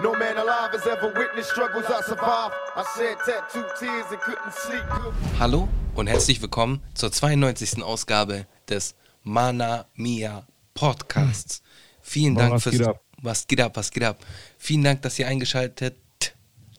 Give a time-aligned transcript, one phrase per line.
[0.00, 2.54] No man alive has ever witnessed struggles I survived.
[2.76, 4.84] I shed tattooed tears and couldn't sleep.
[5.40, 7.82] Hallo und herzlich willkommen zur 92.
[7.82, 11.62] Ausgabe des Mana Mia Podcasts.
[12.00, 13.02] Vielen Dank was fürs geht ab?
[13.22, 14.24] was geht ab, was geht ab.
[14.56, 15.96] Vielen Dank, dass ihr eingeschaltet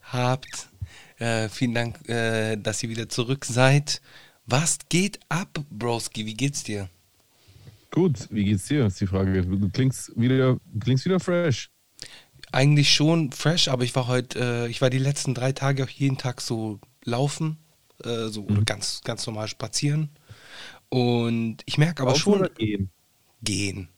[0.03, 0.69] habt.
[1.17, 4.01] Äh, vielen Dank, äh, dass ihr wieder zurück seid.
[4.45, 6.25] Was geht ab, Broski?
[6.25, 6.89] Wie geht's dir?
[7.91, 8.85] Gut, wie geht's dir?
[8.85, 9.41] Ist die Frage.
[9.41, 11.69] Du klingst wieder, du klingst wieder fresh.
[12.51, 15.89] Eigentlich schon fresh, aber ich war heute, äh, ich war die letzten drei Tage auch
[15.89, 17.57] jeden Tag so laufen,
[18.03, 18.65] äh, so Mhm.
[18.65, 20.09] ganz, ganz normal spazieren.
[20.89, 22.89] Und ich merke aber schon gehen.
[23.43, 23.89] gehen,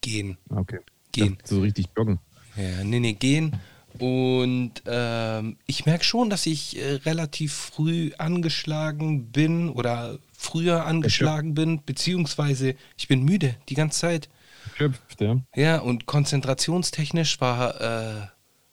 [0.00, 0.78] gehen, Okay.
[1.10, 1.38] gehen.
[1.44, 2.20] So richtig joggen.
[2.56, 3.56] Ja, nee, nee, gehen.
[3.98, 11.54] Und ähm, ich merke schon, dass ich äh, relativ früh angeschlagen bin oder früher angeschlagen
[11.54, 14.28] bin, beziehungsweise ich bin müde die ganze Zeit.
[14.76, 15.36] Schöpft, ja.
[15.54, 18.26] Ja, und konzentrationstechnisch war äh,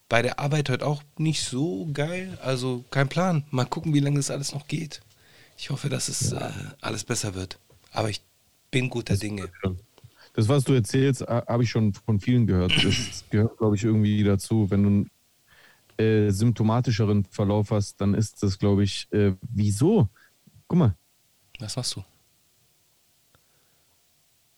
[0.07, 2.37] bei der Arbeit heute auch nicht so geil.
[2.41, 3.43] Also kein Plan.
[3.51, 5.01] Mal gucken, wie lange das alles noch geht.
[5.57, 6.51] Ich hoffe, dass es äh,
[6.81, 7.59] alles besser wird.
[7.91, 8.21] Aber ich
[8.71, 9.49] bin guter Dinge.
[10.33, 12.73] Das, was du erzählst, habe ich schon von vielen gehört.
[12.83, 14.69] Das gehört, glaube ich, irgendwie dazu.
[14.71, 14.89] Wenn du
[15.97, 20.07] einen äh, symptomatischeren Verlauf hast, dann ist das, glaube ich, äh, wieso?
[20.67, 20.95] Guck mal.
[21.59, 22.03] Was machst du?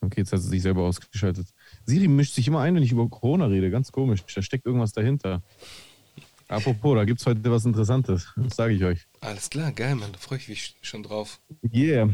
[0.01, 1.47] Okay, jetzt hat sie sich selber ausgeschaltet.
[1.85, 3.69] Siri mischt sich immer ein, wenn ich über Corona rede.
[3.69, 4.23] Ganz komisch.
[4.33, 5.41] Da steckt irgendwas dahinter.
[6.47, 8.27] Apropos, da gibt es heute was Interessantes.
[8.35, 9.07] Das sage ich euch.
[9.21, 10.11] Alles klar, geil, Mann.
[10.11, 11.39] Da freue ich mich schon drauf.
[11.73, 12.09] Yeah.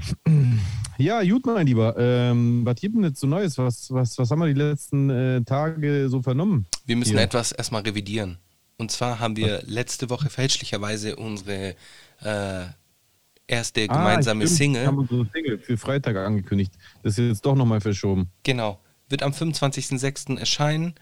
[1.00, 1.96] Ja, gut, mein Lieber.
[1.98, 3.58] Ähm, was gibt denn jetzt so Neues?
[3.58, 6.68] Was, was, was haben wir die letzten äh, Tage so vernommen?
[6.86, 7.22] Wir müssen Hier.
[7.22, 8.38] etwas erstmal revidieren.
[8.78, 11.76] Und zwar haben wir letzte Woche fälschlicherweise unsere
[12.22, 12.66] äh,
[13.48, 14.48] erste gemeinsame Ah.
[14.48, 14.82] Single.
[14.82, 16.74] Wir haben unsere Single für Freitag angekündigt.
[17.04, 18.30] Das ist jetzt doch nochmal verschoben.
[18.44, 18.80] Genau.
[19.10, 20.38] Wird am 25.06.
[20.38, 20.94] erscheinen.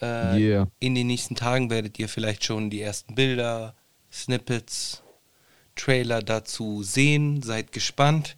[0.00, 0.68] Äh, Yeah.
[0.78, 3.74] In den nächsten Tagen werdet ihr vielleicht schon die ersten Bilder,
[4.12, 5.02] Snippets,
[5.74, 7.42] Trailer dazu sehen.
[7.42, 8.36] Seid gespannt.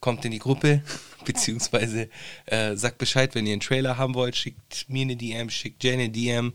[0.00, 0.82] Kommt in die Gruppe,
[1.24, 2.08] beziehungsweise
[2.46, 4.36] äh, sagt Bescheid, wenn ihr einen Trailer haben wollt.
[4.36, 6.52] Schickt mir eine DM, schickt Jane eine DM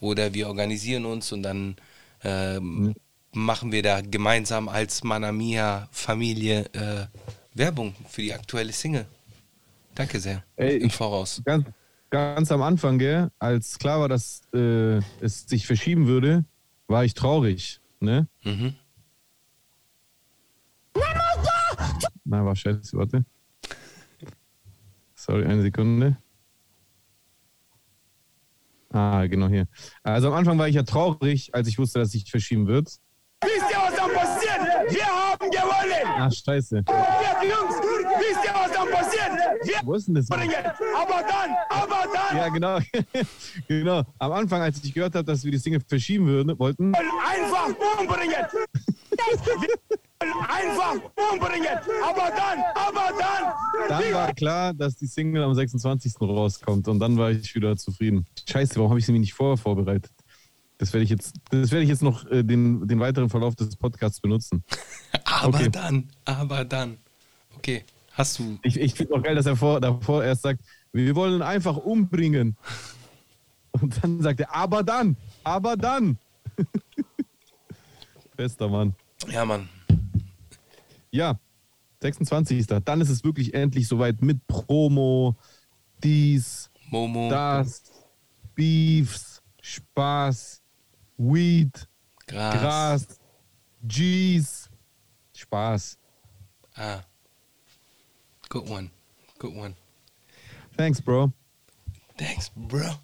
[0.00, 1.76] oder wir organisieren uns und dann
[2.24, 2.94] ähm,
[3.32, 7.06] machen wir da gemeinsam als Manamia Familie äh,
[7.54, 9.06] Werbung für die aktuelle Single.
[9.94, 10.44] Danke sehr.
[10.56, 11.42] Ey, Im Voraus.
[11.44, 11.66] Ganz,
[12.10, 16.44] ganz am Anfang, gell, als klar war, dass äh, es sich verschieben würde,
[16.86, 17.80] war ich traurig.
[18.00, 18.28] Ne?
[18.44, 18.74] Mhm.
[22.24, 23.24] Na, war scheiße, warte.
[25.14, 26.16] Sorry, eine Sekunde.
[28.92, 29.66] Ah, genau hier.
[30.02, 32.98] Also am Anfang war ich ja traurig, als ich wusste, dass sich verschieben wird.
[33.42, 34.60] Wisst ihr, was dann passiert?
[34.90, 36.04] Wir haben gewonnen!
[36.04, 36.82] Ach, scheiße.
[36.86, 37.74] Wir Jungs,
[38.18, 39.30] wisst ihr, was dann passiert?
[39.64, 40.26] Wir Wo ist denn das?
[40.28, 40.52] bringen!
[40.94, 42.78] Aber dann, aber dann Ja, genau.
[43.68, 44.02] genau.
[44.18, 47.68] Am Anfang, als ich gehört habe, dass wir die Single verschieben würden, wollten, einfach
[47.98, 48.44] umbringen!
[50.46, 50.94] Einfach
[51.32, 51.78] umbringen!
[52.04, 53.88] Aber dann, aber dann!
[53.88, 56.20] dann war klar, dass die Single am 26.
[56.20, 56.88] rauskommt.
[56.88, 58.26] Und dann war ich wieder zufrieden.
[58.46, 60.12] Scheiße, warum habe ich sie mir nicht vorher vorbereitet?
[60.80, 63.76] Das werde ich jetzt, das werde ich jetzt noch äh, den, den weiteren Verlauf des
[63.76, 64.64] Podcasts benutzen.
[65.24, 65.68] Aber Okay.
[65.68, 66.96] dann, aber dann.
[67.56, 68.58] Okay, hast du.
[68.62, 71.76] Ich, ich finde auch geil, dass er vor, davor erst sagt, wir wollen ihn einfach
[71.76, 72.56] umbringen.
[73.72, 76.18] Und dann sagt er, aber dann, aber dann.
[78.36, 78.94] Bester Mann.
[79.30, 79.68] Ja, Mann.
[81.10, 81.38] Ja,
[82.00, 82.66] 26.
[82.66, 85.36] Dann ist es wirklich endlich soweit mit Promo,
[86.02, 87.28] dies, Momo.
[87.28, 87.82] das,
[88.54, 90.59] Beefs, Spaß,
[91.22, 91.86] Weed,
[92.26, 92.58] Gras.
[92.58, 93.06] Gras,
[93.86, 94.70] G's,
[95.36, 95.98] Spaß.
[96.76, 97.00] Ah.
[98.48, 98.90] Good one.
[99.38, 99.74] Good one.
[100.78, 101.32] Thanks, Bro.
[102.16, 102.94] Thanks, bro.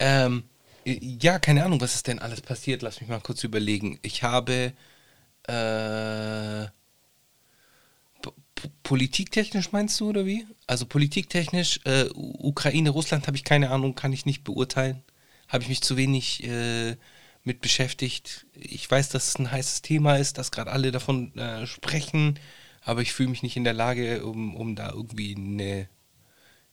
[0.00, 0.42] Ähm,
[0.84, 2.82] ja, keine Ahnung, was ist denn alles passiert?
[2.82, 3.98] Lass mich mal kurz überlegen.
[4.02, 4.72] Ich habe
[5.48, 6.66] äh,
[8.22, 10.46] po- po- politiktechnisch meinst du oder wie?
[10.66, 15.02] Also politiktechnisch, äh, Ukraine, Russland habe ich keine Ahnung, kann ich nicht beurteilen.
[15.48, 16.96] Habe ich mich zu wenig äh,
[17.46, 18.46] mit beschäftigt.
[18.54, 22.38] Ich weiß, dass es ein heißes Thema ist, dass gerade alle davon äh, sprechen,
[22.82, 25.88] aber ich fühle mich nicht in der Lage, um, um da irgendwie eine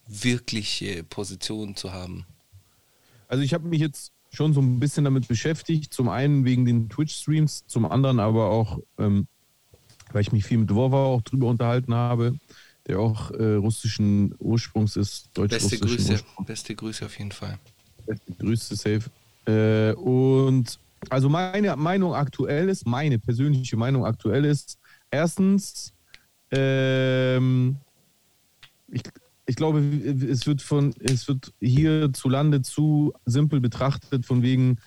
[0.08, 2.26] wirkliche Position zu haben.
[3.28, 5.94] Also ich habe mich jetzt schon so ein bisschen damit beschäftigt.
[5.94, 9.28] Zum einen wegen den Twitch-Streams, zum anderen aber auch, ähm,
[10.12, 12.38] weil ich mich viel mit Wova auch drüber unterhalten habe,
[12.88, 16.48] der auch äh, russischen Ursprungs ist, Beste deutsch-russischen Grüße, Ursprungs.
[16.48, 17.60] beste Grüße auf jeden Fall.
[18.08, 19.12] Beste Grüße, safe.
[19.46, 20.80] Äh, und
[21.10, 24.78] also meine Meinung aktuell ist, meine persönliche Meinung aktuell ist,
[25.12, 25.94] erstens,
[26.52, 27.78] ähm,
[28.88, 29.04] ich,
[29.46, 34.78] ich glaube, es wird von, es wird hierzulande zu simpel betrachtet, von wegen,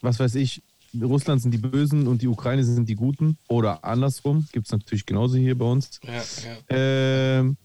[0.00, 0.62] was weiß ich,
[1.00, 5.06] Russland sind die Bösen und die Ukraine sind die Guten oder andersrum, gibt es natürlich
[5.06, 6.00] genauso hier bei uns.
[6.02, 6.22] Ja, ja.
[6.68, 7.56] Ähm,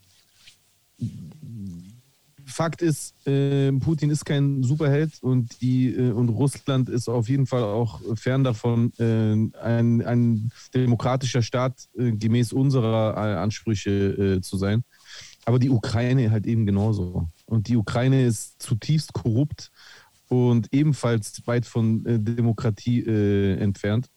[2.46, 7.48] Fakt ist, äh, Putin ist kein Superheld und, die, äh, und Russland ist auf jeden
[7.48, 14.42] Fall auch fern davon, äh, ein, ein demokratischer Staat äh, gemäß unserer äh, Ansprüche äh,
[14.42, 14.84] zu sein.
[15.46, 17.30] Aber die Ukraine halt eben genauso.
[17.46, 19.72] Und die Ukraine ist zutiefst korrupt
[20.28, 24.10] und ebenfalls weit von Demokratie entfernt.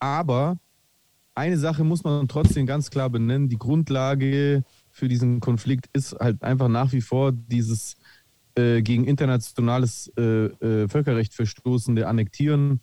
[0.00, 0.58] Aber
[1.36, 3.48] eine Sache muss man trotzdem ganz klar benennen.
[3.48, 4.64] Die Grundlage
[4.94, 7.96] für diesen Konflikt ist halt einfach nach wie vor dieses
[8.54, 12.80] äh, gegen internationales äh, äh, Völkerrecht verstoßende Annektieren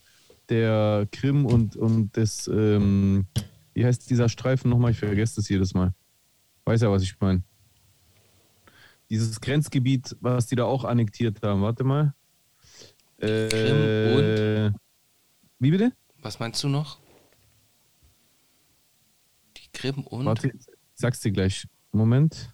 [0.50, 3.28] der Krim und, und des, ähm,
[3.74, 4.92] wie heißt dieser Streifen nochmal?
[4.92, 5.94] Ich vergesse das jedes Mal.
[6.66, 7.44] Weiß ja, was ich meine.
[9.10, 11.62] Dieses Grenzgebiet, was die da auch annektiert haben.
[11.62, 12.14] Warte mal.
[13.20, 14.76] Äh, Krim
[15.60, 15.94] Wie bitte?
[16.22, 17.00] Was meinst du noch?
[19.56, 20.26] Die Krim und?
[20.26, 20.66] Warte, ich
[20.96, 21.66] sag's dir gleich.
[21.92, 22.54] Moment.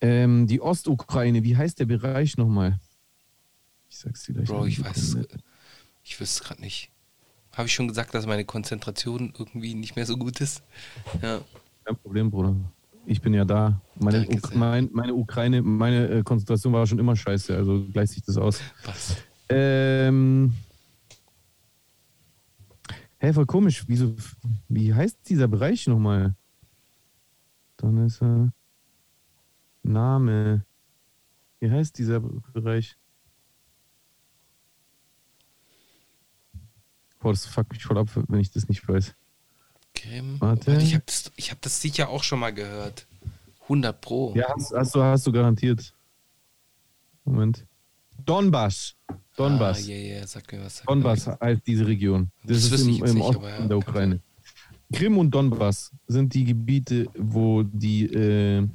[0.00, 2.78] Ähm, die Ostukraine, wie heißt der Bereich nochmal?
[3.88, 4.48] Ich sag's dir gleich.
[4.48, 5.10] Bro, ich weiß es.
[5.12, 5.38] Sekunde.
[6.04, 6.90] Ich wüsste es gerade nicht.
[7.52, 10.62] Habe ich schon gesagt, dass meine Konzentration irgendwie nicht mehr so gut ist?
[11.22, 11.40] Ja.
[11.84, 12.54] Kein Problem, Bruder.
[13.06, 13.80] Ich bin ja da.
[13.98, 18.12] Meine, Danke Uk mein, meine Ukraine, meine äh, Konzentration war schon immer scheiße, also gleicht
[18.12, 18.60] sich das aus.
[18.84, 19.16] Was?
[19.48, 20.52] Ähm.
[23.18, 23.84] Hä, voll komisch.
[23.86, 24.14] Wieso,
[24.68, 26.34] wie heißt dieser Bereich nochmal?
[27.76, 28.52] Dann ist er.
[29.82, 30.64] Name.
[31.60, 32.96] Wie heißt dieser Bereich?
[37.20, 39.14] Boah, das fuckt mich voll ab, wenn ich das nicht weiß.
[39.94, 40.40] Krim?
[40.40, 40.76] Warte.
[40.76, 43.06] Ich habe das, ich hab das sicher auch schon mal gehört.
[43.62, 44.34] 100 Pro.
[44.36, 45.92] Ja, hast, hast, du, hast du garantiert.
[47.24, 47.66] Moment.
[48.24, 48.94] Donbass.
[49.36, 49.78] Donbass.
[49.78, 50.78] Ah, ja, ja, sag mir was.
[50.78, 52.30] Sag Donbass heißt diese Region.
[52.44, 54.20] Das, Das ist im, im nicht, Osten aber ja, der Ukraine.
[54.92, 58.66] Krim und Donbass sind die Gebiete, wo die, äh,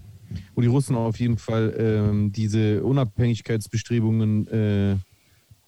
[0.56, 4.96] wo die Russen auf jeden Fall ähm, diese Unabhängigkeitsbestrebungen äh,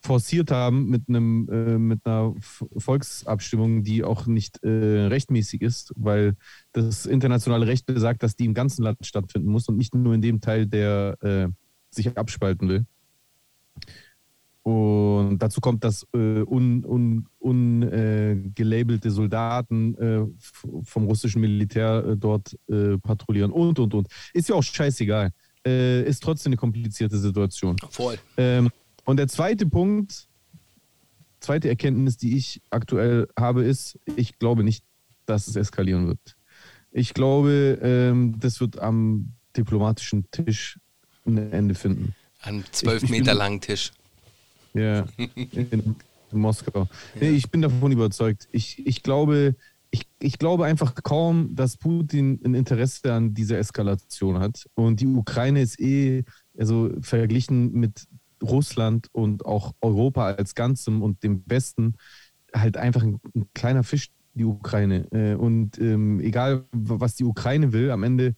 [0.01, 2.35] forciert haben mit einem äh, mit einer
[2.75, 4.67] Volksabstimmung, die auch nicht äh,
[5.07, 6.35] rechtmäßig ist, weil
[6.73, 10.21] das internationale Recht besagt, dass die im ganzen Land stattfinden muss und nicht nur in
[10.21, 11.47] dem Teil, der äh,
[11.89, 12.85] sich abspalten will.
[14.63, 20.25] Und dazu kommt, dass äh, un, un, un, äh, Soldaten äh,
[20.83, 24.07] vom russischen Militär äh, dort äh, patrouillieren und, und, und.
[24.33, 25.31] Ist ja auch scheißegal.
[25.65, 27.75] Äh, ist trotzdem eine komplizierte Situation.
[27.89, 28.17] Voll.
[28.37, 28.69] Ähm,
[29.03, 30.29] und der zweite Punkt,
[31.41, 34.85] zweite Erkenntnis, die ich aktuell habe, ist, ich glaube nicht,
[35.25, 36.37] dass es eskalieren wird.
[36.91, 40.79] Ich glaube, ähm, das wird am diplomatischen Tisch
[41.25, 42.15] ein Ende finden.
[42.41, 43.91] An 12 Ich- ich Meter langen Tisch.
[44.73, 45.95] Ja, in, in
[46.31, 46.87] Moskau.
[47.19, 48.47] Nee, ich bin davon überzeugt.
[48.51, 49.55] Ich, ich, glaube,
[49.91, 54.65] ich, ich glaube einfach kaum, dass Putin ein Interesse an dieser Eskalation hat.
[54.73, 56.23] Und die Ukraine ist eh,
[56.57, 58.07] also verglichen mit
[58.41, 61.95] Russland und auch Europa als Ganzem und dem Westen,
[62.53, 65.07] halt einfach ein, ein kleiner Fisch, die Ukraine.
[65.11, 68.35] Äh, Und ähm, egal, was die Ukraine will, am Ende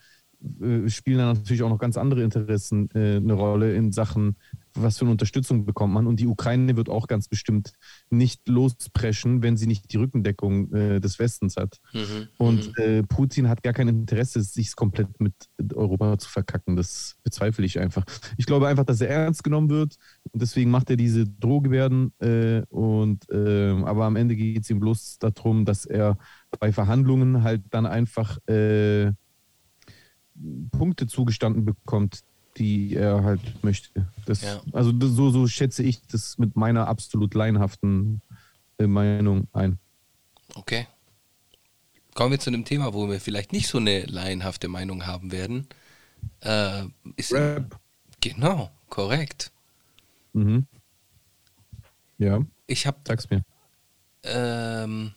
[0.62, 4.36] äh, spielen da natürlich auch noch ganz andere Interessen äh, eine Rolle in Sachen,
[4.76, 6.08] was für eine Unterstützung bekommt man.
[6.08, 7.74] Und die Ukraine wird auch ganz bestimmt
[8.10, 11.80] nicht lospreschen, wenn sie nicht die Rückendeckung äh, des Westens hat.
[11.94, 12.28] Mhm.
[12.38, 15.34] Und äh, Putin hat gar kein Interesse, sich komplett mit
[15.74, 16.76] Europa zu verkacken.
[16.76, 18.06] Das bezweifle ich einfach.
[18.38, 19.96] Ich glaube einfach, dass er ernst genommen wird
[20.32, 22.12] und deswegen macht er diese Drohgebärden.
[22.20, 26.18] Äh, und, äh, aber am Ende geht es ihm bloß darum, dass er
[26.60, 29.12] bei Verhandlungen halt dann einfach äh,
[30.72, 32.22] Punkte zugestanden bekommt,
[32.58, 34.08] die er halt möchte.
[34.26, 34.62] Das, Ja.
[34.72, 38.22] Also das, so, so schätze ich das mit meiner absolut laienhaften
[38.78, 39.78] äh, Meinung ein.
[40.56, 40.88] Okay.
[42.14, 45.68] Kommen wir zu einem Thema, wo wir vielleicht nicht so eine laienhafte Meinung haben werden.
[46.40, 46.84] Äh,
[47.32, 47.80] Rap.
[48.22, 49.52] Genau, korrekt.
[50.34, 50.66] Mhm.
[52.18, 53.44] Ja, Ich habe sag's mir.
[54.24, 55.14] ähm,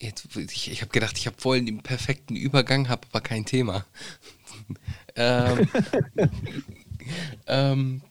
[0.00, 3.84] jetzt, ich, ich habe gedacht, ich habe voll den perfekten Übergang, habe aber kein Thema.
[5.16, 5.68] Ähm,
[7.46, 8.02] ähm,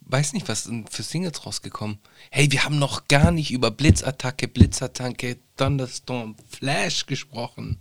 [0.00, 1.98] weiß nicht, was sind für Singles rausgekommen.
[2.30, 7.78] Hey, wir haben noch gar nicht über Blitzattacke, Blitzattacke, Thunderstorm, Flash gesprochen.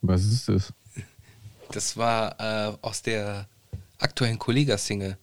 [0.00, 0.72] Was ist das?
[1.70, 3.48] Das war äh, aus der
[3.98, 5.16] aktuellen Kollega-Single.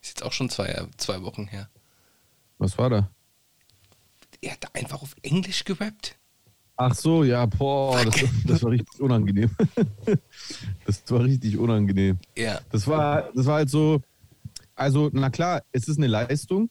[0.00, 1.68] Ist jetzt auch schon zwei, zwei Wochen her.
[2.58, 3.10] Was war da?
[4.40, 6.16] Er hat einfach auf Englisch gerappt.
[6.76, 9.50] Ach so, ja, boah, das, das war richtig unangenehm.
[10.84, 12.18] Das war richtig unangenehm.
[12.36, 12.60] Ja.
[12.70, 14.00] Das war, das war halt so,
[14.74, 16.70] also, na klar, es ist eine Leistung,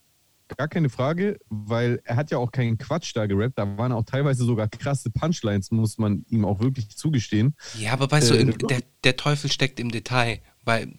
[0.57, 3.57] gar keine Frage, weil er hat ja auch keinen Quatsch da gerappt.
[3.57, 7.55] Da waren auch teilweise sogar krasse Punchlines, muss man ihm auch wirklich zugestehen.
[7.77, 10.39] Ja, aber weißt du, Äh, im, der, der Teufel steckt im Detail.
[10.63, 10.93] Weil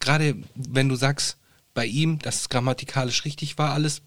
[0.00, 1.38] gerade wenn du sagst,
[1.74, 4.02] bei ihm, dass es grammatikalisch richtig war alles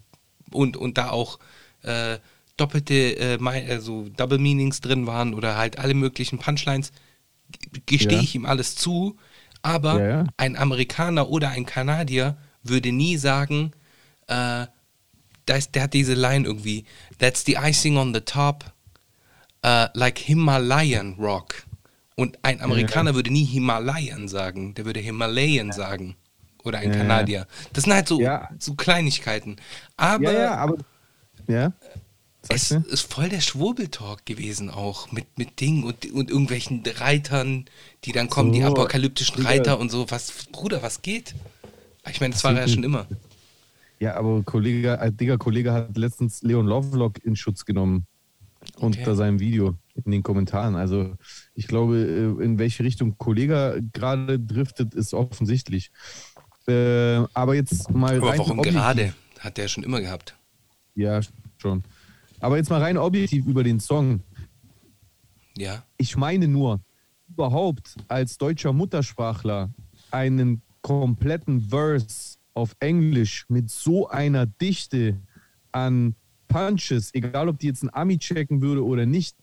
[0.52, 1.40] und, und da auch
[1.84, 2.18] äh,
[2.60, 3.38] doppelte, äh,
[3.70, 6.92] also Double Meanings drin waren oder halt alle möglichen Punchlines,
[7.86, 8.24] gestehe Ja.
[8.24, 9.18] ich ihm alles zu.
[9.62, 10.26] Aber Ja, ja.
[10.38, 13.72] ein Amerikaner oder ein Kanadier würde nie sagen,
[14.28, 14.66] äh,
[15.46, 16.86] da ist, der hat diese Line irgendwie,
[17.18, 18.66] that's the icing on the top,
[19.64, 21.64] äh, like Himalayan Rock.
[22.16, 26.16] Und ein Amerikaner würde nie Himalayan sagen, der würde Himalayan sagen.
[26.66, 26.92] Oder ein.
[26.92, 27.48] Kanadier.
[27.72, 28.20] Das sind halt so,
[28.60, 29.56] so Kleinigkeiten.
[29.96, 30.76] Aber ja, aber.
[31.48, 31.72] Ja?
[32.50, 32.78] Es du?
[32.90, 35.12] ist voll der Schwurbeltalk gewesen auch.
[35.12, 37.66] Mit, mit Dingen und, und irgendwelchen Reitern,
[38.06, 39.50] die dann kommen, die So, apokalyptischen Digga.
[39.50, 40.10] Reiter und so.
[40.10, 41.36] Was, Bruder, was geht?
[42.10, 43.08] Ich meine, das war er ja schon immer.
[44.00, 48.06] Ja, aber Kollege, ein dicker Kollege hat letztens Leon Lovelock in Schutz genommen.
[48.76, 48.86] Okay.
[48.86, 49.76] Unter seinem Video
[50.06, 50.76] in den Kommentaren.
[50.76, 51.16] Also
[51.54, 55.92] ich glaube, äh, in welche Richtung Kollege gerade driftet, ist offensichtlich.
[56.68, 59.14] Äh, aber jetzt mal Aber warum gerade?
[59.40, 60.36] Hat der schon immer gehabt.
[60.96, 61.22] Ja,
[61.58, 61.84] schon.
[62.40, 64.22] Aber jetzt mal rein objektiv über den Song.
[65.58, 65.84] Ja.
[65.98, 66.82] Ich meine nur,
[67.28, 69.70] überhaupt als deutscher Muttersprachler
[70.12, 75.20] einen kompletten Verse auf Englisch mit so einer Dichte
[75.72, 76.16] an
[76.48, 79.36] Punches, egal ob die jetzt ein Ami checken würde oder nicht,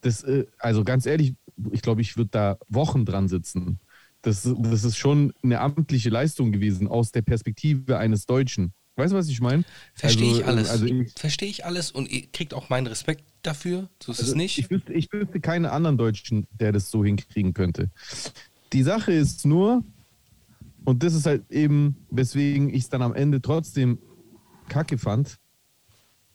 [0.00, 1.34] das, äh, also ganz ehrlich,
[1.72, 3.80] ich glaube, ich würde da Wochen dran sitzen.
[4.22, 8.72] Das, das ist schon eine amtliche Leistung gewesen aus der Perspektive eines Deutschen.
[8.96, 9.64] Weißt du, was ich meine?
[9.94, 10.70] Verstehe Also, ich alles.
[10.70, 10.86] Also
[11.16, 13.88] Verstehe ich alles und ihr kriegt auch meinen Respekt dafür.
[14.00, 14.58] So ist es also nicht.
[14.58, 17.90] Ich wüsste, ich wüsste keinen anderen Deutschen, der das so hinkriegen könnte.
[18.72, 19.82] Die Sache ist nur,
[20.84, 23.98] und das ist halt eben, weswegen ich es dann am Ende trotzdem
[24.68, 25.38] kacke fand,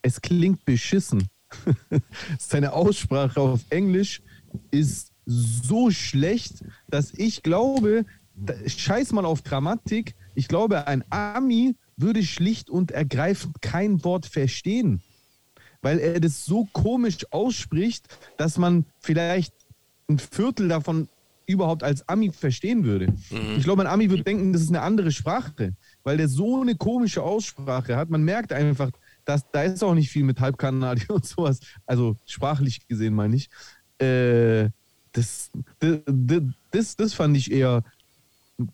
[0.02, 1.28] es klingt beschissen.
[2.38, 4.22] Seine Aussprache auf Englisch
[4.70, 8.04] ist so schlecht, dass ich glaube,
[8.66, 15.02] scheiß mal auf Grammatik, ich glaube, ein Ami würde schlicht und ergreifend kein Wort verstehen
[15.82, 19.54] weil er das so komisch ausspricht, dass man vielleicht
[20.08, 21.08] ein Viertel davon
[21.46, 23.12] überhaupt als Ami verstehen würde.
[23.56, 26.76] Ich glaube, ein Ami würde denken, das ist eine andere Sprache, weil der so eine
[26.76, 28.08] komische Aussprache hat.
[28.08, 28.90] Man merkt einfach,
[29.24, 31.60] dass da ist auch nicht viel mit Halbkanadier und sowas.
[31.86, 33.50] Also sprachlich gesehen meine ich.
[33.98, 34.70] Äh,
[35.12, 35.98] das, das,
[36.70, 37.82] das, das fand ich eher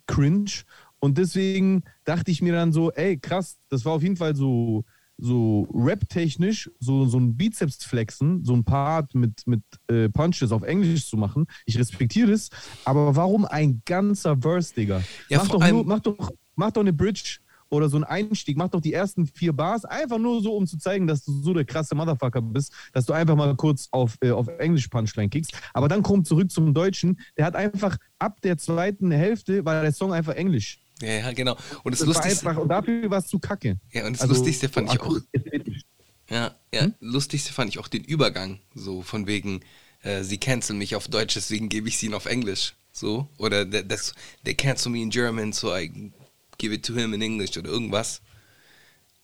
[0.05, 0.51] cringe.
[0.99, 4.83] Und deswegen dachte ich mir dann so, ey, krass, das war auf jeden Fall so,
[5.17, 11.07] so rap-technisch, so, so ein Bizeps-Flexen, so ein Part mit, mit äh, Punches auf Englisch
[11.07, 11.45] zu machen.
[11.65, 12.49] Ich respektiere das,
[12.85, 15.01] aber warum ein ganzer Verse, Digga?
[15.29, 17.39] Ja, mach, doch nur, mach, doch, mach doch eine Bridge
[17.69, 20.77] oder so einen Einstieg, mach doch die ersten vier Bars, einfach nur so, um zu
[20.77, 24.31] zeigen, dass du so der krasse Motherfucker bist, dass du einfach mal kurz auf, äh,
[24.31, 25.51] auf Englisch Punchline kickst.
[25.73, 29.91] Aber dann kommt zurück zum Deutschen, der hat einfach ab der zweiten Hälfte war der
[29.91, 30.79] Song einfach Englisch.
[31.01, 31.55] Ja, ja, genau.
[31.83, 33.77] Und das, Das war Lustigste, einfach, und dafür war es zu kacke.
[33.91, 35.81] ja, und das Also, Lustigste fand ich so auch, ästhetisch.
[36.29, 39.61] ja, ja, lustigste fand ich auch den Übergang, so von wegen,
[40.01, 43.65] äh, sie canceln mich auf Deutsch, deswegen gebe ich sie ihnen auf Englisch, so, oder
[43.65, 44.13] das,
[44.43, 46.11] they cancel me in German, so I
[46.57, 48.21] give it to him in English oder irgendwas.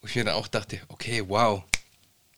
[0.00, 1.62] Wo ich mir dann auch dachte, okay, wow,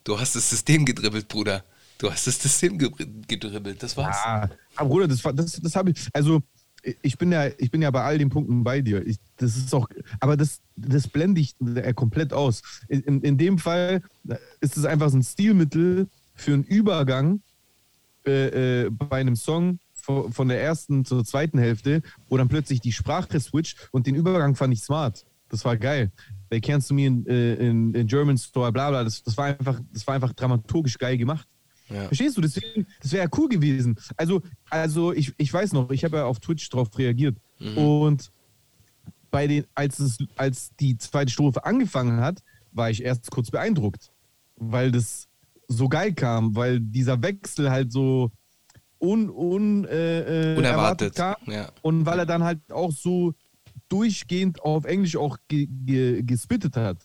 [0.04, 1.64] du hast das System gedribbelt, Bruder.
[1.98, 2.90] Du hast das System ge-
[3.26, 4.16] gedribbelt, das war's.
[4.16, 6.42] Ah, aber Bruder, das, war- das, das habe ich, also
[7.02, 9.06] ich bin ja, ich bin ja bei all den Punkten bei dir.
[9.06, 9.88] Ich, das ist auch,
[10.20, 12.62] aber das, das blende ich äh, komplett aus.
[12.88, 14.02] In, in dem Fall
[14.60, 17.40] ist es einfach so ein Stilmittel für einen Übergang
[18.26, 22.80] äh, äh, bei einem Song von, von der ersten zur zweiten Hälfte, wo dann plötzlich
[22.80, 25.26] die Sprache switcht und den Übergang fand ich smart.
[25.48, 26.10] Das war geil.
[26.50, 29.04] They can't to me in, äh, in, in German Store, bla bla.
[29.04, 31.46] Das, das, war einfach, das war einfach dramaturgisch geil gemacht.
[31.88, 32.06] Ja.
[32.06, 32.40] Verstehst du?
[32.40, 33.96] Deswegen, das wäre ja cool gewesen.
[34.16, 37.36] Also, also ich, ich weiß noch, ich habe ja auf Twitch drauf reagiert.
[37.76, 38.30] Und
[39.30, 44.10] bei den, als, es, als die zweite Strophe angefangen hat, war ich erst kurz beeindruckt.
[44.56, 45.28] Weil das
[45.68, 48.30] so geil kam, weil dieser Wechsel halt so
[48.98, 51.36] un, un, äh, äh, Unerwartet, kam.
[51.46, 51.70] ja.
[51.82, 53.34] Und weil er dann halt auch so
[53.88, 56.98] durchgehend auf Englisch auch ge, ge, gespittet hat.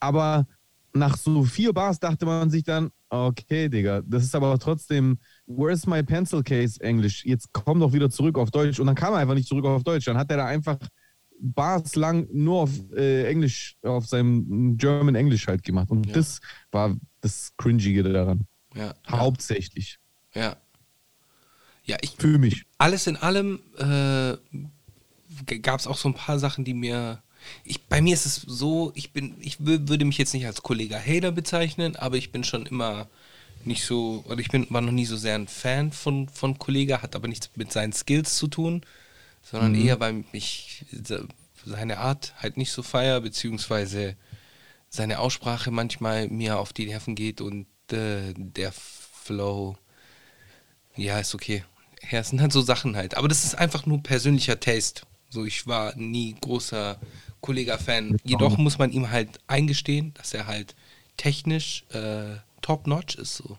[0.00, 0.46] Aber
[0.92, 5.86] nach so vier Bars dachte man sich dann, okay, Digga, das ist aber trotzdem, where's
[5.86, 7.24] my pencil case Englisch?
[7.24, 8.78] Jetzt komm doch wieder zurück auf Deutsch.
[8.80, 10.04] Und dann kam er einfach nicht zurück auf Deutsch.
[10.06, 10.78] Dann hat er da einfach
[11.40, 15.90] Bars lang nur auf äh, Englisch, auf seinem German Englisch halt gemacht.
[15.90, 16.14] Und Ja.
[16.14, 16.40] das
[16.72, 18.46] war das Cringige daran.
[18.74, 18.94] Ja.
[19.08, 19.98] Hauptsächlich.
[20.34, 20.56] Ja.
[21.84, 22.64] Ja, ich, Für mich.
[22.76, 24.36] alles in allem äh,
[25.60, 27.22] gab es auch so ein paar Sachen, die mir.
[27.64, 30.62] Ich, bei mir ist es so, ich bin, ich wü- würde mich jetzt nicht als
[30.62, 33.08] Kollege Hater bezeichnen, aber ich bin schon immer
[33.64, 37.02] nicht so, oder ich bin, war noch nie so sehr ein Fan von, von Kollega,
[37.02, 38.82] hat aber nichts mit seinen Skills zu tun,
[39.42, 41.28] sondern eher, weil ich se-
[41.64, 44.16] seine Art halt nicht so feier, beziehungsweise
[44.90, 49.76] seine Aussprache manchmal mir auf die Nerven geht und äh, der Flow,
[50.96, 51.64] ja, ist okay.
[52.10, 53.16] Ja, es sind halt so Sachen halt.
[53.16, 55.02] Aber das ist einfach nur persönlicher Taste.
[55.30, 56.98] So, ich war nie großer
[57.40, 58.16] Kollega-Fan.
[58.24, 60.74] Jedoch muss man ihm halt eingestehen, dass er halt
[61.16, 63.36] technisch äh, top-notch ist.
[63.36, 63.58] So,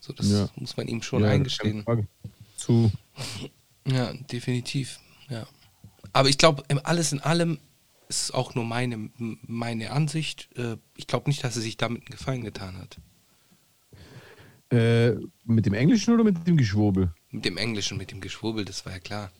[0.00, 0.48] so das Ja.
[0.56, 1.84] muss man ihm schon Ja, eingestehen.
[2.56, 2.90] Zu.
[3.86, 5.00] Ja, definitiv.
[5.28, 5.46] Ja.
[6.12, 7.58] Aber ich glaube, alles in allem
[8.08, 10.48] ist auch nur meine, meine Ansicht.
[10.96, 12.98] Ich glaube nicht, dass er sich damit einen Gefallen getan hat.
[14.70, 17.12] Äh, mit dem Englischen oder mit dem Geschwurbel?
[17.30, 19.30] Mit dem Englischen, mit dem Geschwurbel, das war ja klar.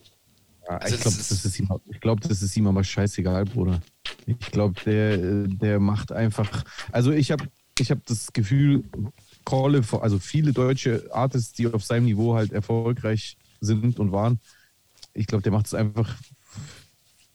[0.68, 3.80] Ja, Also ich glaube, das ist- ihm, ich glaub, das ist ihm aber scheißegal, Bruder.
[4.26, 5.16] Ich glaube, der,
[5.48, 6.64] der macht einfach.
[6.92, 7.48] Also ich habe
[7.78, 8.84] ich hab das Gefühl,
[9.44, 14.40] Kolle, also viele deutsche Artists, die auf seinem Niveau halt erfolgreich sind und waren,
[15.14, 16.14] ich glaube, der macht es einfach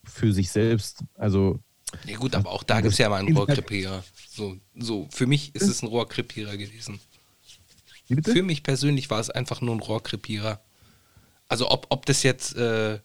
[0.04, 1.02] für sich selbst.
[1.14, 1.58] Also
[2.06, 4.04] Ja gut, aber auch da gibt es ja mal einen Rohrkrepierer.
[4.28, 7.00] So, so, für mich ist es ein Rohrkrepierer gewesen.
[8.24, 10.60] Für mich persönlich war es einfach nur ein Rohrkrepierer.
[11.48, 13.00] Also ob, ob das jetzt, äh,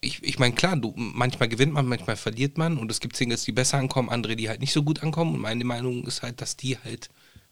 [0.00, 3.44] ich, ich meine, klar, du, manchmal gewinnt man, manchmal verliert man und es gibt Singles,
[3.44, 6.40] die besser ankommen, andere, die halt nicht so gut ankommen und meine Meinung ist halt,
[6.40, 7.10] dass die halt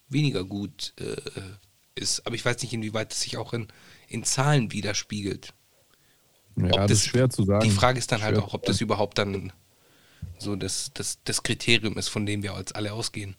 [0.08, 1.16] weniger gut äh,
[1.94, 2.26] ist.
[2.26, 3.68] Aber ich weiß nicht, inwieweit es sich auch in,
[4.08, 5.52] in Zahlen widerspiegelt.
[6.56, 7.64] ja, ob das ist schwer zu sagen.
[7.64, 9.52] Die Frage ist dann halt Schwer auch, zu ob das überhaupt dann
[10.38, 13.36] so das, das, das Kriterium ist, von dem wir als alle ausgehen.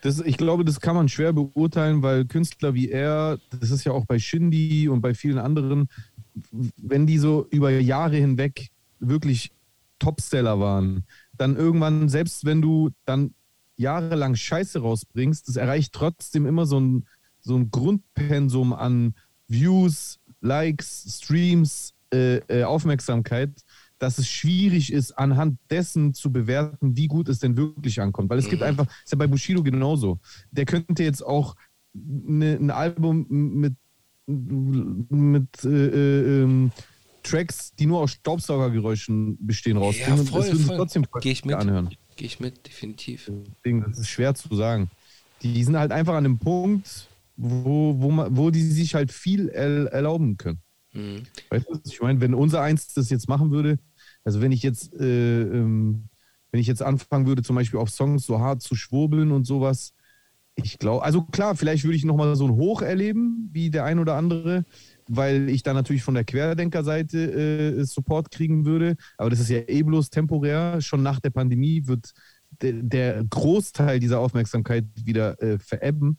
[0.00, 3.92] Das, ich glaube, das kann man schwer beurteilen, weil Künstler wie er, das ist ja
[3.92, 5.88] auch bei Shindy und bei vielen anderen,
[6.50, 8.68] wenn die so über Jahre hinweg
[8.98, 9.50] wirklich
[9.98, 11.04] Topseller waren,
[11.36, 13.34] dann irgendwann, selbst wenn du dann
[13.76, 17.06] jahrelang Scheiße rausbringst, das erreicht trotzdem immer so ein,
[17.40, 19.14] so ein Grundpensum an
[19.48, 23.50] Views, Likes, Streams, äh, äh, Aufmerksamkeit,
[23.98, 28.30] dass es schwierig ist, anhand dessen zu bewerten, wie gut es denn wirklich ankommt.
[28.30, 30.18] Weil es gibt einfach, ist ja bei Bushido genauso.
[30.50, 31.54] Der könnte jetzt auch
[31.92, 33.74] ne, ein Album mit,
[34.26, 36.72] mit äh, äh, ähm,
[37.22, 40.20] Tracks, die nur aus Staubsaugergeräuschen bestehen, rausbringen.
[40.20, 40.76] und voll, es würden voll.
[40.76, 41.56] trotzdem Gehe ich mit.
[41.56, 41.90] anhören.
[42.16, 43.30] Gehe ich mit, definitiv.
[43.56, 44.90] Deswegen, das ist schwer zu sagen.
[45.42, 49.48] Die sind halt einfach an einem Punkt, wo, wo, man, wo die sich halt viel
[49.48, 50.60] er, erlauben können.
[50.92, 51.22] Mhm.
[51.50, 53.78] Weißt du, ich meine, wenn unser Eins das jetzt machen würde,
[54.24, 56.08] also wenn ich jetzt, äh, ähm,
[56.50, 59.94] wenn ich jetzt anfangen würde, zum Beispiel auf Songs so hart zu schwurbeln und sowas,
[60.54, 63.98] ich glaube, also klar, vielleicht würde ich nochmal so ein Hoch erleben, wie der ein
[63.98, 64.64] oder andere,
[65.08, 68.96] weil ich da natürlich von der Querdenkerseite äh, Support kriegen würde.
[69.16, 70.80] Aber das ist ja eh bloß temporär.
[70.80, 72.12] Schon nach der Pandemie wird
[72.60, 76.18] der, Großteil dieser Aufmerksamkeit wieder äh, verebben.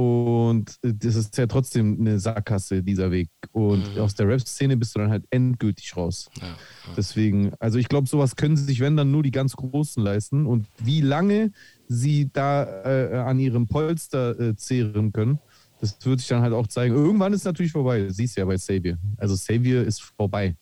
[0.00, 3.30] Und das ist ja trotzdem eine Sackgasse, dieser Weg.
[3.52, 4.00] Und Mhm.
[4.02, 6.28] aus der Rap-Szene bist du dann halt endgültig raus.
[6.38, 6.54] Ja, ja.
[6.94, 10.44] Deswegen, also ich glaube, sowas können sich, wenn dann nur die ganz Großen leisten.
[10.44, 11.50] Und wie lange
[11.88, 15.38] sie da äh, an ihrem Polster äh, zehren können,
[15.80, 16.94] das wird sich dann halt auch zeigen.
[16.94, 18.02] Irgendwann ist natürlich vorbei.
[18.02, 18.98] Das siehst du ja bei Xavier.
[19.16, 20.56] Also Xavier ist vorbei.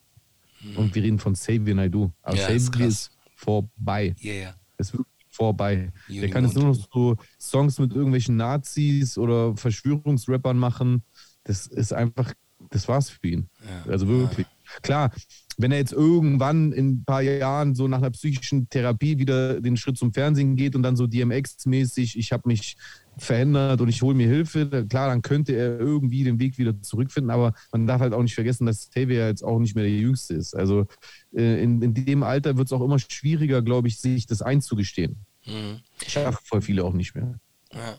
[0.77, 2.13] Und wir reden von Xavier Naidoo.
[2.23, 2.41] Aber Mhm.
[2.41, 2.95] Ja, ist Xavier krass.
[3.07, 4.15] ist vorbei.
[4.23, 4.55] Yeah, yeah.
[4.77, 5.93] Es wird vorbei.
[6.09, 11.03] Der Juni kann jetzt nur noch so Songs mit irgendwelchen Nazis oder Verschwörungsrappern machen.
[11.45, 12.33] Das ist einfach,
[12.71, 13.49] das war's für ihn.
[13.67, 13.91] Ja.
[13.91, 14.47] Also wirklich.
[14.83, 15.13] Klar,
[15.59, 19.77] wenn er jetzt irgendwann in ein paar Jahren so nach einer psychischen Therapie wieder den
[19.77, 22.77] Schritt zum Fernsehen geht und dann so DMX-mäßig, ich habe mich
[23.19, 27.31] verändert und ich hole mir Hilfe, klar, dann könnte er irgendwie den Weg wieder zurückfinden,
[27.31, 30.35] aber man darf halt auch nicht vergessen, dass Xavier jetzt auch nicht mehr der Jüngste
[30.35, 30.55] ist.
[30.55, 30.87] Also
[31.35, 35.25] äh, in, in dem Alter wird es auch immer schwieriger, glaube ich, sich das einzugestehen.
[35.47, 35.81] Mhm.
[36.07, 37.39] Schaffen voll viele auch nicht mehr.
[37.73, 37.99] Ja.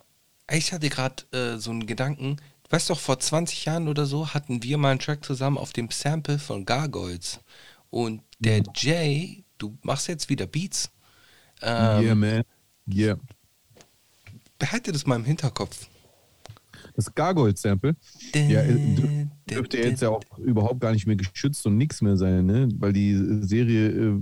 [0.52, 2.38] Ich hatte gerade äh, so einen Gedanken.
[2.64, 5.74] Du weißt doch, vor 20 Jahren oder so hatten wir mal einen Track zusammen auf
[5.74, 7.40] dem Sample von Gargoyles.
[7.90, 10.92] Und der Jay, du machst jetzt wieder Beats.
[11.62, 12.44] Ähm, yeah, man.
[12.88, 13.18] Yeah.
[14.60, 15.88] Behalte das mal im Hinterkopf.
[16.96, 17.96] Das Gargoyle-Sample.
[18.34, 22.16] Ja, äh, dür- dürfte jetzt ja auch überhaupt gar nicht mehr geschützt und nichts mehr
[22.16, 22.70] sein, ne?
[22.78, 24.20] Weil die Serie äh,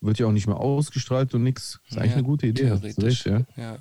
[0.00, 1.80] wird ja auch nicht mehr ausgestrahlt und nichts.
[1.88, 3.04] Ist eigentlich Ja, eine gute Idee, theoretisch.
[3.04, 3.42] recht, ja.
[3.56, 3.78] ja.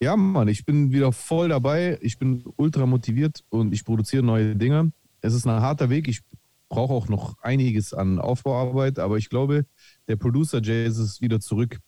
[0.00, 1.98] Ja, Mann, ich bin wieder voll dabei.
[2.02, 4.92] Ich bin ultra motiviert und ich produziere neue Dinge.
[5.20, 6.08] Es ist ein harter Weg.
[6.08, 6.20] Ich
[6.68, 9.64] brauche auch noch einiges an Aufbauarbeit, aber ich glaube,
[10.08, 11.78] der Producer Jay ist wieder zurück.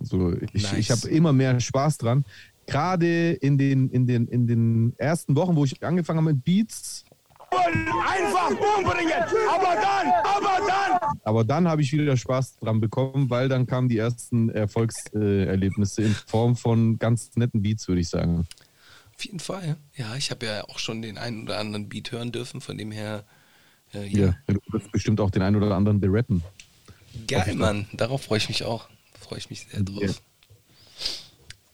[0.00, 0.72] So, ich Nice.
[0.78, 2.24] ich habe immer mehr Spaß dran.
[2.66, 7.04] gerade in den, in, den, in den ersten Wochen, wo ich angefangen habe mit Beats,
[7.50, 9.12] einfach umbringen.
[9.50, 11.18] Aber dann, aber dann.
[11.22, 16.14] aber dann habe ich wieder Spaß dran bekommen, weil dann kamen die ersten Erfolgserlebnisse in
[16.26, 18.46] Form von ganz netten Beats, würde ich sagen.
[19.16, 19.76] Auf jeden Fall.
[19.96, 22.90] Ja, ich habe ja auch schon den einen oder anderen Beat hören dürfen, von dem
[22.90, 23.24] her.
[23.92, 24.34] Äh, Ja, ja.
[24.48, 26.42] du wirst bestimmt auch den einen oder anderen berappen.
[27.28, 27.86] Geil, Mann.
[27.92, 28.88] Darauf freue ich mich auch.
[29.24, 30.02] Freue ich mich sehr drauf.
[30.02, 30.12] Ja.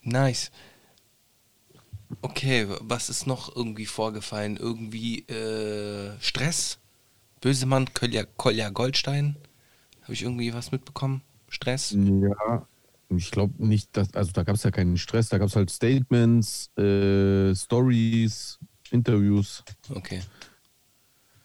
[0.03, 0.51] Nice.
[2.23, 4.57] Okay, was ist noch irgendwie vorgefallen?
[4.57, 6.79] Irgendwie äh, Stress?
[7.41, 9.37] Bösemann, Kolja, Kolja Goldstein?
[10.03, 11.23] Habe ich irgendwie was mitbekommen?
[11.49, 11.97] Stress?
[11.97, 12.67] Ja,
[13.09, 15.71] ich glaube nicht, dass, also da gab es ja keinen Stress, da gab es halt
[15.71, 18.59] Statements, äh, Stories,
[18.91, 19.65] Interviews.
[19.89, 20.21] Okay.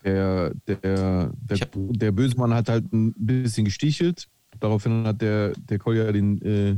[0.04, 4.28] Der, der, der, hab- der Bösemann hat halt ein bisschen gestichelt.
[4.60, 6.78] Daraufhin hat der, der Kolja den, äh,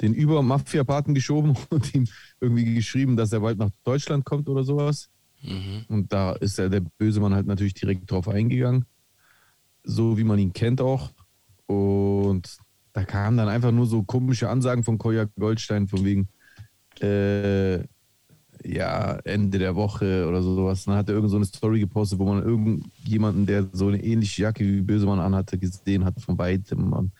[0.00, 2.06] den Über-Mafia-Paten geschoben und ihm
[2.40, 5.10] irgendwie geschrieben, dass er bald nach Deutschland kommt oder sowas.
[5.42, 5.84] Mhm.
[5.88, 8.86] Und da ist ja der Bösemann halt natürlich direkt drauf eingegangen.
[9.82, 11.12] So wie man ihn kennt auch.
[11.66, 12.56] Und
[12.92, 16.28] da kamen dann einfach nur so komische Ansagen von Kolja Goldstein von wegen,
[17.00, 17.84] äh,
[18.64, 20.84] ja, Ende der Woche oder sowas.
[20.84, 24.42] Dann hat er irgend so eine Story gepostet, wo man irgendjemanden, der so eine ähnliche
[24.42, 26.92] Jacke wie Bösemann anhatte, gesehen hat von weitem.
[26.92, 27.12] Und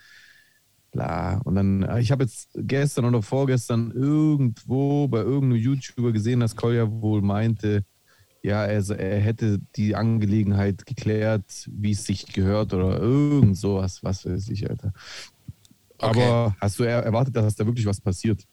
[0.91, 1.39] bla.
[1.45, 6.91] Und dann, ich habe jetzt gestern oder vorgestern irgendwo bei irgendeinem YouTuber gesehen, dass Kolja
[6.91, 7.85] wohl meinte,
[8.43, 14.27] ja, er, er hätte die Angelegenheit geklärt, wie es sich gehört oder irgend sowas, was
[14.27, 14.93] weiß ich, Alter.
[15.99, 16.23] Okay.
[16.23, 18.45] Aber hast du er- erwartet, dass da wirklich was passiert?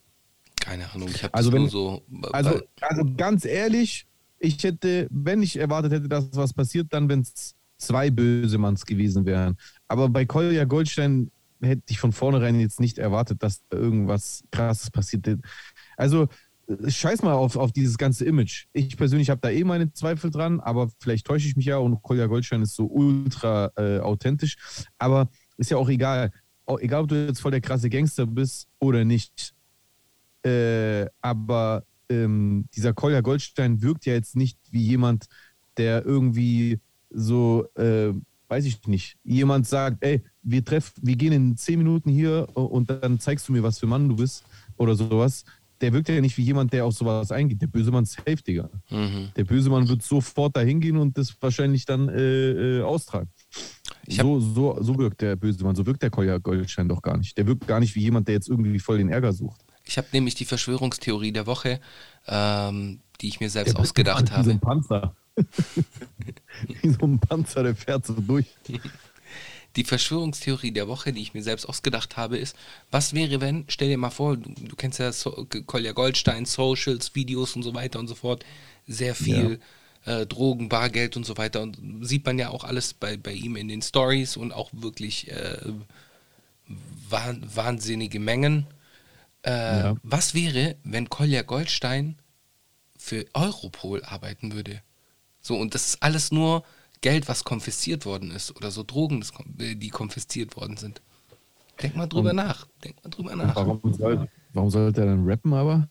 [0.61, 1.09] Keine Ahnung.
[1.09, 2.01] Ich habe Also wenn- nur so.
[2.31, 4.05] Also, also ganz ehrlich,
[4.39, 9.25] ich hätte, wenn ich erwartet hätte, dass was passiert, dann, wenn es zwei Bösemanns gewesen
[9.25, 9.57] wären.
[9.87, 11.29] Aber bei Kolja Goldstein
[11.61, 15.27] hätte ich von vornherein jetzt nicht erwartet, dass da irgendwas krasses passiert.
[15.97, 16.27] Also,
[16.87, 18.65] scheiß mal auf, auf dieses ganze Image.
[18.71, 22.01] Ich persönlich habe da eh meine Zweifel dran, aber vielleicht täusche ich mich ja und
[22.01, 24.55] Kolja Goldstein ist so ultra äh, authentisch.
[24.97, 26.31] Aber ist ja auch egal.
[26.65, 29.53] Auch egal, ob du jetzt voll der krasse Gangster bist oder nicht.
[30.43, 35.25] Äh, aber ähm, dieser Kolja Goldstein wirkt ja jetzt nicht wie jemand,
[35.77, 38.13] der irgendwie so, äh,
[38.47, 42.89] weiß ich nicht, jemand sagt, ey, wir treffen, wir gehen in zehn Minuten hier und
[42.89, 44.43] dann zeigst du mir, was für Mann du bist
[44.77, 45.43] oder sowas.
[45.79, 47.61] Der wirkt ja nicht wie jemand, der auf sowas eingeht.
[47.61, 48.69] Der böse Mann ist safe, Digga.
[48.91, 49.29] Mhm.
[49.35, 53.29] Der böse Mann wird sofort dahin gehen und das wahrscheinlich dann äh, äh, austragen.
[54.09, 57.17] Hab- So, so, so wirkt der böse Mann, so wirkt der Kolja Goldstein doch gar
[57.17, 57.35] nicht.
[57.37, 59.61] Der wirkt gar nicht wie jemand, der jetzt irgendwie voll den Ärger sucht.
[59.85, 61.79] Ich habe nämlich die Verschwörungstheorie der Woche,
[62.27, 64.51] ähm, die ich mir selbst Der ausgedacht Wie so habe.
[64.51, 65.15] ein Panzer.
[66.81, 68.47] wie so ein Panzer, der fährt so durch.
[69.77, 72.57] Die Verschwörungstheorie der Woche, die ich mir selbst ausgedacht habe, ist,
[72.91, 77.15] was wäre, wenn, stell dir mal vor, du, du kennst ja so Kolja Goldstein, Socials,
[77.15, 78.43] Videos und so weiter und so fort,
[78.85, 79.61] sehr viel
[80.03, 81.61] äh, Drogen, Bargeld und so weiter.
[81.61, 85.31] Und sieht man ja auch alles bei, bei ihm in den Stories und auch wirklich
[85.31, 85.57] äh,
[87.09, 88.67] wahn, wahnsinnige Mengen.
[89.43, 89.49] Äh,
[89.79, 89.95] Ja.
[90.03, 92.15] Was wäre, wenn Kolja Goldstein
[92.97, 94.81] für Europol arbeiten würde?
[95.41, 96.63] So, und das ist alles nur
[97.01, 98.55] Geld, was konfisziert worden ist.
[98.55, 99.25] Oder so Drogen,
[99.57, 101.01] äh, die konfisziert worden sind.
[101.81, 102.67] Denk mal drüber Und- nach.
[102.83, 103.55] Denk mal drüber nach.
[103.55, 105.89] Warum, soll, warum sollte er dann rappen aber?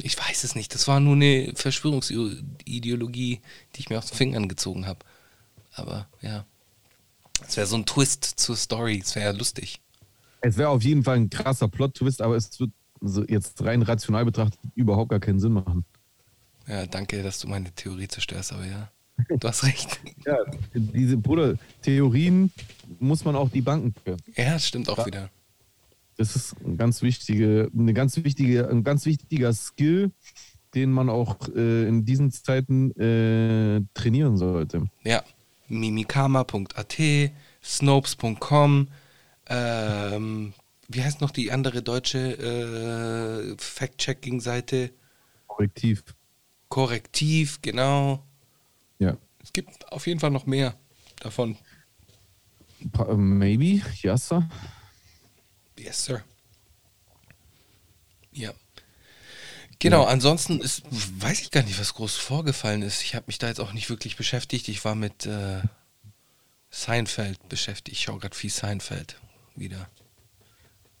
[0.00, 0.72] Ich weiß es nicht.
[0.74, 3.40] Das war nur eine Verschwörungsideologie,
[3.74, 5.00] die ich mir aus den Fingern gezogen habe.
[5.72, 6.44] Aber ja.
[7.46, 9.00] Es wäre so ein Twist zur Story.
[9.04, 9.80] Es wäre ja lustig.
[10.40, 12.70] Es wäre auf jeden Fall ein krasser Plot-Twist, aber es wird
[13.00, 15.84] so jetzt rein rational betrachtet überhaupt gar keinen Sinn machen.
[16.66, 18.90] Ja, danke, dass du meine Theorie zerstörst, aber ja.
[19.28, 20.00] Du hast recht.
[20.26, 20.36] Ja,
[20.74, 22.52] diese Bruder, Theorien
[22.98, 24.18] muss man auch die Banken können.
[24.36, 25.30] Ja, das stimmt auch wieder.
[26.18, 30.10] Das ist ein ganz wichtige, eine ganz wichtige, ein ganz wichtiger Skill,
[30.74, 34.84] den man auch äh, in diesen Zeiten äh, trainieren sollte.
[35.02, 35.22] Ja.
[35.68, 36.96] Mimikama.at,
[37.64, 38.88] snopes.com,
[39.48, 40.52] ähm,
[40.88, 44.90] wie heißt noch die andere deutsche äh, Fact-Checking-Seite?
[45.46, 46.02] Korrektiv.
[46.68, 48.24] Korrektiv, genau.
[48.98, 49.16] Ja.
[49.42, 50.76] Es gibt auf jeden Fall noch mehr
[51.20, 51.56] davon.
[52.92, 54.48] Pa- Maybe, Yassa.
[55.78, 56.22] Yes, sir.
[58.32, 58.52] Ja.
[59.80, 63.02] Genau, ansonsten ist, weiß ich gar nicht, was groß vorgefallen ist.
[63.02, 64.68] Ich habe mich da jetzt auch nicht wirklich beschäftigt.
[64.68, 65.62] Ich war mit äh,
[66.70, 67.96] Seinfeld beschäftigt.
[67.96, 69.20] Ich schaue gerade viel Seinfeld
[69.60, 69.88] wieder.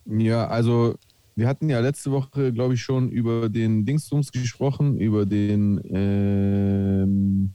[0.06, 0.96] Ja, also
[1.36, 7.54] wir hatten ja letzte Woche, glaube ich, schon über den Dingsbums gesprochen, über den ähm,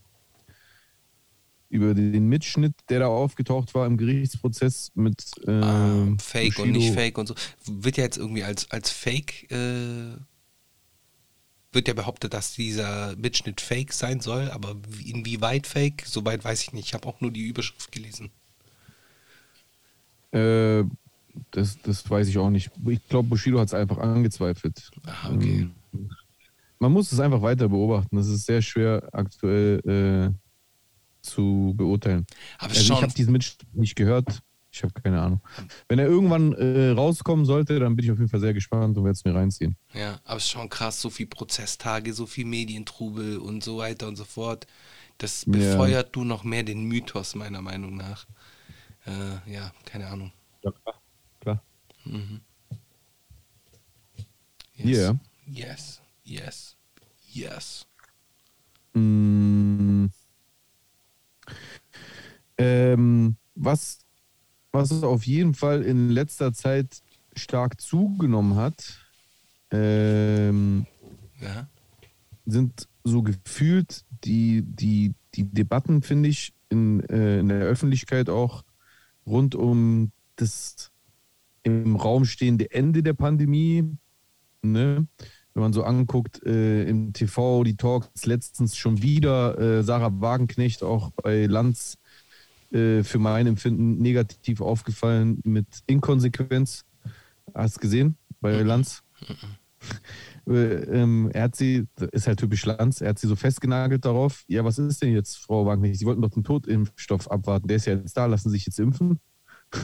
[1.70, 6.82] über den Mitschnitt, der da aufgetaucht war im Gerichtsprozess mit ähm, Ah, Fake und nicht
[6.82, 6.94] Bushido.
[6.94, 7.36] Fake und so.
[7.66, 10.16] Wird ja jetzt irgendwie als, als Fake äh,
[11.72, 16.62] wird ja behauptet, dass dieser Mitschnitt fake sein soll, aber wie- inwieweit fake, soweit weiß
[16.62, 16.86] ich nicht.
[16.90, 18.30] Ich habe auch nur die Überschrift gelesen.
[20.34, 20.84] Äh,
[21.52, 22.72] das, das weiß ich auch nicht.
[22.88, 24.90] Ich glaube, Bushido hat es einfach angezweifelt.
[25.06, 25.68] Ah, okay.
[25.94, 26.10] Ähm,
[26.80, 28.16] Man muss es einfach weiter beobachten.
[28.16, 29.80] Das ist sehr schwer aktuell
[30.34, 30.38] äh,
[31.22, 32.26] zu beurteilen.
[32.60, 34.42] Aber Also ich habe diesen Mitschnitt nicht gehört.
[34.72, 35.40] Ich habe keine Ahnung.
[35.88, 39.04] Wenn er irgendwann äh, rauskommen sollte, dann bin ich auf jeden Fall sehr gespannt und
[39.04, 39.76] werde es mir reinziehen.
[39.94, 44.08] ja, aber es ist schon krass, so viel Prozesstage, so viel Medientrubel und so weiter
[44.08, 44.66] und so fort.
[45.20, 45.52] Das Ja.
[45.52, 48.26] befeuert du noch mehr den Mythos, meiner Meinung nach.
[49.06, 50.32] Äh, ja, keine Ahnung.
[50.64, 51.02] Ja, klar.
[51.42, 51.64] klar.
[54.76, 54.98] Yes.
[54.98, 55.20] Yeah.
[55.46, 56.02] Yes.
[56.24, 56.76] Yes.
[57.34, 57.86] Yes.
[58.94, 60.06] Mm.
[62.58, 64.00] Ähm, was,
[64.72, 67.02] was auf jeden Fall in letzter Zeit
[67.36, 69.00] stark zugenommen hat,
[69.72, 70.86] ähm,
[71.42, 71.68] Ja.
[72.46, 78.64] sind so gefühlt die, die, die Debatten, finde ich, in, äh, in der Öffentlichkeit auch
[79.26, 80.92] rund um das
[81.64, 83.84] im Raum stehende Ende der Pandemie.
[84.62, 85.08] Ne?
[85.54, 90.84] Wenn man so anguckt, äh, im TV, die Talks, letztens schon wieder äh, Sarah Wagenknecht
[90.84, 91.98] auch bei Lanz
[92.72, 96.86] äh, für mein Empfinden negativ aufgefallen mit Inkonsequenz.
[97.54, 99.04] Hast du gesehen bei Lanz?
[100.48, 104.44] Äh, ähm, er hat sie, ist halt typisch Lanz, er hat sie so festgenagelt darauf.
[104.48, 106.00] Ja, was ist denn jetzt, Frau Wagenknecht?
[106.00, 107.68] Sie wollten doch den Totimpfstoff abwarten.
[107.68, 109.20] Der ist ja jetzt da, lassen Sie sich jetzt impfen.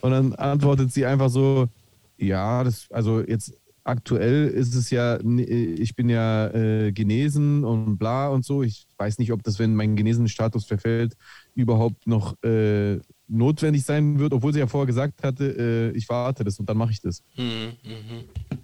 [0.00, 1.68] Und dann antwortet sie einfach so:
[2.16, 3.52] Ja, das, also jetzt
[3.86, 8.62] aktuell ist es ja, ich bin ja äh, genesen und bla und so.
[8.62, 11.16] Ich weiß nicht, ob das, wenn mein Genesenenstatus verfällt,
[11.54, 16.44] überhaupt noch äh, notwendig sein wird, obwohl sie ja vorher gesagt hatte, äh, ich warte
[16.44, 17.22] das und dann mache ich das.
[17.36, 18.58] Mhm, mhm.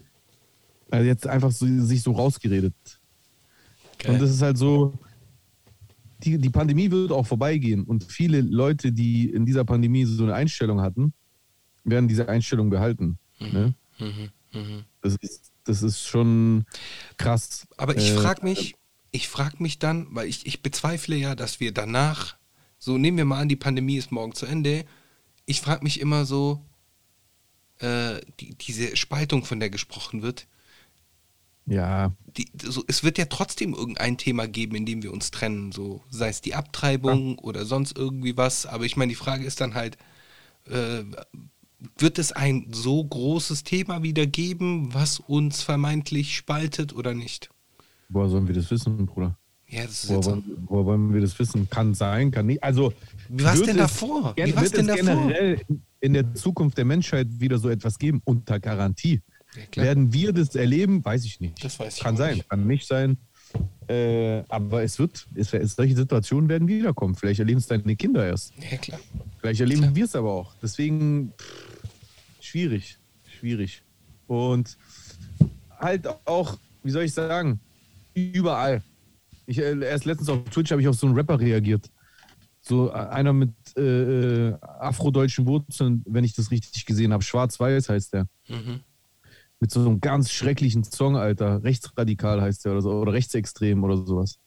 [0.93, 2.75] Also jetzt einfach so, sich so rausgeredet.
[3.99, 4.13] Geil.
[4.13, 4.93] Und das ist halt so,
[6.23, 10.35] die, die Pandemie wird auch vorbeigehen und viele Leute, die in dieser Pandemie so eine
[10.35, 11.15] Einstellung hatten,
[11.85, 13.19] werden diese Einstellung behalten.
[13.41, 13.75] Ne?
[13.99, 14.85] Mhm, mhm.
[15.01, 16.67] Das, ist, das ist schon
[17.17, 17.67] krass.
[17.79, 18.77] Aber ich Äh, frage mich,
[19.13, 22.37] ich frage mich dann, weil ich, ich bezweifle ja, dass wir danach,
[22.79, 24.85] so nehmen wir mal an, die Pandemie ist morgen zu Ende.
[25.47, 26.63] Ich frage mich immer so,
[27.79, 30.47] äh, die, diese Spaltung, von der gesprochen wird,
[31.67, 35.71] Ja, die, so, es wird ja trotzdem irgendein Thema geben, in dem wir uns trennen,
[35.71, 38.67] so sei es die Abtreibung oder sonst irgendwie was.
[38.67, 39.97] Aber ich meine, die Frage ist dann halt,
[40.69, 41.05] äh,
[41.99, 47.51] wird es ein so großes Thema wieder geben, was uns vermeintlich spaltet oder nicht?
[48.09, 49.37] woher sollen wir das wissen, Bruder?
[49.69, 50.31] Ja, das ist Woher jetzt so.
[50.33, 51.69] wollen, woher wollen wir das wissen?
[51.71, 52.63] Kann sein, kann nicht.
[52.63, 52.93] Also,
[53.29, 54.35] Wie war's wird denn es davor?
[54.37, 55.27] Wie war's wird denn es davor?
[55.29, 55.61] generell
[56.01, 59.23] in der Zukunft der Menschheit wieder so etwas geben, unter Garantie.
[59.75, 59.83] Ja.
[59.83, 61.05] Werden wir das erleben?
[61.05, 61.63] Weiß ich nicht.
[61.63, 62.49] Das weiß ich Kann sein, nicht.
[62.49, 63.19] kann nicht sein.
[63.89, 67.15] Äh, aber es wird, es, solche Situationen werden wiederkommen.
[67.15, 68.53] Vielleicht erleben es deine Kinder erst.
[68.71, 69.01] Ja, klar.
[69.39, 70.55] Vielleicht erleben wir es aber auch.
[70.63, 71.79] Deswegen pff,
[72.41, 72.99] schwierig,
[73.39, 73.83] schwierig.
[74.27, 74.79] Und
[75.79, 77.61] halt auch, wie soll ich sagen,
[78.15, 78.83] überall.
[79.47, 81.91] Ich, äh, erst letztens auf Twitch habe ich auf so einen Rapper reagiert.
[82.61, 83.81] So äh, einer mit äh,
[84.51, 87.23] äh, afrodeutschen Wurzeln, wenn ich das richtig gesehen habe.
[87.23, 88.29] Schwarz-Weiß heißt der.
[88.49, 88.81] Mhm.
[89.63, 91.63] Mit so einem ganz schrecklichen Song, Alter.
[91.63, 92.91] Rechtsradikal heißt der oder so.
[92.95, 94.41] Oder rechtsextrem oder sowas.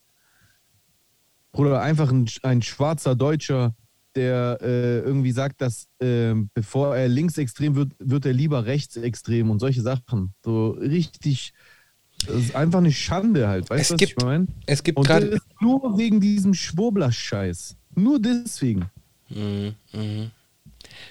[1.53, 3.73] Bruder, einfach ein, ein schwarzer Deutscher,
[4.15, 9.59] der äh, irgendwie sagt, dass ähm, bevor er linksextrem wird, wird er lieber rechtsextrem und
[9.59, 10.33] solche Sachen.
[10.43, 11.53] So richtig,
[12.27, 13.69] das ist einfach eine Schande halt.
[13.69, 14.47] Weißt Es du, was gibt ich meine?
[14.65, 15.39] Es gibt Und das gerade.
[15.61, 17.77] nur wegen diesem Schwurbler-Scheiß.
[17.95, 18.91] Nur deswegen.
[19.29, 20.31] Mhm, mhm.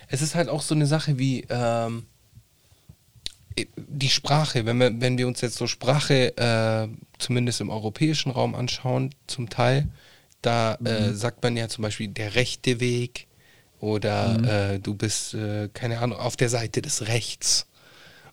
[0.08, 2.02] Es ist halt auch so eine Sache wie ähm,
[3.76, 4.66] die Sprache.
[4.66, 6.88] Wenn wir, wenn wir uns jetzt so Sprache äh,
[7.18, 9.88] zumindest im europäischen Raum anschauen, zum Teil,
[10.42, 13.26] da äh, sagt man ja zum Beispiel der rechte Weg
[13.80, 17.66] oder äh, du bist, äh, keine Ahnung, auf der Seite des Rechts.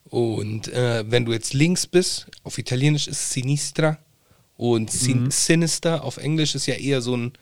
[0.05, 3.97] Und äh, wenn du jetzt links bist, auf Italienisch ist Sinistra
[4.57, 7.33] und sin Sinister auf Englisch ist ja eher so ein,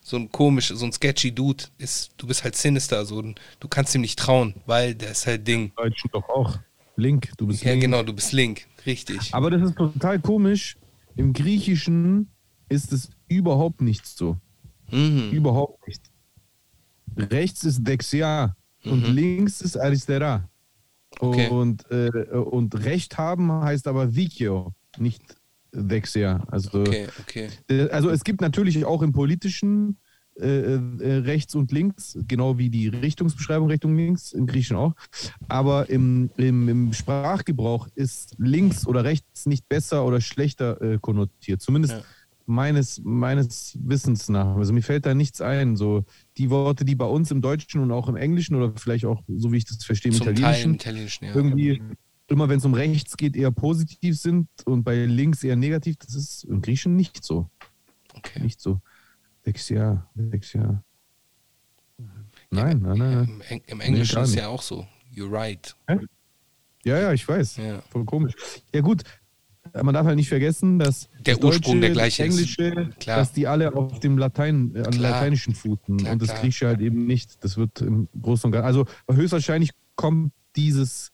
[0.00, 1.64] so ein komisch, so ein sketchy Dude.
[1.78, 5.26] Ist, du bist halt Sinister, so ein, du kannst ihm nicht trauen, weil der ist
[5.26, 5.72] halt Ding.
[5.76, 6.58] Deutschen doch auch.
[6.96, 7.82] Link, du bist Ja, Link.
[7.82, 9.34] genau, du bist Link, richtig.
[9.34, 10.76] Aber das ist total komisch.
[11.16, 12.28] Im Griechischen
[12.68, 14.36] ist es überhaupt nicht so.
[14.90, 15.30] Mhm.
[15.32, 16.02] Überhaupt nicht.
[17.16, 20.48] Rechts ist Dexia und links ist Aristera.
[21.20, 21.48] Okay.
[21.48, 25.22] Und, äh, und Recht haben heißt aber Dikio, nicht
[25.72, 26.44] Dexia.
[26.50, 27.48] Also, Okay, okay.
[27.70, 29.98] äh, also es gibt natürlich auch im politischen
[30.40, 34.94] äh, äh, rechts und links, genau wie die Richtungsbeschreibung Richtung links, im Griechischen auch.
[35.48, 41.62] Aber im, im, im Sprachgebrauch ist links oder rechts nicht besser oder schlechter äh, konnotiert.
[41.62, 42.02] Zumindest Ja.
[42.46, 44.56] meines, meines Wissens nach.
[44.56, 45.76] Also mir fällt da nichts ein.
[45.76, 46.04] So
[46.36, 49.52] die Worte, die bei uns im Deutschen und auch im Englischen oder vielleicht auch, so
[49.52, 51.34] wie ich das verstehe, im Zum Teil im Italienischen, Italienischen, ja.
[51.34, 51.80] irgendwie
[52.28, 55.96] immer wenn es um rechts geht, eher positiv sind und bei links eher negativ.
[55.98, 57.48] Das ist im Griechischen nicht so.
[58.14, 58.42] Okay.
[58.42, 58.80] Nicht so.
[59.46, 60.82] Dexia, Dexia.
[62.50, 62.98] Nein, nein, nein.
[62.98, 63.42] nein.
[63.48, 64.86] Im, Im Englischen gar ist ja auch so.
[65.14, 65.76] You're right.
[66.84, 67.56] Ja, ja, ich weiß.
[67.56, 67.80] Ja.
[67.90, 68.34] Voll komisch.
[68.74, 69.02] Ja, gut.
[69.72, 72.58] Man darf halt nicht vergessen, dass Der das Deutsche, Ursprung der gleiche das ist.
[72.58, 73.18] Englische, Klar.
[73.18, 75.12] dass die alle auf dem Latein, äh, an Klar.
[75.12, 76.34] Lateinischen fußen Klar, und das.
[76.34, 77.42] Griechische halt eben nicht.
[77.42, 78.66] Das wird im Großen und Ganzen.
[78.66, 81.10] Also höchstwahrscheinlich kommt dieses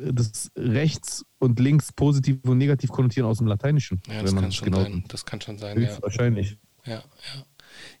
[0.00, 4.00] äh, das rechts und links positiv und negativ konnotieren aus dem Lateinischen.
[4.08, 5.04] Ja, das kann schon genau sein.
[5.08, 5.76] Das kann schon sein.
[5.76, 6.52] Höchstwahrscheinlich.
[6.52, 6.56] Ja,
[6.86, 7.02] ja.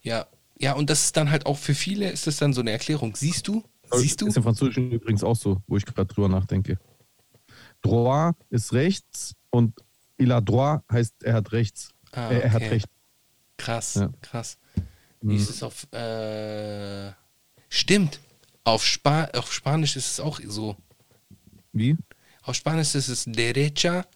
[0.02, 0.26] Ja,
[0.58, 3.14] ja, und das ist dann halt auch für viele, ist das dann so eine Erklärung.
[3.16, 3.62] Siehst du?
[3.92, 4.26] Siehst du?
[4.26, 6.78] Ist im Französischen übrigens auch so, wo ich gerade drüber nachdenke.
[7.82, 9.74] Droit ist rechts und
[10.16, 11.90] il a droit heißt, er hat rechts.
[12.12, 12.68] Ah, Äh, er hat okay.
[12.70, 12.86] recht.
[13.58, 14.10] Krass, Ja.
[14.22, 14.58] krass.
[15.22, 15.30] Mhm.
[15.30, 15.92] Wie ist es auf.
[15.92, 17.12] Äh,
[17.68, 18.20] stimmt.
[18.64, 20.76] Auf, Spa auf Spanisch ist es auch so.
[21.72, 21.96] Wie?
[22.42, 24.06] Auf Spanisch ist es derecha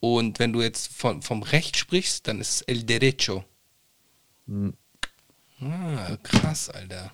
[0.00, 3.44] und wenn du jetzt von, vom Recht sprichst, dann ist es el derecho.
[4.46, 4.74] Mhm.
[5.60, 7.12] Ah, krass, Alter.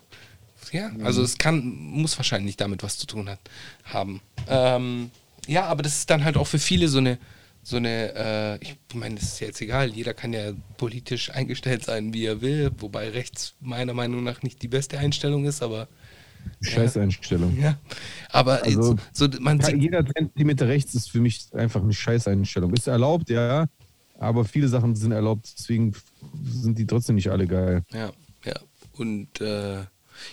[0.71, 3.39] Ja, also es kann, muss wahrscheinlich damit was zu tun hat,
[3.83, 4.21] haben.
[4.47, 5.11] Ähm,
[5.47, 7.17] ja, aber das ist dann halt auch für viele so eine,
[7.63, 11.83] so eine, äh, ich meine, das ist ja jetzt egal, jeder kann ja politisch eingestellt
[11.83, 15.87] sein, wie er will, wobei rechts meiner Meinung nach nicht die beste Einstellung ist, aber
[16.61, 17.59] Scheiß Einstellung.
[17.59, 17.77] ja.
[18.29, 22.73] Aber Also, so, man sieht, Jeder Zentimeter rechts ist für mich einfach eine Scheißeinstellung.
[22.73, 23.67] Ist erlaubt, ja,
[24.21, 25.93] aber viele Sachen sind erlaubt, deswegen
[26.43, 27.83] sind die trotzdem nicht alle geil.
[27.91, 28.11] Ja,
[28.45, 28.53] ja.
[28.93, 29.79] Und äh,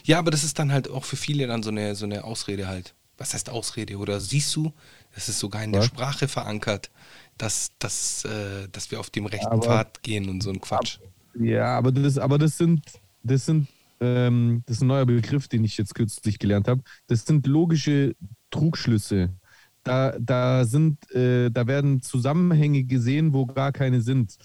[0.05, 2.69] ja, aber das ist dann halt auch für viele dann so eine, so eine Ausrede
[2.69, 2.95] halt.
[3.17, 3.97] Was heißt Ausrede?
[3.97, 4.73] Oder siehst du,
[5.15, 5.89] das ist sogar in der Was?
[5.89, 6.91] Sprache verankert,
[7.39, 10.99] dass, dass, äh, dass wir auf dem rechten Aber- Pfad gehen und so ein Quatsch.
[11.39, 12.83] Ja, aber das, aber das sind,
[13.23, 13.69] das sind,
[14.01, 16.83] ähm, das ist ein neuer Begriff, den ich jetzt kürzlich gelernt habe.
[17.07, 18.15] Das sind logische
[18.51, 19.31] Trugschlüsse.
[19.85, 24.37] Da, da sind, äh, da werden Zusammenhänge gesehen, wo gar keine sind.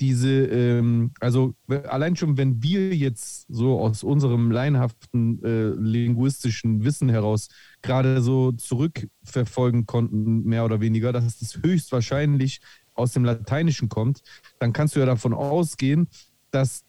[0.00, 1.54] Diese, ähm, also
[1.88, 7.48] allein schon, wenn wir jetzt so aus unserem laienhaften äh, linguistischen Wissen heraus
[7.82, 12.60] gerade so zurückverfolgen konnten, mehr oder weniger, dass es höchstwahrscheinlich
[12.94, 14.22] aus dem Lateinischen kommt,
[14.58, 16.08] dann kannst du ja davon ausgehen,
[16.50, 16.84] dass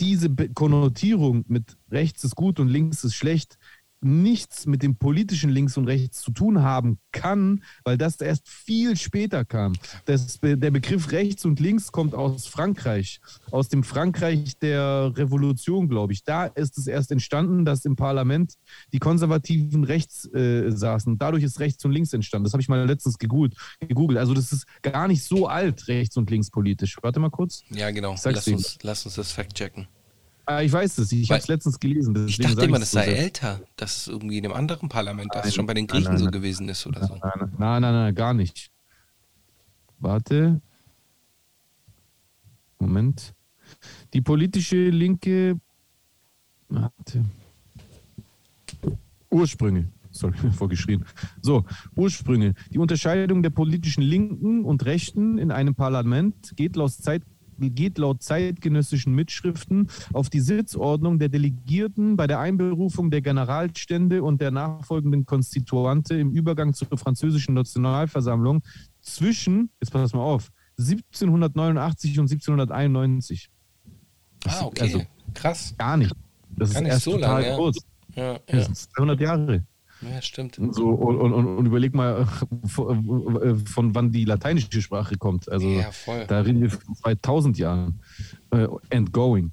[0.00, 3.58] diese Konnotierung mit rechts ist gut und links ist schlecht
[4.02, 8.96] nichts mit dem politischen Links und Rechts zu tun haben kann, weil das erst viel
[8.96, 9.74] später kam.
[10.04, 16.12] Das, der Begriff rechts und links kommt aus Frankreich, aus dem Frankreich der Revolution, glaube
[16.12, 16.24] ich.
[16.24, 18.54] Da ist es erst entstanden, dass im Parlament
[18.92, 21.18] die Konservativen rechts äh, saßen.
[21.18, 22.44] Dadurch ist rechts und links entstanden.
[22.44, 23.54] Das habe ich mal letztens gegoogelt.
[23.80, 24.18] gegoogelt.
[24.18, 26.96] Also das ist gar nicht so alt, rechts und links politisch.
[27.02, 27.62] Warte mal kurz.
[27.70, 28.16] Ja, genau.
[28.24, 29.86] Lass uns, lass uns das fact-checken.
[30.44, 31.12] Ah, ich weiß es.
[31.12, 32.26] Ich habe es letztens gelesen.
[32.26, 33.18] Ich dachte immer, das so sei sehr.
[33.18, 36.18] älter, dass es irgendwie in einem anderen Parlament, dass es schon bei den Griechen nein,
[36.18, 36.32] so nein.
[36.32, 37.14] gewesen ist oder so.
[37.14, 38.70] Nein, nein, nein, nein, gar nicht.
[39.98, 40.60] Warte.
[42.78, 43.34] Moment.
[44.12, 45.60] Die politische Linke.
[46.68, 47.24] Warte.
[49.30, 49.88] Ursprünge.
[50.10, 51.04] Sorry, vorgeschrien.
[51.40, 51.64] So,
[51.96, 52.54] Ursprünge.
[52.70, 57.22] Die Unterscheidung der politischen Linken und Rechten in einem Parlament geht laut, Zeit,
[57.70, 64.40] geht laut zeitgenössischen Mitschriften auf die Sitzordnung der Delegierten bei der Einberufung der Generalstände und
[64.40, 68.62] der nachfolgenden Konstituante im Übergang zur französischen Nationalversammlung
[69.00, 73.50] zwischen, jetzt pass mal auf, 1789 und 1791.
[74.46, 74.82] Ah, okay.
[74.82, 75.02] Also
[75.34, 75.74] Krass.
[75.78, 76.14] gar nicht.
[76.56, 77.56] Das Gar ist nicht erst so total lange, ja.
[77.56, 77.76] groß.
[78.14, 78.64] Ja, Das ja.
[78.64, 79.64] sind 200 Jahre.
[80.10, 80.58] Ja stimmt.
[80.70, 82.26] So, und, und, und überleg mal,
[82.66, 85.50] von, von wann die lateinische Sprache kommt.
[85.50, 86.24] Also Ja, voll.
[86.26, 88.00] da reden wir von 2000 Jahren.
[88.50, 89.52] Äh, and going.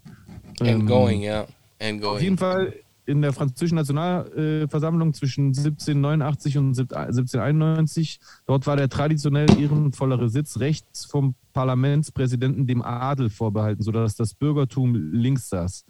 [0.60, 1.46] And Ähm, going, ja.
[1.80, 2.38] And Auf jeden going.
[2.38, 2.74] Fall
[3.10, 8.20] in der französischen Nationalversammlung zwischen 1789 und 1791.
[8.46, 14.94] Dort war der traditionell ehrenvollere Sitz rechts vom Parlamentspräsidenten dem Adel vorbehalten, sodass das Bürgertum
[15.12, 15.86] links saß.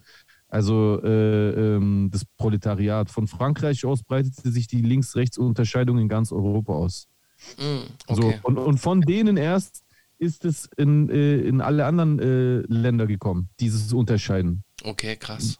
[0.50, 3.08] Also äh, ähm, das Proletariat.
[3.10, 7.08] Von Frankreich aus breitete sich die Links-Rechts-Unterscheidung in ganz Europa aus.
[7.56, 8.40] Mm, So, okay.
[8.42, 9.84] und, und von denen erst
[10.18, 14.64] ist es in, äh, in alle anderen äh, Länder gekommen, dieses Unterscheiden.
[14.84, 15.56] okay, krass.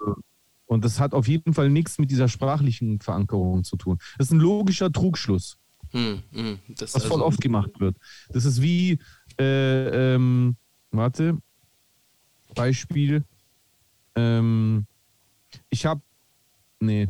[0.66, 3.98] Und das hat auf jeden Fall nichts mit dieser sprachlichen Verankerung zu tun.
[4.18, 5.56] Das ist ein logischer Trugschluss,
[5.92, 6.58] Hm, hm.
[6.68, 7.96] Das was voll also, oft gemacht wird.
[8.28, 8.98] Das ist wie,
[9.38, 10.56] äh, ähm,
[10.92, 11.38] warte,
[12.54, 13.24] Beispiel,
[14.20, 14.86] Ähm,
[15.70, 16.02] ich habe.
[16.80, 17.08] Nee.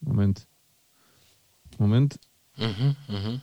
[0.00, 0.46] Moment.
[1.78, 2.18] Moment.
[2.56, 3.40] Mhm, mhm.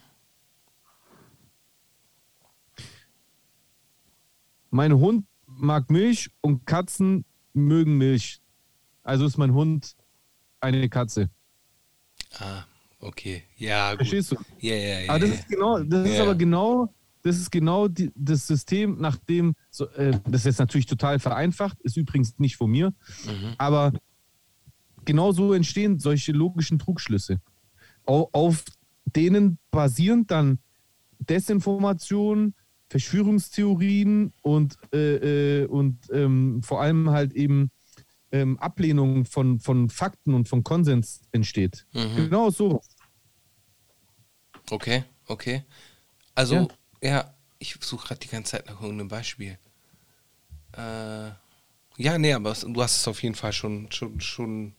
[4.70, 8.42] Mein Hund mag Milch und Katzen mögen Milch.
[9.04, 9.96] Also ist mein Hund
[10.60, 11.30] eine Katze.
[12.40, 12.64] Ah,
[13.00, 13.44] okay.
[13.56, 14.00] Ja, gut.
[14.00, 14.36] Verstehst du?
[14.60, 15.10] Ja, ja, ja.
[15.10, 16.24] Aber das ist genau, das ist Ja.
[16.24, 20.60] aber genau, das ist genau die, das System, nach dem, so, äh, das ist jetzt
[20.60, 22.94] natürlich total vereinfacht, ist übrigens nicht von mir,
[23.26, 23.54] Mhm.
[23.58, 23.94] aber
[25.06, 27.40] genau so entstehen solche logischen Trugschlüsse.
[28.06, 28.64] Au- Auf
[29.16, 30.60] denen basierend dann
[31.20, 32.54] Desinformation,
[32.90, 37.72] Verschwörungstheorien und, äh, äh, und ähm, vor allem halt eben
[38.32, 41.86] ähm, Ablehnung von, von Fakten und von Konsens entsteht.
[41.94, 42.16] Mhm.
[42.16, 42.82] Genau so.
[44.70, 45.64] Okay, okay.
[46.36, 46.68] Also, Ja.
[47.02, 49.58] ja, ich suche gerade die ganze Zeit nach irgendeinem Beispiel.
[50.74, 51.32] Äh,
[51.98, 54.74] ja, nee, aber es, du hast es auf jeden Fall schon, schon, schon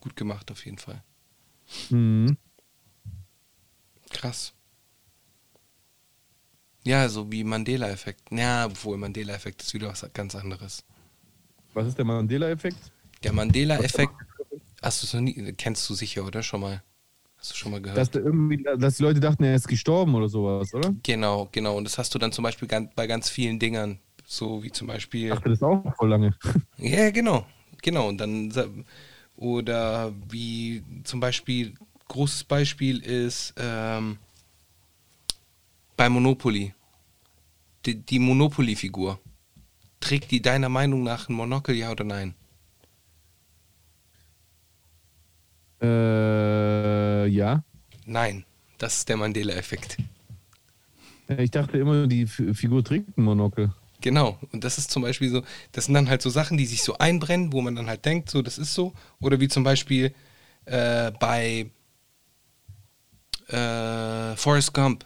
[0.00, 1.02] gut gemacht, auf jeden Fall.
[1.90, 2.36] Mhm.
[4.10, 4.52] Krass.
[6.84, 8.22] Ja, so wie Mandela-Effekt.
[8.30, 10.84] Ja, obwohl Mandela-Effekt ist wieder was ganz anderes.
[11.74, 12.78] Was ist der Mandela-Effekt?
[13.22, 14.12] Der Mandela-Effekt,
[14.82, 16.42] hast du es noch nie, kennst du sicher, oder?
[16.42, 16.82] Schon mal.
[17.38, 17.98] Hast du schon mal gehört?
[17.98, 20.94] Dass, da irgendwie, dass die Leute dachten, er ist gestorben oder sowas, oder?
[21.02, 21.76] genau, genau.
[21.76, 23.98] Und das hast du dann zum Beispiel bei ganz vielen Dingern.
[24.32, 25.24] So wie zum Beispiel.
[25.24, 26.34] Ich dachte das auch voll lange.
[26.78, 27.46] Ja, genau.
[27.82, 28.08] Genau.
[28.08, 28.50] Und dann
[29.36, 31.74] oder wie zum Beispiel,
[32.08, 34.16] großes Beispiel ist ähm,
[35.98, 36.72] bei Monopoly.
[37.84, 39.20] Die, die Monopoly-Figur.
[40.00, 42.34] Trägt die deiner Meinung nach ein Monokel, ja oder nein?
[45.82, 47.62] Äh, ja.
[48.06, 48.46] Nein.
[48.78, 49.98] Das ist der Mandela-Effekt.
[51.36, 53.74] Ich dachte immer, die Figur trägt ein Monokel.
[54.02, 54.38] Genau.
[54.52, 55.42] Und das ist zum Beispiel so,
[55.72, 58.28] das sind dann halt so Sachen, die sich so einbrennen, wo man dann halt denkt,
[58.30, 58.92] so, das ist so.
[59.20, 60.14] Oder wie zum Beispiel
[60.66, 61.70] äh, bei
[63.48, 65.04] äh, Forrest Gump.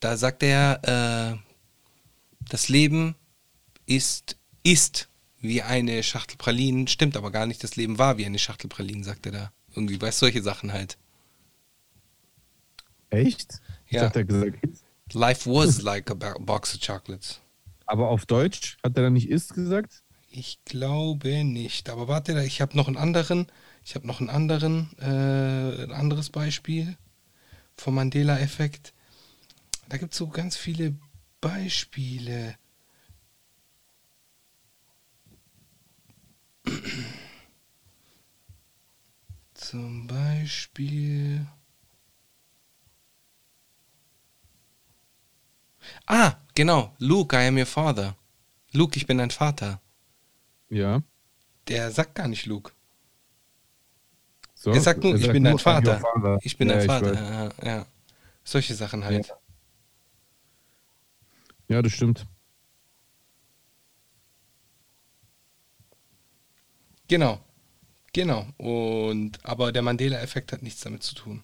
[0.00, 1.38] Da sagt er, äh,
[2.48, 3.14] das Leben
[3.86, 5.08] ist, ist
[5.40, 9.04] wie eine Schachtel Pralinen, stimmt aber gar nicht, das Leben war wie eine Schachtel Pralinen,
[9.04, 9.52] sagt er da.
[9.74, 10.98] Irgendwie, weißt solche Sachen halt.
[13.10, 13.60] Echt?
[13.86, 14.02] Ich Ja.
[14.02, 14.58] dachte, er hat gesagt.
[15.12, 17.40] Life was like a bo- box of chocolates.
[17.88, 20.02] Aber auf Deutsch hat er dann nicht ist gesagt?
[20.30, 21.88] Ich glaube nicht.
[21.88, 23.46] Aber warte, ich habe noch einen anderen.
[23.82, 26.98] Ich habe noch einen anderen, äh, ein anderes Beispiel
[27.74, 28.92] vom Mandela-Effekt.
[29.88, 30.96] Da gibt es so ganz viele
[31.40, 32.56] Beispiele.
[39.54, 41.46] Zum Beispiel.
[46.06, 46.94] Ah, genau.
[46.98, 48.16] Luke, I am your father.
[48.72, 49.80] Luke, ich bin dein Vater.
[50.70, 51.02] Ja.
[51.68, 52.72] Der sagt gar nicht Luke.
[54.54, 56.00] So, er sagt nur, ich bin dein Vater.
[56.00, 56.38] Vater.
[56.42, 57.14] Ich bin ja, dein Vater.
[57.14, 57.86] Ja, ja.
[58.44, 59.32] Solche Sachen halt.
[61.68, 62.26] Ja, das stimmt.
[67.08, 67.40] Genau.
[68.12, 68.46] Genau.
[68.56, 71.42] Und aber der Mandela-Effekt hat nichts damit zu tun.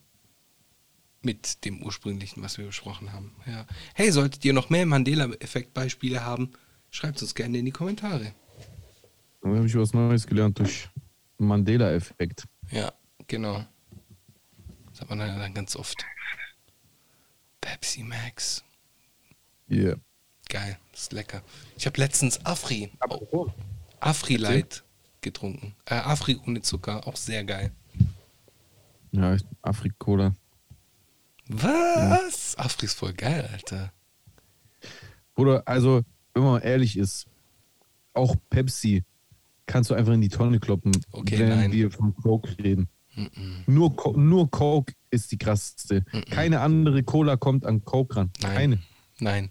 [1.25, 3.35] Mit dem ursprünglichen, was wir besprochen haben.
[3.47, 3.66] Ja.
[3.95, 6.53] Hey, solltet ihr noch mehr Mandela-Effekt-Beispiele haben,
[6.91, 8.35] schreibt uns gerne in die Kommentare.
[9.41, 10.89] Da habe ich was Neues gelernt durch
[11.39, 12.45] Mandela-Effekt.
[12.70, 12.93] Ja,
[13.27, 13.64] genau.
[14.91, 16.05] Das hat man dann dann ganz oft.
[17.61, 18.62] Pepsi Max.
[19.70, 19.97] Yeah.
[20.51, 21.43] Geil, ist lecker.
[21.79, 23.51] Ich habe letztens Afri, Apropos.
[23.99, 24.85] Afri Light
[25.22, 25.75] getrunken.
[25.87, 27.72] Äh, Afri ohne Zucker, auch sehr geil.
[29.12, 30.35] Ja, Afrikola.
[31.62, 32.57] Was?
[32.59, 33.92] Afri ist voll geil, Alter.
[35.36, 36.02] Oder, also,
[36.34, 37.26] wenn man ehrlich ist,
[38.12, 39.05] auch Pepsi
[39.66, 41.72] kannst du einfach in die Tonne kloppen, Okay, wenn nein.
[41.72, 42.88] wir von Coke reden.
[43.66, 46.05] Nur, Co nur Coke ist die krasseste.
[46.30, 48.30] Keine andere Cola kommt an Coke ran.
[48.42, 48.55] Nein.
[48.57, 48.78] Keine.
[49.20, 49.50] Nein,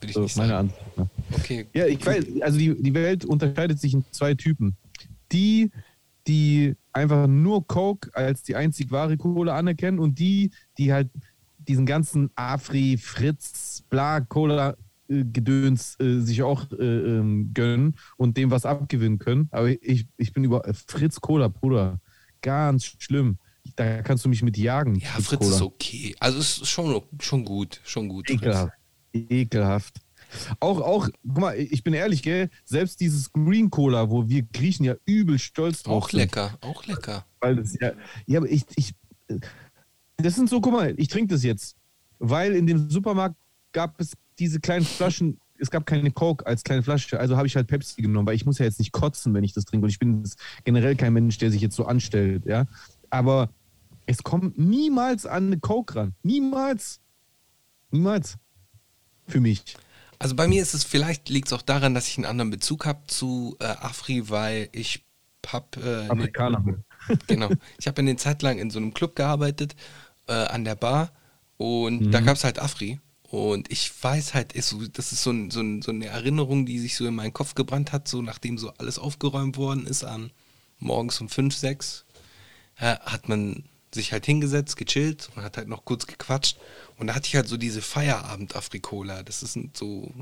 [0.00, 0.72] würde ich So, nicht meine sagen.
[0.96, 1.06] Nach.
[1.32, 4.76] Okay, Ja, ich weiß, also die, die Welt unterscheidet sich in zwei Typen.
[5.32, 5.72] Die,
[6.28, 11.08] die einfach nur Coke als die einzig wahre Cola anerkennen und die, die halt
[11.70, 14.76] diesen ganzen Afri, Fritz, bla, Cola
[15.08, 19.48] äh, Gedöns äh, sich auch äh, ähm, gönnen und dem was abgewinnen können.
[19.52, 22.00] Aber ich, ich bin über äh, Fritz Cola, Bruder.
[22.42, 23.38] Ganz schlimm.
[23.76, 24.96] Da kannst du mich mit jagen.
[24.96, 26.16] ja, Fritz ist okay.
[26.18, 28.26] Also es ist schon, schon gut, schon gut.
[28.26, 28.40] Fritz.
[28.40, 28.72] Ekelhaft.
[29.12, 30.00] Ekelhaft.
[30.58, 34.84] Auch, auch, guck mal, ich bin ehrlich, gell, selbst dieses Green Cola, wo wir Griechen
[34.84, 36.20] ja übel stolz drauf Auch sind.
[36.20, 37.26] lecker, auch lecker.
[37.40, 37.92] Weil das ja,
[38.26, 38.94] ja, aber ich, ich,
[40.22, 41.76] das sind so, guck mal, ich trinke das jetzt,
[42.18, 43.36] weil in dem Supermarkt
[43.72, 47.54] gab es diese kleinen Flaschen es gab keine Coke als kleine Flasche, also habe ich
[47.54, 49.84] halt Pepsi genommen, weil ich muss ja jetzt nicht kotzen, wenn ich das trinke.
[49.84, 50.28] Und ich bin
[50.64, 52.66] generell kein Mensch, der sich jetzt so anstellt, ja.
[53.10, 53.50] Aber
[54.06, 56.14] es kommt niemals an eine Coke ran.
[56.22, 57.00] Niemals.
[57.90, 58.38] Niemals.
[59.26, 59.76] Für mich.
[60.18, 62.86] Also bei mir ist es, vielleicht liegt es auch daran, dass ich einen anderen Bezug
[62.86, 65.04] habe zu äh, Afri, weil ich
[65.46, 66.60] hab, äh, Afrikaner.
[66.60, 66.84] Ne,
[67.26, 67.50] genau.
[67.78, 69.74] Ich habe eine Zeit lang in so einem Club gearbeitet,
[70.30, 71.10] äh, an der Bar.
[71.58, 72.10] Und mhm.
[72.10, 73.00] da gab es halt Afri.
[73.24, 76.66] Und ich weiß halt, ist so, das ist so, ein, so, ein, so, eine Erinnerung,
[76.66, 80.02] die sich so in meinen Kopf gebrannt hat, so nachdem so alles aufgeräumt worden ist,
[80.04, 80.32] an
[80.78, 82.06] morgens um 5, 6,
[82.78, 83.64] äh, hat man
[83.94, 86.56] sich halt hingesetzt, gechillt und hat halt noch kurz gequatscht.
[86.96, 89.22] Und da hatte ich halt so diese Feierabend-Afrikola.
[89.22, 90.12] Das ist so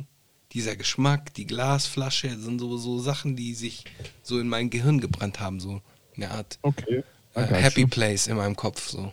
[0.53, 3.85] dieser Geschmack, die Glasflasche, das sind so, so Sachen, die sich
[4.23, 5.83] so in mein Gehirn gebrannt haben, so
[6.17, 7.05] eine Art okay.
[7.35, 8.89] äh, Happy Place in meinem Kopf.
[8.89, 9.13] So.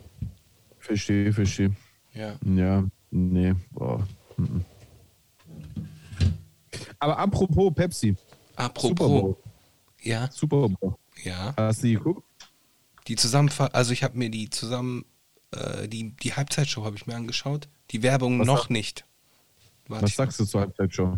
[0.85, 1.75] Verstehe, verstehe.
[2.13, 2.35] Ja.
[2.45, 4.07] Ja, nee, boah.
[6.99, 8.15] Aber apropos Pepsi.
[8.55, 8.89] Apropos.
[8.89, 9.37] Super Bowl.
[10.01, 10.29] Ja.
[10.31, 10.95] Super Bowl.
[11.23, 11.53] Ja.
[11.57, 12.23] Hast du die geguckt?
[13.07, 15.05] Die Zusammenfassung, also ich habe mir die zusammen,
[15.51, 17.67] äh, die, die Halbzeitshow habe ich mir angeschaut.
[17.91, 19.05] Die Werbung Was noch nicht.
[19.87, 21.17] Warte, Was sagst du zur Halbzeitshow?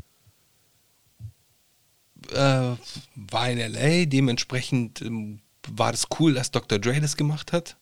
[2.32, 2.76] äh,
[3.15, 6.80] war in LA, dementsprechend ähm, war das cool, dass Dr.
[6.80, 7.78] Dre das gemacht hat.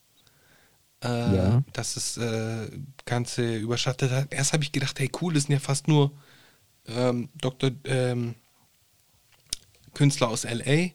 [1.06, 1.64] Äh, Ja.
[1.74, 2.70] Dass es äh,
[3.06, 4.34] Ganze überschattet hat.
[4.34, 6.12] Erst habe ich gedacht, hey cool, das sind ja fast nur
[6.88, 7.72] ähm, Dr.
[7.86, 8.36] Ähm,
[9.94, 10.90] Künstler aus LA,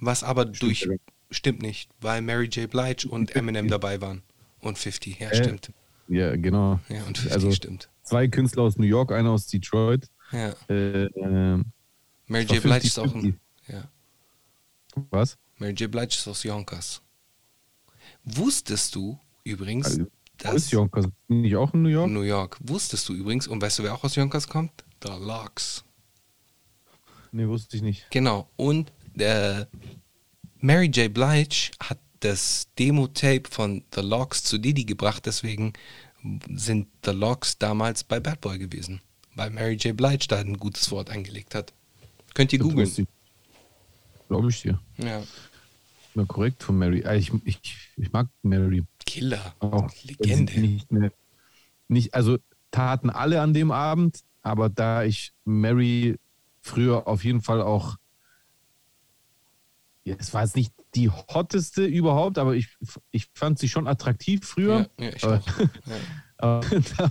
[0.00, 0.96] was aber durch aber.
[1.30, 2.68] stimmt nicht, weil Mary J.
[2.70, 4.22] Blige und Eminem dabei waren.
[4.60, 5.72] Und 50, ja, Äh, stimmt.
[6.08, 6.80] Ja, genau.
[6.88, 7.88] Ja, und 50 also stimmt.
[8.02, 10.08] zwei Künstler aus New York, einer aus Detroit.
[10.32, 10.54] Ja.
[10.68, 11.62] Äh, äh,
[12.26, 12.62] Mary war J.
[12.62, 13.14] Blige ist auch 50-50.
[13.24, 13.40] ein.
[13.68, 13.84] Ja.
[15.10, 15.38] was?
[15.58, 15.90] Mary J.
[15.90, 17.00] Blige ist aus Yonkers.
[18.24, 21.06] Wusstest du übrigens, Also, Wo dass ist Yonkers?
[21.28, 22.10] Bin ich auch in New York?
[22.10, 24.72] New York, wusstest du übrigens, und weißt du, wer auch aus Yonkers kommt?
[25.02, 25.84] The Locks.
[27.32, 28.06] Nee, wusste ich nicht.
[28.10, 28.48] Genau.
[28.56, 29.68] Und der
[30.58, 31.12] Mary J.
[31.12, 35.72] Blige hat das Demo-Tape von The Locks zu Diddy gebracht, deswegen
[36.54, 39.02] sind The Locks damals bei Bad Boy gewesen,
[39.34, 39.94] weil Mary J.
[39.96, 41.74] Blige da ein gutes Wort eingelegt hat.
[42.32, 43.06] Könnt ihr googeln.
[44.28, 44.80] Glaube ich dir.
[44.96, 45.22] Ja.
[46.14, 47.00] Na, korrekt von Mary.
[47.00, 47.60] Äh, Ich, ich,
[47.96, 49.54] ich mag Mary Killer.
[49.58, 49.90] auch.
[50.02, 50.60] Legende.
[50.60, 51.12] Nicht, mehr,
[51.88, 52.38] nicht, also
[52.70, 56.18] taten alle an dem Abend, aber da ich Mary
[56.60, 57.96] früher auf jeden Fall auch,
[60.04, 62.68] ja, es war jetzt nicht die hotteste überhaupt, aber ich,
[63.10, 64.88] ich fand sie schon attraktiv früher.
[64.98, 65.42] Ja, ja,
[66.38, 66.60] Aber-.
[66.98, 67.10] Ja.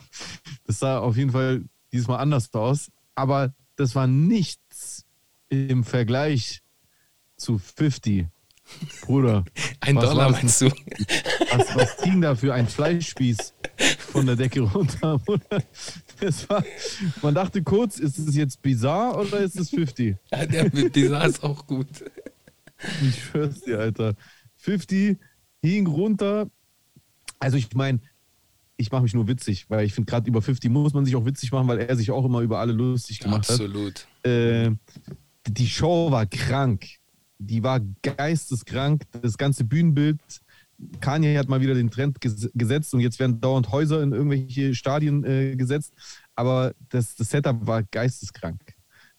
[0.68, 2.92] Das sah auf jeden Fall diesmal anders aus.
[3.16, 5.06] Aber das war nichts
[5.50, 6.62] im Vergleich
[7.38, 8.28] zu 50.
[9.02, 9.44] Bruder,
[9.80, 10.66] Ein Was Dollar meinst du?
[10.68, 13.54] was, was ging da für ein Fleischspieß
[14.12, 15.20] von der Decke runter?
[16.48, 16.64] War,
[17.22, 20.16] man dachte kurz, ist es jetzt bizarr oder ist es 50?
[20.32, 21.88] Ja, der dieser ist auch gut.
[23.02, 24.14] Ich schwör's dir, Alter.
[24.58, 25.18] 50
[25.62, 26.50] hing runter.
[27.40, 28.00] Also ich meine,
[28.78, 31.26] ich mache mich nur witzig, weil ich finde, gerade über 50 muss man sich auch
[31.26, 34.08] witzig machen, weil er sich auch immer über alle lustig gemacht Absolut.
[34.24, 34.32] hat.
[34.32, 34.72] Äh,
[35.48, 36.86] die Show war krank.
[37.46, 39.04] Die war geisteskrank.
[39.22, 40.20] Das ganze Bühnenbild.
[41.00, 44.74] Kanye hat mal wieder den Trend ges gesetzt und jetzt werden dauernd Häuser in irgendwelche
[44.76, 45.94] Stadien äh, gesetzt.
[46.36, 48.60] Aber das, das Setup war geisteskrank.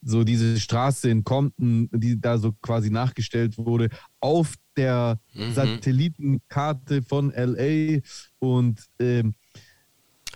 [0.02, 3.88] So diese Straße in Compton, die da so quasi nachgestellt wurde,
[4.20, 5.52] auf der Mhm.
[5.52, 8.00] Satellitenkarte von LA
[8.40, 9.34] und ähm,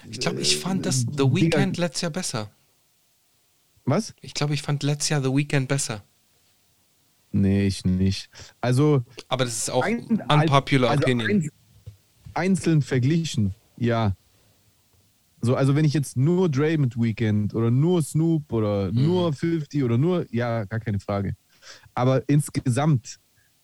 [0.09, 1.59] Ich glaube, ich fand das The Digga.
[1.59, 2.51] Weeknd letztes Jahr besser.
[3.85, 4.15] was?
[4.21, 6.03] Ich glaube, ich fand letztes Jahr The Weeknd besser.
[7.31, 8.31] Nee, ich nicht.
[8.61, 11.29] Also Aber das ist auch Ein- unpopular also opinion.
[11.31, 11.51] einz-
[12.35, 14.15] einzeln verglichen, ja.
[15.41, 19.05] So, also wenn ich jetzt nur Dre mit Weekend oder nur Snoop oder Mhm.
[19.07, 21.35] nur 50 oder nur, ja, gar keine Frage.
[21.95, 23.19] Aber insgesamt,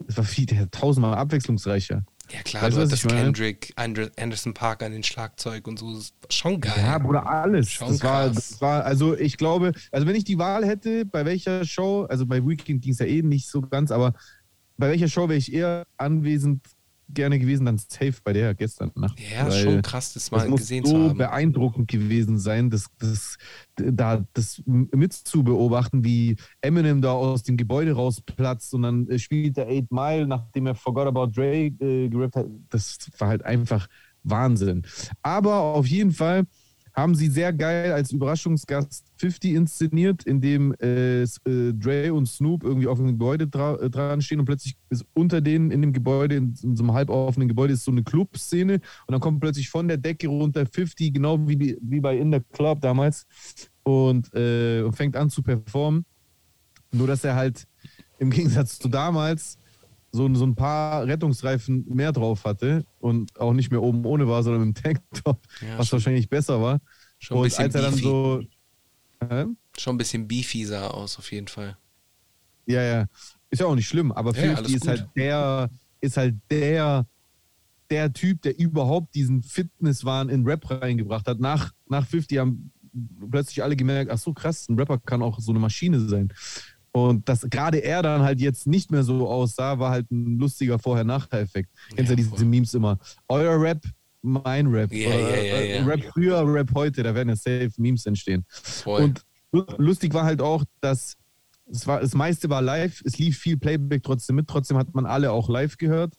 [0.07, 2.05] es war viel, der tausendmal abwechslungsreicher.
[2.31, 3.22] Ja klar, weißt du meine?
[3.22, 5.95] Kendrick, Anderson Park an den Schlagzeug und so.
[5.95, 6.75] Das war schon geil.
[6.77, 7.70] Ja, Bruder, alles.
[7.70, 11.25] Schon Das war, das war, also ich glaube, also wenn ich die Wahl hätte, bei
[11.25, 14.14] welcher Show, also bei Weekend ging es ja eh nicht so ganz, aber
[14.77, 16.61] bei welcher Show wäre ich eher anwesend
[17.09, 19.19] gerne gewesen, dann safe bei der gestern Nacht.
[19.21, 21.19] Ja, schon krass, das mal das muss gesehen so zu haben.
[21.19, 23.37] beeindruckend gewesen sein, das, das,
[23.77, 29.91] da das mitzubeobachten, wie Eminem da aus dem Gebäude rausplatzt und dann spielt er Eight
[29.91, 32.47] Mile, nachdem er Forgot About Dre äh, gerappt hat.
[32.71, 33.87] Das war halt einfach
[34.23, 34.83] Wahnsinn.
[35.23, 36.45] Aber auf jeden Fall
[36.95, 42.63] haben sie sehr geil als Überraschungsgast 50 inszeniert, in dem äh, äh, Dre und Snoop
[42.63, 45.93] irgendwie auf dem Gebäude dra äh, dran stehen und plötzlich ist unter denen in dem
[45.93, 49.89] Gebäude, in, so einem halboffenen Gebäude, ist so eine Clubszene und dann kommt plötzlich von
[49.89, 53.27] der Decke runter 50, genau wie, wie bei In the Club damals.
[53.83, 56.05] und, äh, und fängt an zu performen.
[56.93, 57.67] Nur, dass er halt
[58.19, 59.59] im Gegensatz zu damals
[60.15, 64.43] so, so ein paar Rettungsreifen mehr drauf hatte und auch nicht mehr oben ohne war,
[64.43, 66.81] sondern mit dem Tanktop, Ja, was schon- wahrscheinlich besser war.
[67.19, 68.03] Schon ein und bisschen als er dann beefy.
[68.05, 68.43] so.
[69.29, 69.45] Hä?
[69.79, 71.77] Schon ein bisschen beefy sah aus, auf jeden Fall.
[72.67, 73.07] Ja, ja.
[73.51, 74.89] Ist ja auch nicht schlimm, aber Ja, 50 alles ist gut.
[74.89, 77.07] halt der, ist halt der,
[77.91, 81.41] der Typ, der überhaupt diesen Fitnesswahn in Rap reingebracht hat.
[81.41, 82.71] Nach, nach 50 haben
[83.31, 86.33] plötzlich alle gemerkt, ach so krass, ein Rapper kann auch so eine Maschine sein.
[86.97, 90.79] Und dass gerade er dann halt jetzt nicht mehr so aussah, war halt ein lustiger
[90.79, 91.69] Vorher-Nachher-Effekt.
[91.97, 92.45] Kennst ja Ja, diese voll.
[92.45, 92.99] Memes immer.
[93.29, 93.83] Euer Rap,
[94.23, 94.93] mein Rap.
[94.93, 95.85] Ja, ja, ja, äh, ja.
[95.85, 98.45] Rap früher, Rap heute, da werden ja safe Memes entstehen.
[98.49, 99.03] Voll.
[99.03, 101.17] Und lu- lustig war halt auch, dass
[101.67, 105.05] es war, das meiste war live, es lief viel Playback trotzdem mit, trotzdem hat man
[105.07, 106.15] alle auch live gehört.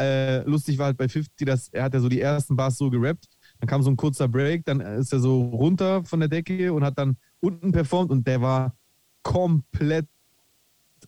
[0.00, 2.90] Äh, lustig war halt bei 50, dass er hat ja so die ersten Bars so
[2.90, 3.26] gerappt,
[3.60, 6.82] dann kam so ein kurzer Break, dann ist er so runter von der Decke und
[6.84, 8.74] hat dann unten performt und der war
[9.22, 10.06] komplett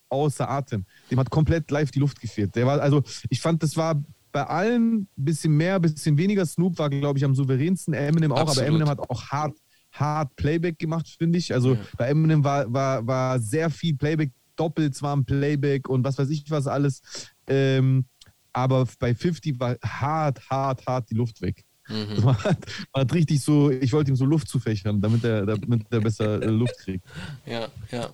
[0.09, 0.85] außer Atem.
[1.11, 2.55] Dem hat komplett live die Luft gefehlt.
[2.57, 4.03] Der war, also ich fand, das war
[4.33, 6.47] bei allen ein bisschen mehr, ein bisschen weniger.
[6.47, 8.59] Snoop war, glaube ich, am souveränsten, Eminem auch, Absolut.
[8.59, 9.57] aber Eminem hat auch hart,
[9.93, 11.53] hart Playback gemacht, finde ich.
[11.53, 11.81] Also Ja.
[11.97, 16.31] bei Eminem war, war, war sehr viel Playback, doppelt zwar ein Playback und was weiß
[16.31, 17.03] ich was alles.
[17.47, 18.05] Ähm,
[18.53, 21.65] aber bei 50 war hart, hart, hart die Luft weg.
[21.91, 22.25] Mhm.
[22.25, 22.59] Man hat,
[22.95, 26.41] man hat richtig so, ich wollte ihm so Luft zufächern, damit er, damit er besser
[26.43, 27.05] äh, Luft kriegt.
[27.47, 28.11] Ja, ja.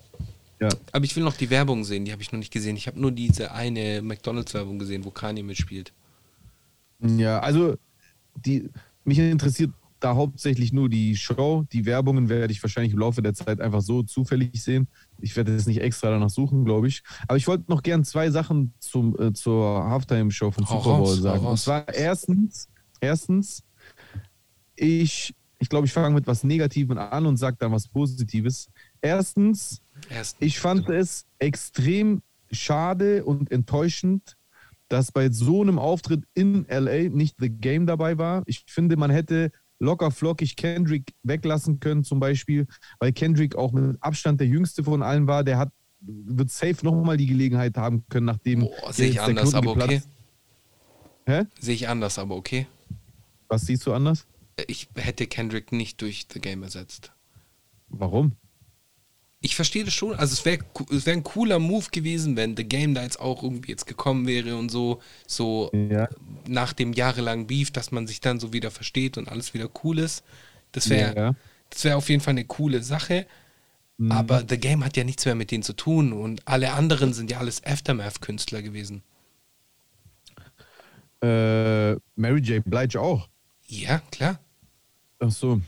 [0.59, 0.69] Ja.
[0.93, 2.77] Aber ich will noch die Werbung sehen, die habe ich noch nicht gesehen.
[2.77, 5.93] Ich habe nur diese eine McDonalds-Werbung gesehen, wo Kanye mitspielt.
[7.01, 7.77] Ja, also
[8.45, 8.71] die,
[9.05, 9.71] mich interessiert
[10.01, 11.65] da hauptsächlich nur die Show.
[11.73, 14.89] Die Werbungen werde ich wahrscheinlich im Laufe der Zeit einfach so zufällig sehen.
[15.21, 17.03] Ich werde jetzt nicht extra danach suchen, glaube ich.
[17.29, 21.47] Aber ich wollte noch gern zwei Sachen zum, äh, zur Halftime-Show Hau Super Bowl sagen.
[21.47, 22.69] Und zwar erstens,
[23.01, 23.63] erstens,
[24.77, 28.69] ich, ich glaube, ich fange mit was Negativem an und sage dann was Positives.
[29.01, 30.37] Erstens, Erst.
[30.41, 34.37] ich fand es extrem schade und enttäuschend,
[34.89, 38.43] dass bei so einem Auftritt in LA nicht The Game dabei war.
[38.47, 42.67] Ich finde, man hätte locker flockig Kendrick weglassen können, zum Beispiel,
[42.99, 45.45] weil Kendrick auch mit Abstand der jüngste von allen war.
[45.45, 45.71] Der hat,
[46.01, 50.03] wird safe nochmal die Gelegenheit haben können, nachdem Boah, sehe ich anders, aber okay.
[51.27, 51.45] Hä?
[51.59, 52.67] Sehe ich anders, aber okay.
[53.49, 54.27] Was siehst du anders?
[54.67, 57.13] Ich hätte Kendrick nicht durch The Game ersetzt.
[57.89, 58.33] Warum?
[59.43, 60.15] Ich verstehe das schon.
[60.15, 63.43] Also es wäre es wär ein cooler Move gewesen, wenn The Game da jetzt auch
[63.43, 66.09] irgendwie jetzt gekommen wäre und so, so Ja.
[66.49, 69.99] nach dem jahrelangen Beef, dass man sich dann so wieder versteht und alles wieder cool
[69.99, 70.25] ist.
[70.73, 71.35] Das wäre Ja.
[71.71, 73.27] das wäre auf jeden Fall eine coole Sache.
[73.99, 74.11] Mhm.
[74.13, 77.31] Aber The Game hat ja nichts mehr mit denen zu tun und alle anderen sind
[77.31, 79.03] ja alles Aftermath-Künstler gewesen.
[81.23, 82.65] Äh, Mary J.
[82.65, 83.29] Blige auch.
[83.67, 84.39] Ja, klar.
[85.19, 85.61] Ach so.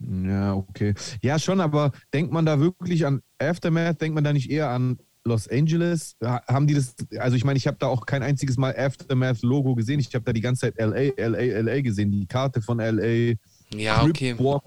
[0.00, 0.94] Ja, okay.
[1.22, 4.00] Ja, schon, aber denkt man da wirklich an Aftermath?
[4.00, 6.14] Denkt man da nicht eher an Los Angeles?
[6.22, 9.74] Ha- Haben die das, also ich meine, ich habe da auch kein einziges Mal Aftermath-Logo
[9.74, 9.98] gesehen.
[9.98, 13.34] Ich habe da die ganze Zeit LA, LA, LA gesehen, die Karte von LA.
[13.74, 14.38] Ja, Crip okay.
[14.38, 14.64] Walk.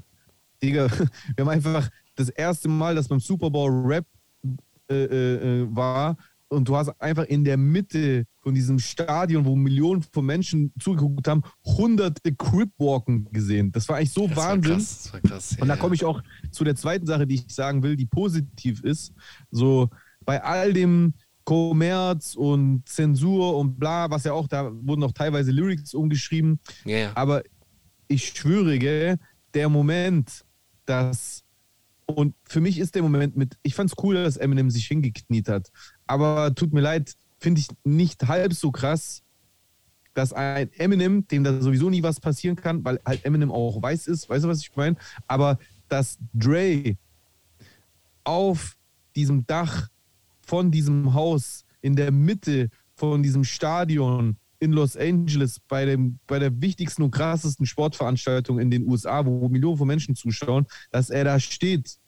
[0.62, 0.90] Digga,
[1.36, 4.06] wir haben einfach das erste Mal, dass beim Super Bowl Rap
[4.90, 6.18] äh, äh, äh, war
[6.52, 11.28] und du hast einfach in der Mitte von diesem Stadion, wo Millionen von Menschen zugeguckt
[11.28, 13.72] haben, hunderte Crip-Walken gesehen.
[13.72, 14.74] Das war eigentlich so Das war Wahnsinn.
[14.74, 15.58] krass, das war krass.
[15.60, 16.22] Und da komme ich auch
[16.52, 19.14] zu der zweiten Sache, die ich sagen will, die positiv ist.
[19.50, 19.90] So
[20.26, 21.14] bei all dem
[21.46, 26.60] Kommerz und Zensur und bla, was ja auch, da wurden auch teilweise Lyrics umgeschrieben.
[26.84, 27.12] Ja, ja.
[27.16, 27.44] Aber
[28.08, 29.18] ich schwöre, gell,
[29.54, 30.44] der Moment,
[30.86, 31.44] dass
[32.16, 35.48] und für mich ist der Moment mit, ich fand es cool, dass Eminem sich hingekniet
[35.48, 35.70] hat.
[36.12, 39.24] Aber tut mir leid, finde ich nicht halb so krass,
[40.14, 44.08] dass ein Eminem, dem da sowieso nie was passieren kann, weil halt Eminem auch weiß
[44.08, 44.98] ist, weißt du, was ich meine?
[45.26, 45.58] Aber
[45.88, 46.98] dass Dre
[48.26, 48.76] auf
[49.16, 49.88] diesem Dach
[50.42, 56.40] von diesem Haus in der Mitte von diesem Stadion in Los Angeles bei, dem, bei
[56.40, 61.24] der wichtigsten und krassesten Sportveranstaltung in den USA, wo Millionen von Menschen zuschauen, dass er
[61.24, 62.01] da steht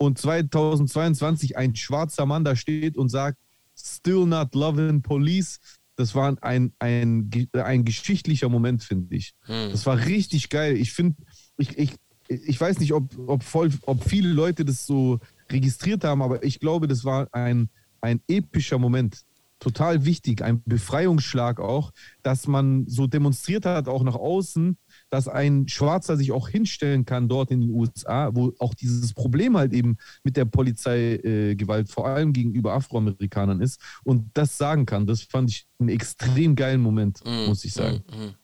[0.00, 3.38] und 2022 ein schwarzer Mann da steht und sagt,
[3.76, 5.60] still not loving police,
[5.96, 9.34] das war ein, ein, ein geschichtlicher Moment, finde ich.
[9.42, 9.70] Hm.
[9.70, 10.76] Das war richtig geil.
[10.76, 11.16] Ich finde,
[11.58, 11.92] ich, ich,
[12.28, 15.20] ich weiß nicht, ob, ob, voll, ob viele Leute das so
[15.50, 17.68] registriert haben, aber ich glaube, das war ein,
[18.00, 19.24] ein epischer Moment.
[19.58, 21.92] Total wichtig, ein Befreiungsschlag auch,
[22.22, 24.78] dass man so demonstriert hat, auch nach außen,
[25.10, 29.56] dass ein Schwarzer sich auch hinstellen kann dort in den USA, wo auch dieses Problem
[29.56, 35.06] halt eben mit der Polizeigewalt vor allem gegenüber Afroamerikanern ist und das sagen kann.
[35.06, 38.02] Das fand ich einen extrem geilen Moment, Mm, muss ich sagen.
[38.08, 38.34] mm, mm.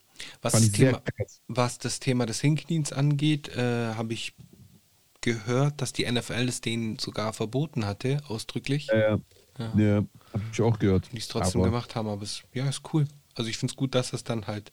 [0.42, 1.02] Was, das Thema,
[1.46, 4.34] was das Thema des Hinkniens angeht, äh, habe ich
[5.20, 8.88] gehört, dass die NFL es denen sogar verboten hatte, ausdrücklich.
[8.90, 9.18] Äh,
[9.58, 9.72] Ja.
[9.76, 9.96] ja,
[10.32, 11.08] hab ich auch gehört.
[11.12, 13.06] die es trotzdem Aber- gemacht haben, aber es ja, ist cool.
[13.34, 14.72] Also ich finde es gut, dass das dann halt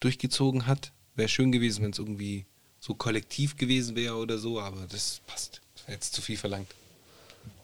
[0.00, 0.92] durchgezogen hat.
[1.14, 2.46] Wäre schön gewesen, wenn es irgendwie
[2.80, 5.60] so kollektiv gewesen wäre oder so, aber das passt.
[5.74, 6.74] Das wäre jetzt zu viel verlangt.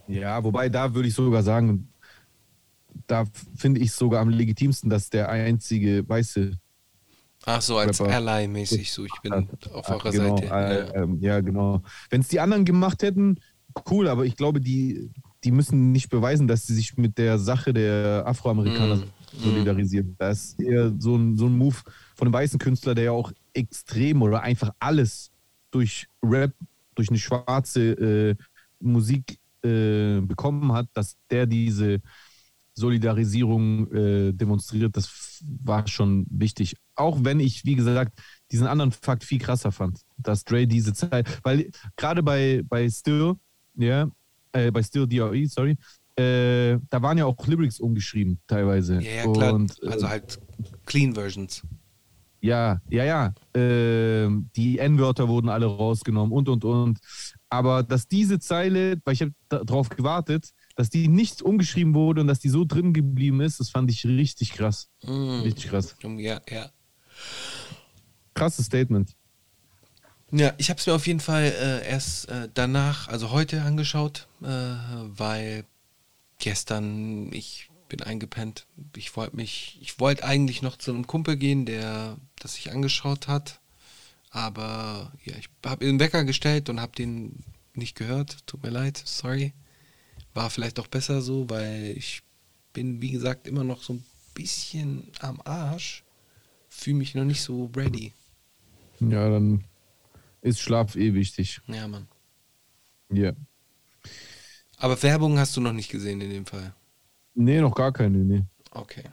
[0.07, 1.89] Ja, wobei da würde ich sogar sagen,
[3.07, 3.25] da
[3.57, 6.59] finde ich es sogar am legitimsten, dass der einzige Weiße
[7.47, 8.01] Ach so, als.
[8.01, 9.33] Ally-mäßig, so ich bin
[9.73, 10.55] auf Ah, eurer genau, Seite.
[10.55, 10.95] Äh, ja.
[11.03, 11.83] ähm, ja, genau.
[12.11, 13.41] Wenn es die anderen gemacht hätten,
[13.91, 15.11] cool, aber ich glaube, die,
[15.45, 20.17] die müssen nicht beweisen, dass sie sich mit der Sache der Afroamerikaner Mm, solidarisieren.
[20.19, 21.77] Das ist eher so ein, so ein Move
[22.15, 25.31] von einem weißen Künstler, der ja auch extrem oder einfach alles
[25.71, 26.53] durch Rap,
[26.95, 28.37] durch eine schwarze äh,
[28.81, 32.01] Musik äh, bekommen hat, dass der diese
[32.75, 36.77] Solidarisierung äh, demonstriert, das war schon wichtig.
[36.95, 38.19] Auch wenn ich, wie gesagt,
[38.51, 43.35] diesen anderen Fakt viel krasser fand, dass Dre diese Zeit, weil gerade bei, bei Still,
[43.77, 44.11] ja,
[44.53, 45.77] äh, bei Still DRE, sorry,
[46.17, 49.01] äh, da waren ja auch Lyrics umgeschrieben teilweise.
[49.01, 49.55] Ja, ja, klar.
[49.55, 50.41] Und, äh, also halt
[50.87, 51.63] Clean Versions.
[52.41, 53.35] Ja, ja, ja.
[53.55, 56.99] Ähm, die N-Wörter wurden alle rausgenommen und, und, und.
[57.49, 62.27] Aber dass diese Zeile, weil ich habe darauf gewartet, dass die nicht umgeschrieben wurde und
[62.27, 64.89] dass die so drin geblieben ist, das fand ich richtig krass.
[65.03, 65.41] Mm.
[65.43, 65.97] Richtig krass.
[66.03, 66.71] Ja, ja.
[68.35, 69.15] Krasses Statement.
[70.33, 74.29] Ja, ich habe es mir auf jeden Fall äh, erst äh, danach, also heute angeschaut,
[74.43, 75.65] äh, weil
[76.39, 78.67] gestern ich bin eingepennt.
[78.97, 83.29] Ich wollte mich, ich wollte eigentlich noch zu einem Kumpel gehen, der das sich angeschaut
[83.29, 83.61] hat,
[84.31, 88.39] aber ja, ich habe den Wecker gestellt und habe den nicht gehört.
[88.47, 89.53] Tut mir leid, sorry.
[90.33, 92.23] War vielleicht auch besser so, weil ich
[92.73, 96.05] bin, wie gesagt, immer noch so ein bisschen am Arsch.
[96.69, 98.13] Fühle mich noch nicht so ready.
[99.01, 99.65] Ja, dann
[100.41, 101.61] ist Schlaf eh wichtig.
[101.67, 102.07] Ja, Mann.
[103.13, 103.33] Ja.
[104.77, 106.73] Aber Werbung hast du noch nicht gesehen in dem Fall.
[107.35, 108.43] Nee, noch gar keine, nee.
[108.71, 109.05] Okay.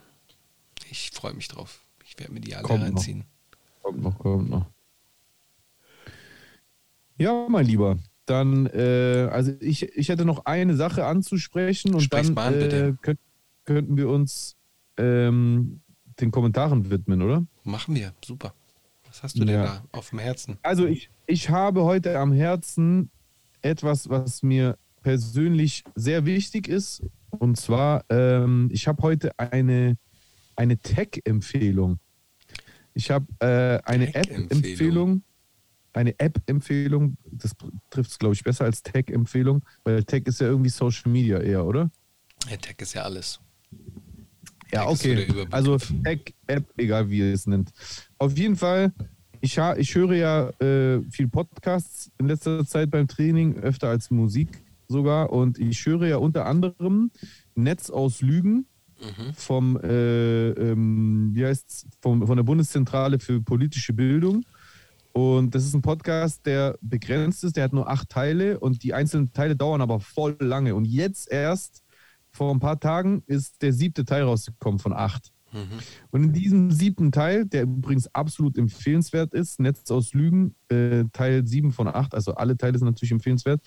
[0.90, 1.84] Ich freue mich drauf.
[2.04, 2.86] Ich werde mir die alle Kommt noch.
[2.86, 3.24] reinziehen.
[3.82, 4.66] Kommt noch, kommt noch.
[7.16, 7.98] Ja, mein Lieber.
[8.26, 12.92] Dann, äh, also ich, ich hätte noch eine Sache anzusprechen und Sprech's dann an, äh,
[13.00, 13.18] könnt,
[13.64, 14.56] könnten wir uns
[14.98, 15.80] ähm,
[16.20, 17.46] den Kommentaren widmen, oder?
[17.64, 18.12] Machen wir.
[18.24, 18.54] Super.
[19.06, 19.64] Was hast du denn Ja.
[19.64, 20.58] da auf dem Herzen?
[20.62, 23.10] Also ich, ich habe heute am Herzen
[23.62, 27.02] etwas, was mir persönlich sehr wichtig ist.
[27.30, 29.96] Und zwar, ähm, ich habe heute eine,
[30.56, 31.98] eine Tech-Empfehlung.
[32.94, 34.14] Ich habe äh, eine.
[34.14, 35.22] App-Empfehlung.
[35.92, 37.52] Eine App-Empfehlung, das
[37.90, 41.64] trifft es, glaube ich, besser als Tech-Empfehlung, weil Tech ist ja irgendwie Social Media eher,
[41.64, 41.90] oder?
[42.48, 43.40] Ja, Tech ist ja alles.
[44.70, 45.26] Ja, okay.
[45.50, 47.72] Also Tech, App, egal wie ihr es nennt.
[48.18, 48.92] Auf jeden Fall,
[49.40, 54.10] ich, ha, ich höre ja äh, viel Podcasts in letzter Zeit beim Training, öfter als
[54.10, 55.30] Musik sogar.
[55.32, 57.10] Und ich höre ja unter anderem
[57.54, 58.66] Netz aus Lügen
[59.00, 59.32] Mhm.
[59.34, 64.44] vom, äh, ähm, wie heißt's, vom, von der Bundeszentrale für politische Bildung.
[65.12, 68.94] Und das ist ein Podcast, der begrenzt ist, der hat nur acht Teile und die
[68.94, 70.74] einzelnen Teile dauern aber voll lange.
[70.74, 71.82] Und jetzt erst,
[72.32, 75.32] vor ein paar Tagen, ist der siebte Teil rausgekommen von acht.
[75.52, 75.78] Mhm.
[76.10, 81.46] Und in diesem siebten Teil, der übrigens absolut empfehlenswert ist, Netz aus Lügen, äh, Teil
[81.46, 83.60] 7 von 8, also alle Teile sind natürlich empfehlenswert,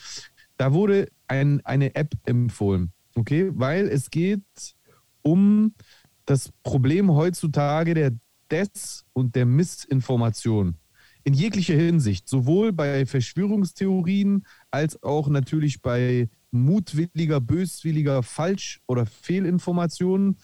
[0.61, 2.91] da wurde ein, eine App empfohlen.
[3.15, 4.43] Okay, weil es geht
[5.23, 5.73] um
[6.27, 8.11] das Problem heutzutage der
[8.51, 10.75] Des- und der Missinformation.
[11.23, 20.37] In jeglicher Hinsicht, sowohl bei Verschwörungstheorien als auch natürlich bei mutwilliger, böswilliger Falsch- oder Fehlinformationen.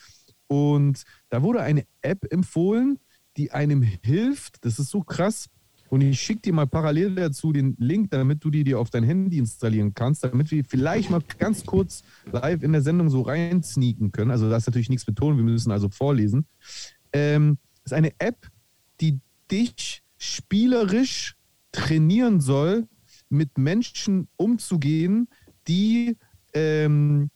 [0.48, 2.98] Und da wurde eine App empfohlen,
[3.38, 4.66] die einem hilft.
[4.66, 5.48] Das ist so krass.
[5.90, 9.04] Und ich schicke dir mal parallel dazu den Link, damit du die dir auf dein
[9.04, 13.64] Handy installieren kannst, damit wir vielleicht mal ganz kurz live in der Sendung so rein
[13.64, 14.32] sneaken können.
[14.32, 16.46] Also da ist natürlich nichts Ton, wir müssen also vorlesen.
[17.14, 18.48] Ähm, das ist eine App,
[19.00, 19.20] die
[19.50, 21.36] dich spielerisch
[21.72, 22.88] trainieren soll,
[23.30, 25.28] mit Menschen umzugehen,
[25.68, 26.18] die
[26.54, 27.30] ähm,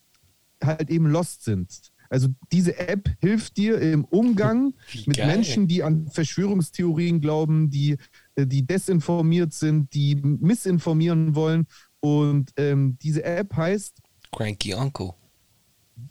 [0.63, 1.91] halt eben lost sind.
[2.11, 4.73] Also diese App hilft dir im Umgang
[5.05, 5.17] mit.
[5.17, 7.97] Menschen, die an Verschwörungstheorien glauben, die,
[8.37, 11.67] die desinformiert sind, die missinformieren wollen.
[11.99, 14.01] Und ähm, diese App heißt
[14.31, 15.11] Cranky Uncle.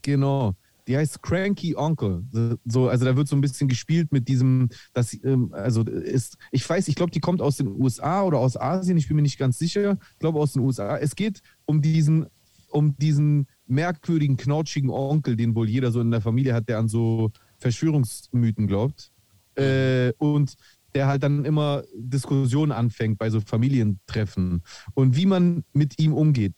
[0.03, 0.55] Genau.
[0.87, 2.25] Die heißt Cranky Uncle.
[2.64, 6.68] So, also da wird so ein bisschen gespielt mit diesem, das, ähm, also ist, ich
[6.68, 9.39] weiß, ich glaube, die kommt aus den USA oder aus Asien, ich bin mir nicht
[9.39, 9.99] ganz sicher.
[10.12, 10.97] Ich glaube aus den USA.
[10.97, 12.27] Es geht um diesen,
[12.71, 16.89] um diesen merkwürdigen, knautschigen Onkel, den wohl jeder so in der Familie hat, der an
[16.89, 19.12] so Verschwörungsmythen glaubt.
[19.57, 20.57] Äh, und
[20.95, 24.62] der halt dann immer Diskussionen anfängt bei so Familientreffen
[24.95, 26.55] und wie man mit ihm umgeht.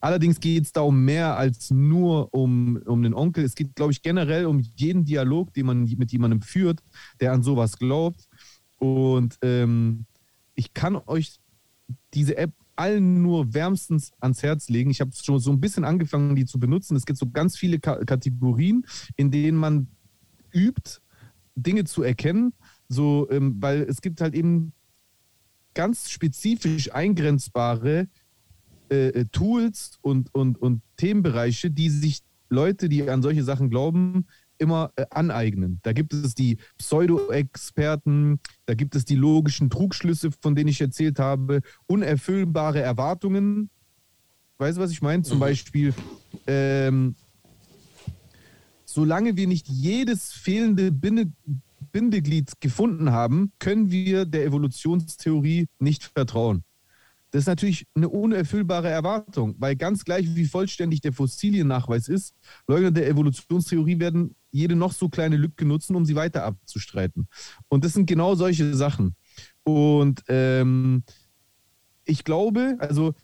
[0.00, 3.44] Allerdings geht es da um mehr als nur um, um den Onkel.
[3.44, 6.80] Es geht, glaube ich, generell um jeden Dialog, den man mit jemandem führt,
[7.20, 8.28] der an sowas glaubt.
[8.78, 10.06] Und ähm,
[10.54, 11.40] ich kann euch
[12.14, 14.90] diese App allen nur wärmstens ans Herz legen.
[14.90, 16.96] Ich habe schon so ein bisschen angefangen, die zu benutzen.
[16.96, 19.88] Es gibt so ganz viele Ka Kategorien, in denen man
[20.52, 20.98] übt,
[21.54, 22.54] Dinge zu erkennen.
[22.92, 24.72] So, ähm, weil es gibt halt eben
[25.74, 28.08] ganz spezifisch eingrenzbare
[28.90, 34.26] äh, äh, Tools und, und, und Themenbereiche, die sich Leute, die an solche Sachen glauben,
[34.58, 35.78] immer äh, aneignen.
[35.84, 41.20] Da gibt es die Pseudo-Experten, da gibt es die logischen Trugschlüsse, von denen ich erzählt
[41.20, 43.70] habe, unerfüllbare Erwartungen.
[44.58, 45.22] Weißt du, was ich meine?
[45.22, 45.40] Zum Mhm.
[45.40, 45.94] Beispiel,
[46.48, 47.14] ähm,
[48.84, 51.30] solange wir nicht jedes fehlende Binde,
[51.92, 56.64] Bindeglied gefunden haben, können wir der Evolutionstheorie nicht vertrauen.
[57.30, 62.34] Das ist natürlich eine unerfüllbare Erwartung, weil ganz gleich wie vollständig der Fossiliennachweis ist,
[62.66, 67.28] Leugner der Evolutionstheorie werden jede noch so kleine Lücke nutzen, um sie weiter abzustreiten.
[67.68, 69.14] Und das sind genau solche Sachen.
[69.62, 71.04] Und ähm,
[72.04, 73.14] ich glaube, also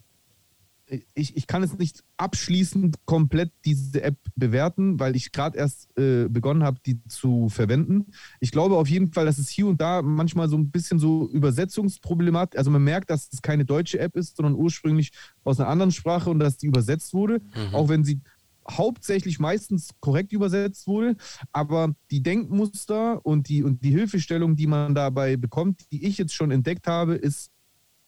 [1.13, 6.27] ich, ich kann es nicht abschließend komplett diese App bewerten, weil ich gerade erst äh,
[6.29, 8.11] begonnen habe, die zu verwenden.
[8.39, 11.29] Ich glaube auf jeden Fall, dass es hier und da manchmal so ein bisschen so
[11.29, 15.11] Übersetzungsproblematik, also man merkt, dass es keine deutsche App ist, sondern ursprünglich
[15.43, 17.41] aus einer anderen Sprache und dass die übersetzt wurde,
[17.73, 18.21] auch wenn sie
[18.69, 21.15] hauptsächlich meistens korrekt übersetzt wurde,
[21.51, 26.33] aber die Denkmuster und die, und die Hilfestellung, die man dabei bekommt, die ich jetzt
[26.33, 27.51] schon entdeckt habe, ist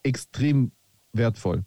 [0.04, 0.72] extrem
[1.14, 1.64] wertvoll.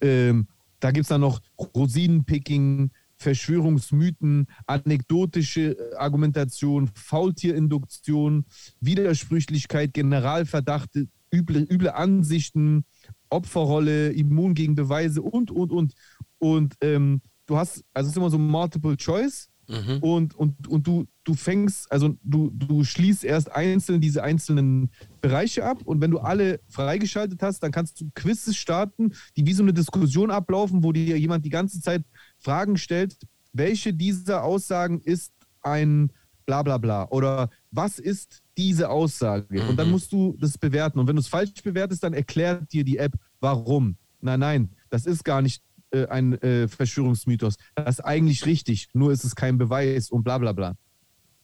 [0.00, 0.46] Ähm,
[0.80, 8.46] da gibt es dann noch Rosinenpicking, Verschwörungsmythen, anekdotische äh, Argumentation, Faultierinduktion,
[8.80, 12.84] Widersprüchlichkeit, Generalverdachte, üble, üble Ansichten,
[13.28, 15.94] Opferrolle, immun gegen Beweise und, und, und.
[16.38, 19.98] Und ähm, du hast, also es ist immer so Multiple Choice Mhm.
[20.00, 24.90] und, und, und du, du fängst, also du, du schließt erst einzeln diese einzelnen
[25.20, 29.52] Bereiche ab und wenn du alle freigeschaltet hast, dann kannst du Quizzes starten, die wie
[29.52, 32.02] so eine Diskussion ablaufen, wo dir jemand die ganze Zeit
[32.38, 33.16] Fragen stellt,
[33.52, 36.10] welche dieser Aussagen ist ein
[36.46, 39.62] bla bla bla oder was ist diese Aussage?
[39.64, 39.92] Und dann Mhm.
[39.92, 43.12] musst du das bewerten und wenn du es falsch bewertest, dann erklärt dir die App,
[43.40, 43.96] warum.
[44.20, 45.62] Nein, nein, das ist gar nicht
[45.92, 47.56] äh, ein äh, Verschwörungsmythos.
[47.74, 50.76] Das ist eigentlich richtig, nur ist es kein Beweis und bla bla bla.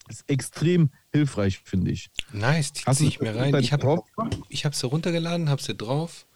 [0.06, 2.10] Das ist extrem hilfreich, finde ich.
[2.32, 3.54] Nice, die ziehe ich mir rein.
[3.56, 4.02] Ich habe
[4.52, 6.26] hab sie runtergeladen, habe sie drauf.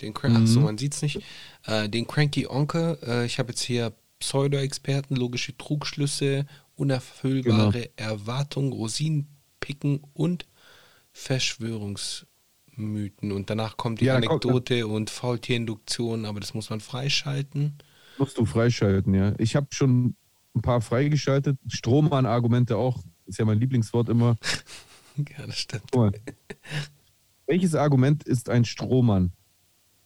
[0.00, 0.44] Den Crank, Mhm.
[0.44, 1.22] Achso, man sieht es nicht.
[1.64, 2.98] Äh, den Cranky Onkel.
[3.02, 6.46] Äh, ich habe jetzt hier Pseudo-Experten, logische Trugschlüsse,
[6.76, 7.92] unerfüllbare Genau.
[7.96, 10.46] Erwartungen, Rosinenpicken und
[12.76, 13.32] Verschwörungsmythen.
[13.32, 17.74] Und danach kommt die Ja, da kommt- Anekdote und Faultierinduktion, aber das muss man freischalten.
[18.18, 19.34] Musst du freischalten, ja.
[19.38, 20.14] Ich habe schon
[20.54, 21.58] ein paar freigeschaltet.
[21.68, 23.02] Strohmann-Argumente auch.
[23.26, 24.36] Ist ja mein Lieblingswort immer.
[25.38, 25.90] Ja, das stimmt.
[27.46, 29.32] Welches Argument ist ein Strohmann?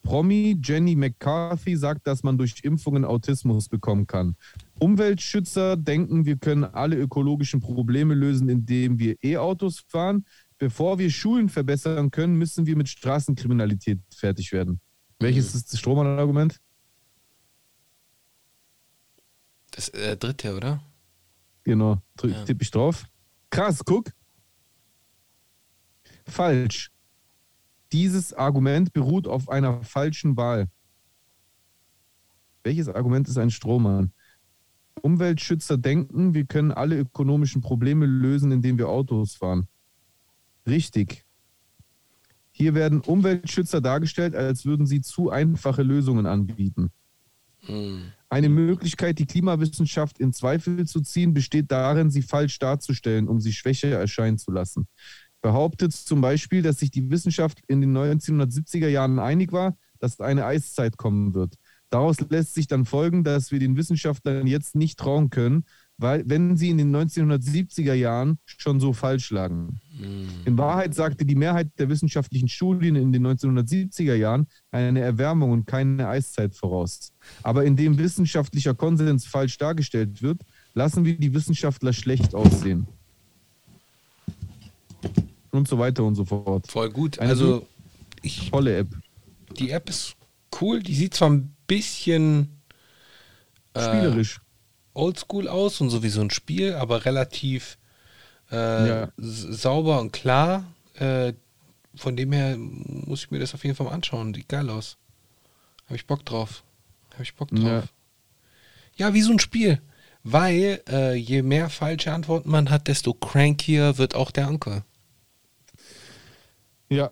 [0.05, 4.37] Promi Jenny McCarthy sagt, dass man durch Impfungen Autismus bekommen kann.
[4.79, 10.25] Umweltschützer denken, wir können alle ökologischen Probleme lösen, indem wir E-Autos fahren.
[10.61, 14.79] Bevor wir Schulen verbessern können, müssen wir mit Straßenkriminalität fertig werden.
[15.19, 16.61] Welches ist das Strohmann-Argument?
[19.71, 20.83] Das äh, dritte, oder?
[21.65, 22.45] Genau, drück, Ja.
[22.45, 23.07] tippe ich drauf.
[23.49, 24.13] Krass, guck.
[26.27, 26.91] Falsch.
[27.91, 30.69] Dieses Argument beruht auf einer falschen Wahl.
[32.65, 34.13] Welches Argument ist ein Strohmann?
[35.01, 39.67] Umweltschützer denken, wir können alle ökonomischen Probleme lösen, indem wir Autos fahren.
[40.67, 41.25] Richtig.
[42.51, 46.91] Hier werden Umweltschützer dargestellt, als würden sie zu einfache Lösungen anbieten.
[47.61, 48.13] Hm.
[48.29, 53.53] Eine Möglichkeit, die Klimawissenschaft in Zweifel zu ziehen, besteht darin, sie falsch darzustellen, um sie
[53.53, 54.87] schwächer erscheinen zu lassen.
[55.43, 60.45] Behauptet zum Beispiel, dass sich die Wissenschaft in den 1970er Jahren einig war, dass eine
[60.45, 61.55] Eiszeit kommen wird.
[61.89, 65.65] Daraus lässt sich dann folgen, dass wir den Wissenschaftlern jetzt nicht trauen können,
[66.01, 69.80] weil wenn sie in den 1970er Jahren schon so falsch lagen.
[70.46, 75.66] In Wahrheit sagte die Mehrheit der wissenschaftlichen Studien in den 1970er Jahren eine Erwärmung und
[75.66, 77.12] keine Eiszeit voraus.
[77.42, 80.40] Aber indem wissenschaftlicher Konsens falsch dargestellt wird,
[80.72, 82.86] lassen wir die Wissenschaftler schlecht aussehen.
[85.51, 86.70] Und so weiter und so fort.
[86.70, 87.18] Voll gut.
[87.18, 87.66] Eine Also,
[88.22, 88.88] ich, Tolle App.
[89.59, 90.16] die App ist
[90.61, 90.80] cool.
[90.82, 92.61] Die sieht zwar ein bisschen
[93.74, 94.40] äh, Spielerisch.
[94.95, 97.78] Oldschool aus und so wie so ein Spiel, aber relativ
[98.51, 99.12] äh, Ja.
[99.16, 100.64] sauber und klar.
[100.95, 101.32] Äh,
[101.95, 104.32] von dem her muss ich mir das auf jeden Fall mal anschauen.
[104.34, 104.97] Sieht geil aus.
[105.86, 106.62] Habe ich Bock drauf.
[107.12, 107.84] Habe ich Bock drauf.
[108.97, 109.07] Ja.
[109.09, 109.14] Ja.
[109.14, 109.80] wie so ein Spiel.
[110.22, 114.82] Weil äh, je mehr falsche Antworten man hat, desto crankier wird auch der Onkel.
[116.88, 117.11] Ja,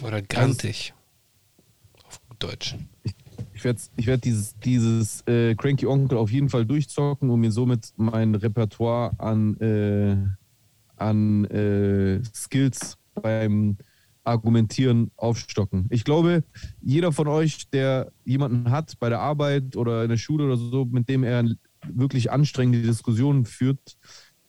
[0.00, 0.94] Oder grantig.
[2.04, 2.76] Auf gut Deutsch.
[3.04, 3.14] ich
[3.64, 7.92] werde ich werd dieses, dieses äh, Cranky Onkel auf jeden Fall durchzocken und mir somit
[7.96, 10.16] mein Repertoire an, äh,
[10.96, 13.76] an äh, Skills beim
[14.24, 15.86] Argumentieren aufstocken.
[15.90, 16.44] Ich glaube,
[16.82, 20.84] jeder von euch, der jemanden hat bei der Arbeit oder in der Schule oder so,
[20.84, 21.44] mit dem er
[21.86, 23.96] wirklich anstrengende Diskussionen führt,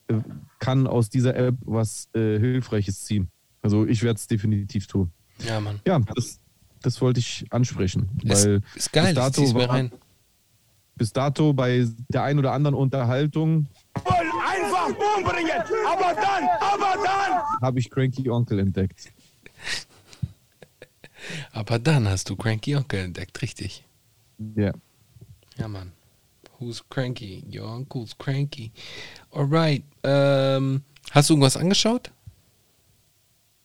[0.07, 0.15] äh,
[0.59, 3.29] kann aus dieser App was äh, Hilfreiches ziehen.
[3.61, 5.11] Also ich werde es definitiv tun.
[5.47, 5.79] Ja, Mann.
[5.85, 6.39] Ja, das,
[6.81, 8.09] das wollte ich ansprechen.
[8.23, 9.91] Ist, Weil ist geil, bis dato war- rein.
[10.95, 13.67] bis dato bei der ein oder anderen Unterhaltung
[14.03, 17.61] Wollen einfach umbringen, aber dann, aber dann.
[17.61, 19.11] habe ich Cranky Onkel entdeckt.
[21.51, 23.83] Aber dann hast du Cranky Onkel entdeckt, richtig.
[24.55, 24.71] Ja.
[25.57, 25.91] Ja, Mann.
[26.59, 27.43] Who's cranky?
[27.53, 28.71] Your uncle's cranky.
[29.31, 29.83] Alright.
[30.03, 32.11] Ähm, hast du irgendwas angeschaut?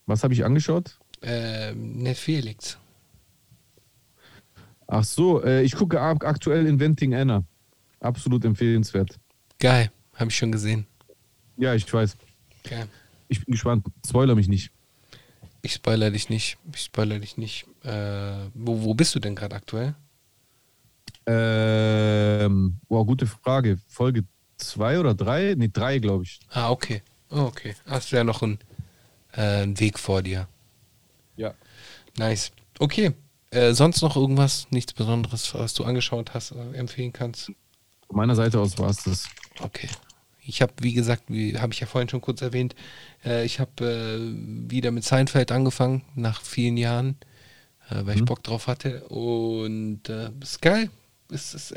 [0.07, 0.97] Was habe ich angeschaut?
[1.23, 2.79] Ähm, Netflix.
[4.87, 7.45] Ach so, äh, ich gucke ak- aktuell Inventing Anna.
[8.01, 9.19] Absolut empfehlenswert.
[9.59, 9.91] Geil.
[10.15, 10.87] Habe ich schon gesehen.
[11.57, 12.17] Ja, ich weiß.
[12.69, 12.89] Geil.
[13.29, 13.87] Ich bin gespannt.
[14.07, 14.71] Spoiler mich nicht.
[15.63, 16.59] Ich spoiler dich nicht.
[16.75, 17.67] Ich spoiler dich nicht.
[17.83, 19.95] Äh, wo, wo bist du denn gerade aktuell?
[21.27, 23.79] Ähm, wow, gute Frage.
[23.89, 24.25] Folge
[24.59, 25.55] zwei oder drei?
[25.57, 26.39] Nee, drei, glaube ich.
[26.51, 27.03] Ah, okay.
[27.31, 27.75] Oh, okay.
[27.87, 28.59] Hast du ja noch einen,
[29.33, 30.47] äh, einen Weg vor dir.
[31.37, 31.55] Ja.
[32.19, 32.53] Nice.
[32.79, 33.13] Okay.
[33.55, 37.53] Äh, sonst noch irgendwas, nichts Besonderes, was du angeschaut hast, äh, empfehlen kannst?
[38.07, 39.29] Von meiner Seite aus war es das.
[39.61, 39.89] Okay.
[40.47, 42.75] Ich habe, wie gesagt, wie habe ich ja vorhin schon kurz erwähnt,
[43.25, 47.17] äh, ich habe äh, wieder mit Seinfeld angefangen, nach vielen Jahren,
[47.91, 49.05] weil ich Bock drauf hatte.
[49.09, 50.91] Und äh, ist geil.
[51.31, 51.75] Es ist,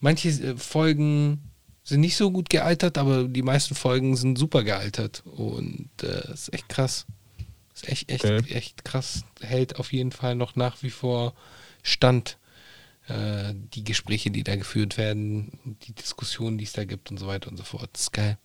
[0.00, 1.50] manche Folgen
[1.84, 5.22] sind nicht so gut gealtert, aber die meisten Folgen sind super gealtert.
[5.24, 7.06] Und äh, ist echt krass.
[7.76, 8.52] Ist echt, echt, Okay.
[8.54, 9.24] echt krass.
[9.40, 11.34] Hält auf jeden Fall noch nach wie vor
[11.82, 12.38] Stand
[13.08, 17.26] äh, die Gespräche, die da geführt werden, die Diskussionen, die es da gibt und so
[17.26, 17.90] weiter und so fort.
[17.92, 18.38] Das ist geil.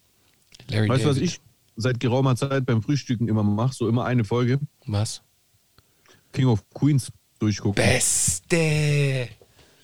[0.70, 1.40] Larry Weißt du, was ich
[1.78, 3.74] seit geraumer Zeit beim Frühstücken immer mache?
[3.74, 4.60] So immer eine Folge.
[4.86, 5.22] Was?
[6.34, 7.82] King of Queens durchgucken.
[7.84, 9.30] Beste!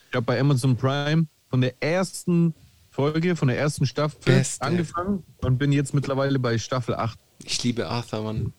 [0.09, 2.53] Ich habe bei Amazon Prime von der ersten
[2.89, 4.63] Folge, von der ersten Staffel Beste.
[4.63, 7.17] angefangen und bin jetzt mittlerweile bei Staffel 8.
[7.45, 8.53] Ich liebe Arthur, Mann.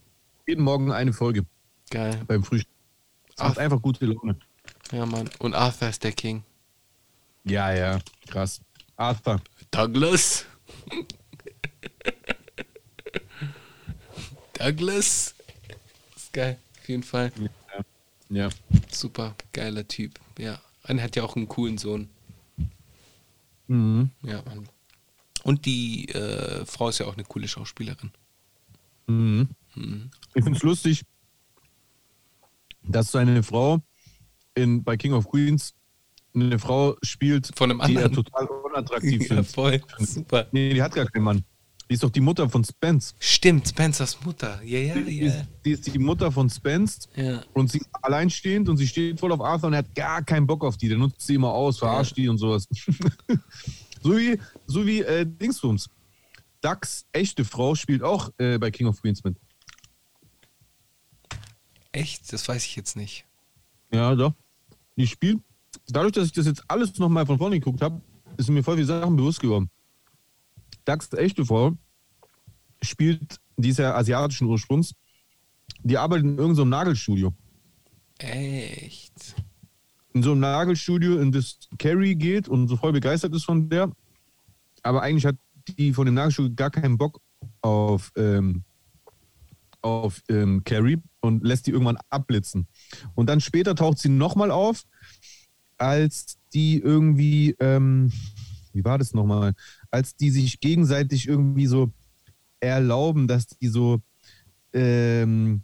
[0.49, 1.45] Jeden Morgen eine Folge
[1.91, 2.23] Geil.
[2.25, 2.73] beim Frühstück.
[3.35, 3.61] Das macht Ach.
[3.61, 4.35] einfach gute Laune.
[4.91, 5.29] Ja, Mann.
[5.37, 6.43] Und Arthur ist der King.
[7.43, 8.59] Ja, ja, krass.
[8.95, 9.39] Arthur.
[9.69, 10.47] Douglas.
[14.53, 15.35] Douglas.
[16.15, 16.57] Ist geil.
[16.79, 17.31] Auf jeden Fall.
[18.29, 18.49] Ja.
[18.89, 19.35] Super.
[19.53, 20.19] Geiler Typ.
[20.39, 20.59] Ja.
[20.87, 22.09] Und er hat ja auch einen coolen Sohn.
[23.67, 24.09] Mhm.
[24.23, 24.67] Ja, Mann.
[25.43, 28.09] Und die äh, Frau ist ja auch eine coole Schauspielerin.
[29.05, 29.49] Mhm.
[29.75, 31.03] Ich finde es lustig,
[32.83, 33.79] dass seine Frau
[34.55, 35.73] in, bei King of Queens
[36.33, 38.25] eine Frau spielt, Von einem die er anderen.
[38.25, 39.47] total unattraktiv Ja, findet.
[39.47, 39.81] voll.
[39.99, 40.47] Super.
[40.51, 41.43] Nee, die hat gar keinen Mann.
[41.89, 43.15] Die ist doch die Mutter von Spence.
[43.19, 44.61] Stimmt, Spencers Mutter.
[44.63, 45.47] Ja, ja, Die, ist, ja.
[45.65, 47.41] die ist die Mutter von Spence Ja.
[47.53, 50.45] und sie ist alleinstehend und sie steht voll auf Arthur und er hat gar keinen
[50.45, 50.87] Bock auf die.
[50.87, 52.67] Der nutzt sie immer aus, verarscht die und sowas.
[54.03, 55.89] so wie, so wie äh, Dingsbums.
[56.61, 59.35] Dax, echte Frau, spielt auch äh, bei King of Queens mit.
[61.91, 62.31] Echt?
[62.31, 63.25] Das weiß ich jetzt nicht.
[63.91, 64.33] Ja, doch.
[64.95, 65.39] Die spielt,
[65.87, 68.01] dadurch, dass ich das jetzt alles nochmal von vorne geguckt habe,
[68.37, 69.69] ist mir voll viele Sachen bewusst geworden.
[70.85, 71.73] Dax, echte Frau,
[72.81, 74.93] spielt, die ist ja asiatischen Ursprungs,
[75.83, 77.33] die arbeitet in irgendeinem Nagelstudio.
[78.17, 79.35] Echt?
[80.13, 83.91] in so einem Nagelstudio, in das Carrie geht und so voll begeistert ist von der.
[84.83, 85.35] Aber eigentlich hat
[85.77, 87.21] die von dem Nagelstudio gar keinen Bock
[87.61, 88.63] auf, ähm,
[89.81, 92.67] auf ähm, Carrie und lässt die irgendwann abblitzen.
[93.15, 94.83] Und dann später taucht sie nochmal auf,
[95.77, 98.11] als die irgendwie, ähm,
[98.73, 99.53] wie war das nochmal?
[99.91, 101.91] Als die sich gegenseitig irgendwie so
[102.59, 103.99] erlauben, dass die so,
[104.73, 105.61] ähm,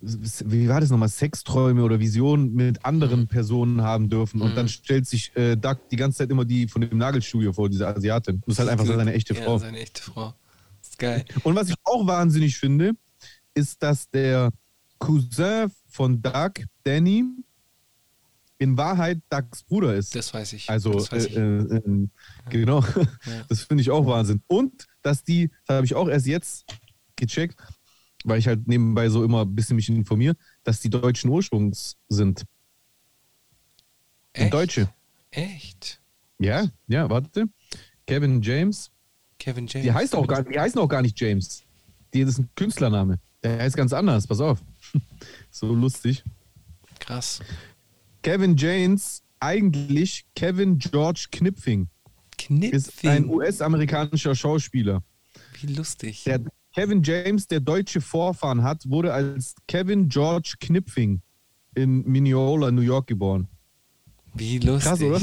[0.00, 4.42] wie war das nochmal, Sexträume oder Visionen mit anderen Personen haben dürfen.
[4.42, 4.54] Und Mhm.
[4.54, 7.88] dann stellt sich äh, Doug die ganze Zeit immer die von dem Nagelstudio vor, diese
[7.88, 8.42] Asiatin.
[8.46, 8.96] Das ist halt einfach Gut.
[8.96, 9.58] seine echte ja, Frau.
[9.58, 10.34] seine echte Frau.
[10.82, 11.24] Ist geil.
[11.42, 12.92] Und was ich auch wahnsinnig finde,
[13.54, 14.50] ist, dass der
[14.98, 16.52] Cousin von Doug,
[16.82, 17.24] Danny,
[18.58, 20.14] in Wahrheit Dougs Bruder ist.
[20.14, 20.70] Das weiß ich.
[20.70, 21.36] Also, das weiß äh, ich.
[21.36, 22.08] äh, äh,
[22.50, 22.80] genau.
[22.80, 23.06] Ja.
[23.48, 24.42] Das finde ich auch Wahnsinn.
[24.46, 26.64] Und, dass die, das habe ich auch erst jetzt
[27.16, 27.60] gecheckt,
[28.24, 32.44] weil ich halt nebenbei so immer ein bisschen mich informiere, dass die deutschen Ursprungs sind.
[34.32, 34.52] Echt?
[34.52, 34.88] Deutsche.
[35.30, 36.00] Echt?
[36.38, 37.46] Ja, ja, warte.
[38.06, 38.90] Kevin James.
[39.38, 39.84] Kevin James.
[39.84, 41.62] Die, heißt auch gar, die heißen auch gar nicht James.
[42.12, 43.18] Die das ist ein Künstlername.
[43.44, 44.58] Der heißt ganz anders, pass auf.
[45.50, 46.24] so lustig.
[46.98, 47.40] Krass.
[48.22, 51.88] Kevin James, eigentlich Kevin George Knipfing,
[52.48, 53.28] ist ein Knipfing.
[53.28, 55.02] US-amerikanischer Schauspieler.
[55.60, 56.24] Wie lustig.
[56.24, 56.40] Der
[56.74, 61.20] Kevin James, der deutsche Vorfahren hat, wurde als Kevin George Knipfing
[61.74, 63.46] in Mineola, New York geboren.
[64.32, 64.88] Wie lustig.
[64.88, 65.20] Krass, oder?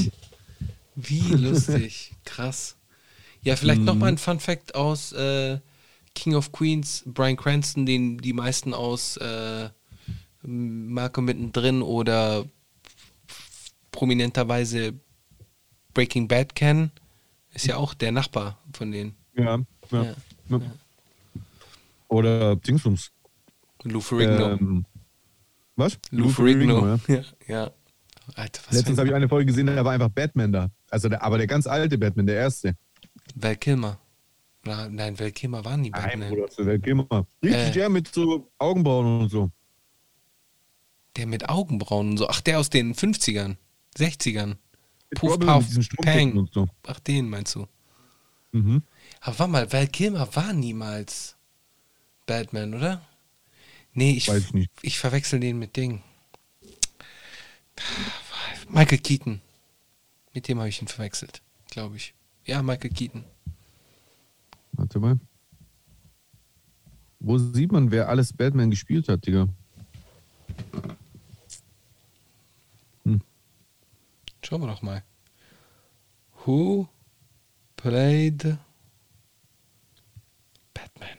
[0.96, 2.14] Wie lustig.
[2.24, 2.78] Krass.
[3.42, 5.60] Ja, vielleicht noch mal ein Fun Fact aus äh,
[6.16, 9.70] King of Queens, Brian Cranston, den die meisten aus äh,
[10.44, 12.46] Malcolm mittendrin oder
[13.92, 14.94] prominenterweise
[15.94, 16.92] Breaking Bad kennen,
[17.54, 19.16] ist ja auch der Nachbar von denen.
[19.36, 19.60] Ja,
[19.92, 20.04] ja.
[20.04, 20.58] Ja.
[20.58, 20.62] ja.
[22.08, 23.12] Oder Dingsbums.
[23.84, 24.52] Lou Ferrigno.
[24.52, 24.86] Ähm,
[25.76, 25.98] was?
[26.12, 26.88] Lou Ferrigno.
[26.88, 27.00] ja.
[27.08, 27.24] Ja.
[27.48, 27.72] ja.
[28.36, 30.70] Alter, was Letztens habe ich eine Folge gesehen, da war einfach Batman da.
[30.90, 32.76] Also der, aber der ganz alte Batman, der erste.
[33.36, 34.00] Val Kilmer.
[34.64, 36.30] Na, nein, Val Kilmer war nie Batman.
[36.30, 37.26] Bruder, das ist der Gimmer.
[37.44, 37.72] Richtig, Äh.
[37.72, 39.52] der mit so Augenbrauen und so.
[41.16, 42.30] Der mit Augenbrauen und so.
[42.30, 43.58] Ach, der aus den 50ern,
[43.98, 44.58] 60ern.
[45.10, 45.66] Mit Puff, Puff,
[46.04, 46.38] Pang.
[46.38, 46.68] und so.
[46.88, 47.68] Ach, den meinst du.
[48.52, 48.84] Mhm.
[49.22, 51.36] Aber warte mal, Val Kilmer war niemals
[52.28, 53.02] Batman, oder?
[53.94, 54.72] Nee, ich, Weiß ich nicht.
[54.84, 56.02] ich verwechsel den mit Ding.
[58.70, 59.42] Michael Keaton.
[60.34, 62.14] Mit dem habe ich ihn verwechselt, glaube ich.
[62.46, 63.26] Ja, Michael Keaton.
[64.82, 65.20] Warte mal.
[67.20, 69.48] Wo sieht man, wer alles Batman gespielt hat, Digga?
[74.44, 75.04] Schauen wir doch mal.
[76.46, 76.88] Who
[77.76, 78.58] played
[80.74, 81.18] Batman?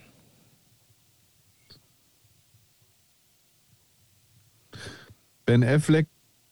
[5.46, 6.08] Ben Affleck,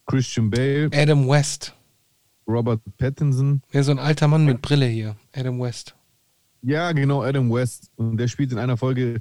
[0.06, 1.74] Christian Bale, Adam West.
[2.46, 3.62] Robert Pattinson.
[3.72, 5.16] Ja, so ein alter Mann mit Brille hier.
[5.34, 5.96] Adam West.
[6.62, 7.90] Ja, genau, Adam West.
[7.96, 9.20] Und der spielt in einer Folge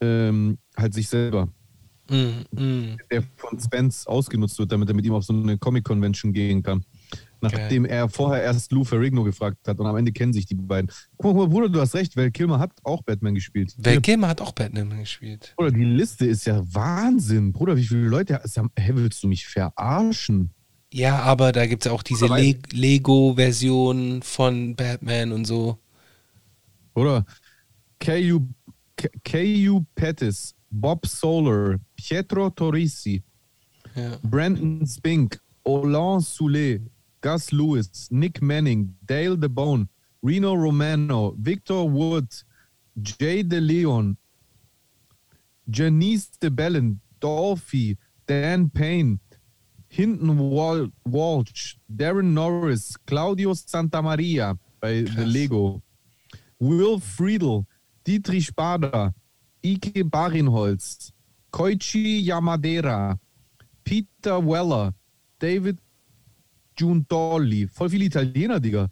[0.00, 1.48] ähm, halt sich selber.
[2.10, 2.96] Mm, mm.
[3.10, 6.84] Der von Spence ausgenutzt wird, damit er mit ihm auf so eine Comic-Convention gehen kann.
[7.40, 10.90] Nachdem er vorher erst Lou Ferrigno gefragt hat und am Ende kennen sich die beiden.
[11.16, 13.74] Guck mal, Bruder, du hast recht, Val Kilmer hat auch Batman gespielt.
[13.78, 15.54] Val Kilmer hat auch Batman gespielt.
[15.56, 17.52] Bruder, die Liste ist ja Wahnsinn.
[17.52, 18.42] Bruder, wie viele Leute.
[18.76, 20.50] Hä, willst du mich verarschen?
[20.92, 25.78] Ja, aber da gibt es auch diese Le Lego-Version von Batman und so.
[27.00, 27.24] Oder
[29.24, 29.86] K.U.
[29.94, 33.22] Pettis, Bob Solar, Pietro Torrisi,
[33.96, 34.16] Ja.
[34.22, 36.80] Brandon Spink, Olan Soule,
[37.20, 39.88] Gus Lewis, Nick Manning, Dale DeBone,
[40.22, 42.28] Reno Romano, Victor Wood,
[43.02, 44.16] Jay De Leon,
[45.68, 47.96] Janice DeBellin, Dolphy,
[48.26, 49.18] Dan Payne,
[49.88, 55.82] Hinton Wal Walsh, Darren Norris, Claudio Santamaria bei The Lego,
[56.60, 57.66] Will Friedel,
[58.04, 59.12] Dietrich Spader,
[59.64, 61.12] Ike Barinholz,
[61.50, 63.18] Koichi Yamadera,
[63.82, 64.92] Peter Weller,
[65.38, 65.78] David
[66.76, 68.88] Giuntoli, voll viele Italiener, Digga.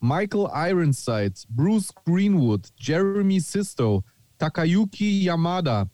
[0.00, 4.04] Michael Ironside, Bruce Greenwood, Jeremy Sisto,
[4.38, 5.88] Takayuki Yamada,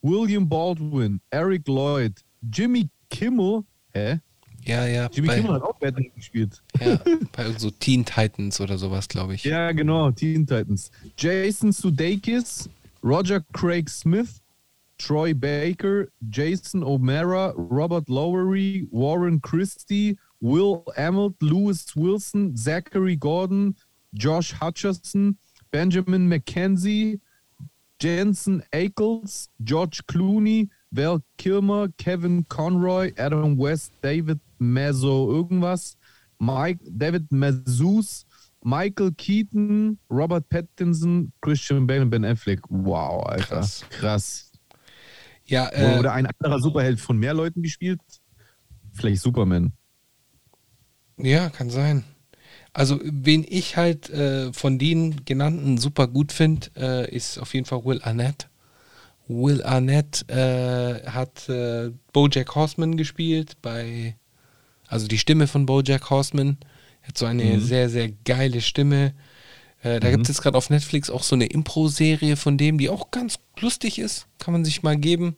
[0.00, 3.64] William Baldwin, Eric Lloyd, Jimmy Kimmel,
[3.94, 4.20] hä?
[4.68, 5.08] Ja, ja.
[5.10, 6.62] Jimmy bei, Kimmel hat auch Batman gespielt.
[6.78, 6.98] ja,
[7.32, 9.44] bei so Teen Titans oder sowas, glaube ich.
[9.44, 10.90] Ja, genau, Teen Titans.
[11.16, 12.68] Jason Sudeikis,
[13.02, 14.42] Roger Craig Smith,
[14.98, 23.74] Troy Baker, Jason O'Mara, Robert Lowery, Warren Christie, Will Emmett, Lewis Wilson, Zachary Gordon,
[24.12, 25.36] Josh Hutcherson,
[25.70, 27.20] Benjamin McKenzie,
[28.00, 35.96] Jensen Ackles, George Clooney, Val Kilmer, Kevin Conroy, Adam West, David Mezzo irgendwas,
[36.38, 38.26] Mike, David Mazus,
[38.62, 42.60] Michael Keaton, Robert Pattinson, Christian Bale und Ben Affleck.
[42.68, 43.46] Wow, Alter.
[43.46, 43.84] Krass.
[43.90, 44.52] Krass.
[45.44, 48.00] Ja, äh, Oder ein anderer Superheld von mehr Leuten gespielt?
[48.92, 49.72] Vielleicht Superman.
[51.16, 52.04] ja, kann sein.
[52.72, 57.66] Also, wen ich halt äh, von den genannten super gut finde, äh, ist auf jeden
[57.66, 58.48] Fall Will Arnett.
[59.26, 64.16] Will Arnett äh, hat äh, Bojack Horseman gespielt bei,
[64.88, 66.58] also die Stimme von Bojack Horseman.
[67.02, 69.14] Er hat so eine sehr, sehr geile Stimme.
[69.82, 72.88] Äh, da gibt es jetzt gerade auf Netflix auch so eine Impro-Serie von dem, die
[72.88, 74.26] auch ganz lustig ist.
[74.38, 75.36] Kann man sich mal geben.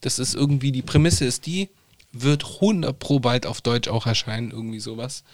[0.00, 1.70] Das ist irgendwie, die Prämisse ist die,
[2.12, 5.24] wird 100 pro bald auf Deutsch auch erscheinen, irgendwie sowas.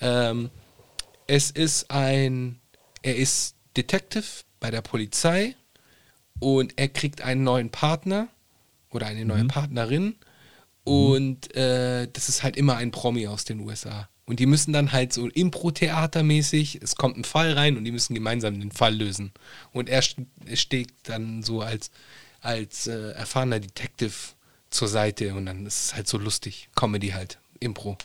[0.00, 0.50] Ähm,
[1.26, 2.60] es ist ein,
[3.02, 4.24] er ist Detective
[4.60, 5.56] bei der Polizei
[6.38, 8.28] und er kriegt einen neuen Partner
[8.90, 10.16] oder eine neue Partnerin
[10.84, 14.08] und äh, das ist halt immer ein Promi aus den USA.
[14.26, 18.14] Und die müssen dann halt so Impro-Theater-mäßig, es kommt ein Fall rein und die müssen
[18.14, 19.32] gemeinsam den Fall lösen.
[19.72, 21.90] Und er st- steht dann so als,
[22.40, 24.12] als äh, erfahrener Detective
[24.70, 26.68] zur Seite und dann ist es halt so lustig.
[26.76, 27.98] Comedy halt, Impro.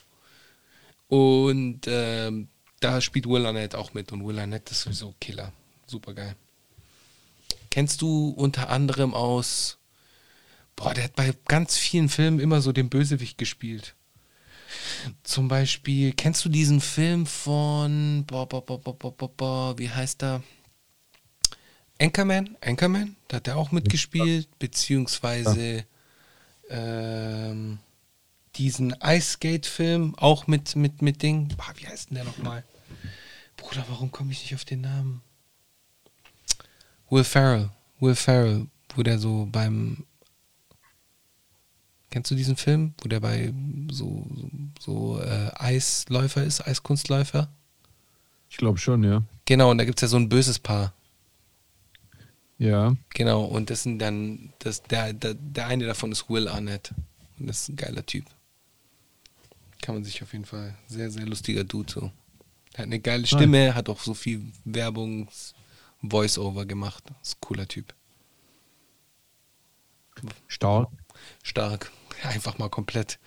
[1.07, 2.47] Und ähm,
[2.79, 5.51] da spielt Will Arnett auch mit und Will Arnett ist sowieso Killer.
[5.85, 6.35] Super geil.
[7.69, 9.77] Kennst du unter anderem aus.
[10.75, 13.95] Boah, der hat bei ganz vielen Filmen immer so den Bösewicht gespielt.
[15.23, 18.25] Zum Beispiel, kennst du diesen Film von.
[18.27, 20.43] Boah, boah, boah, boah, boah, boah, boah, wie heißt er?
[21.99, 22.57] Anchorman?
[22.61, 23.15] Anchorman?
[23.27, 25.85] Da hat er auch mitgespielt, beziehungsweise
[26.69, 27.79] ähm,
[28.55, 31.49] diesen Ice Skate-Film auch mit, mit, mit Ding.
[31.55, 32.63] Boah, wie heißt denn der nochmal?
[33.57, 35.21] Bruder, warum komme ich nicht auf den Namen?
[37.09, 37.69] Will Ferrell.
[37.99, 40.05] Will Ferrell, wo der so beim.
[42.15, 43.53] Kennst du diesen Film, wo der bei
[43.91, 47.49] so, so, so äh, Eisläufer ist, Eiskunstläufer?
[48.49, 49.21] Ich glaube schon, ja.
[49.43, 50.93] Genau, und da gibt es ja so ein böses Paar.
[52.57, 52.95] Ja.
[53.13, 56.93] Genau, und das sind dann, das, der, der, der eine davon ist Will Arnett.
[57.37, 58.23] Und das ist ein geiler Typ.
[59.81, 62.11] Kann man sich auf jeden Fall, sehr, sehr lustiger Dude so.
[62.77, 65.53] Hat eine geile Stimme, hat auch so viel Werbungs
[66.01, 67.03] Voice-Over gemacht.
[67.07, 67.93] Das ist ein cooler Typ.
[70.47, 70.87] Stark.
[71.43, 71.91] Stark.
[72.29, 73.19] Einfach mal komplett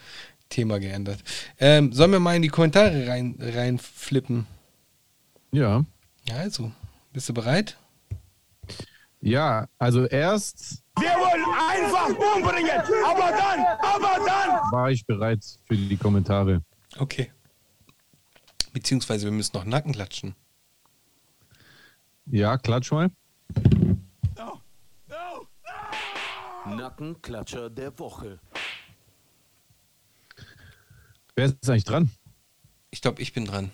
[0.48, 1.22] Thema geändert.
[1.58, 4.46] Ähm, sollen wir mal in die Kommentare rein, reinflippen?
[5.52, 5.84] Ja.
[6.28, 6.72] Ja, also,
[7.12, 7.76] bist du bereit?
[9.20, 14.72] Ja, also erst Wir wollen einfach umbringen, aber dann, aber dann.
[14.72, 16.62] war ich bereit für die Kommentare.
[16.98, 17.32] Okay.
[18.72, 20.34] Beziehungsweise wir müssen noch Nacken klatschen.
[22.26, 23.10] Ja, klatsch mal.
[26.76, 28.38] Nackenklatscher der Woche.
[31.38, 32.10] Wer ist eigentlich dran?
[32.90, 33.70] Ich glaube, ich bin dran.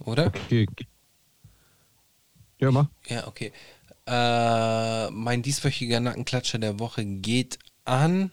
[0.00, 0.26] Oder?
[0.26, 0.66] Okay.
[2.58, 2.88] Ja, mach.
[3.06, 3.50] Ja, okay.
[4.06, 8.30] Äh, mein dieswöchiger Nackenklatscher der Woche geht an.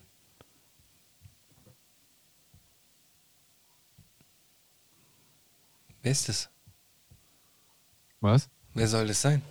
[6.02, 6.50] Wer ist das?
[8.20, 8.50] Was?
[8.74, 9.42] Wer soll das sein?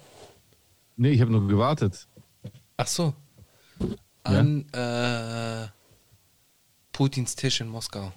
[0.98, 2.06] Nee, ich habe nur gewartet.
[2.76, 3.14] Ach so.
[4.22, 5.66] An äh,
[6.92, 8.12] Putins Tisch in Moskau.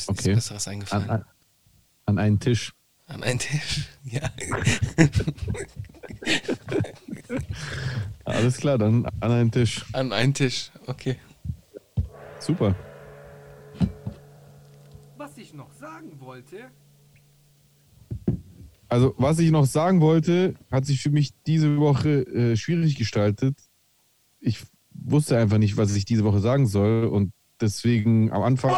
[0.00, 0.34] Ist nichts Okay.
[0.34, 1.10] Besseres An, eingefallen.
[1.10, 1.24] an,
[2.06, 2.72] an einen Tisch.
[3.06, 3.86] An einen Tisch.
[4.04, 4.28] Ja.
[8.24, 9.84] Alles klar, dann an einen Tisch.
[9.92, 10.70] An einen Tisch.
[10.86, 11.16] Okay.
[12.38, 12.74] Super.
[15.16, 16.70] Was ich noch sagen wollte.
[18.88, 23.56] Also, was ich noch sagen wollte, hat sich für mich diese Woche äh, schwierig gestaltet.
[24.40, 24.62] Ich
[24.92, 28.74] wusste einfach nicht, was ich diese Woche sagen soll und deswegen am Anfang.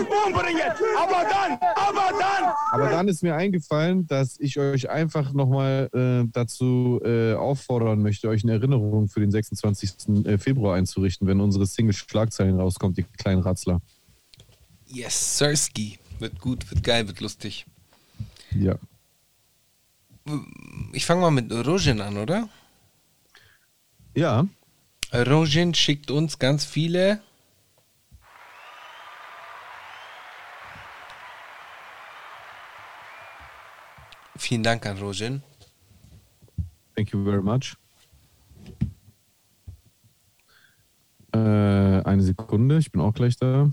[0.00, 2.52] Einfach umbringen, aber dann, aber dann.
[2.72, 8.28] Aber dann ist mir eingefallen, dass ich euch einfach nochmal äh, dazu äh, auffordern möchte,
[8.28, 10.26] euch eine Erinnerung für den 26.
[10.26, 13.80] äh, Februar einzurichten, wenn unsere Single Schlagzeilen rauskommt, die kleinen Ratzler.
[14.86, 15.98] Yes, Sirski.
[16.18, 17.66] Wird gut, wird geil, wird lustig.
[18.54, 18.76] Ja.
[20.92, 22.48] Ich fange mal mit Rojin an, oder?
[24.14, 24.46] Ja,
[25.12, 27.20] Rojin schickt uns ganz viele.
[34.50, 35.42] Vielen Dank an Rojin.
[36.96, 37.76] thank you very much.
[41.32, 43.70] Äh, eine Sekunde, ich bin auch gleich da.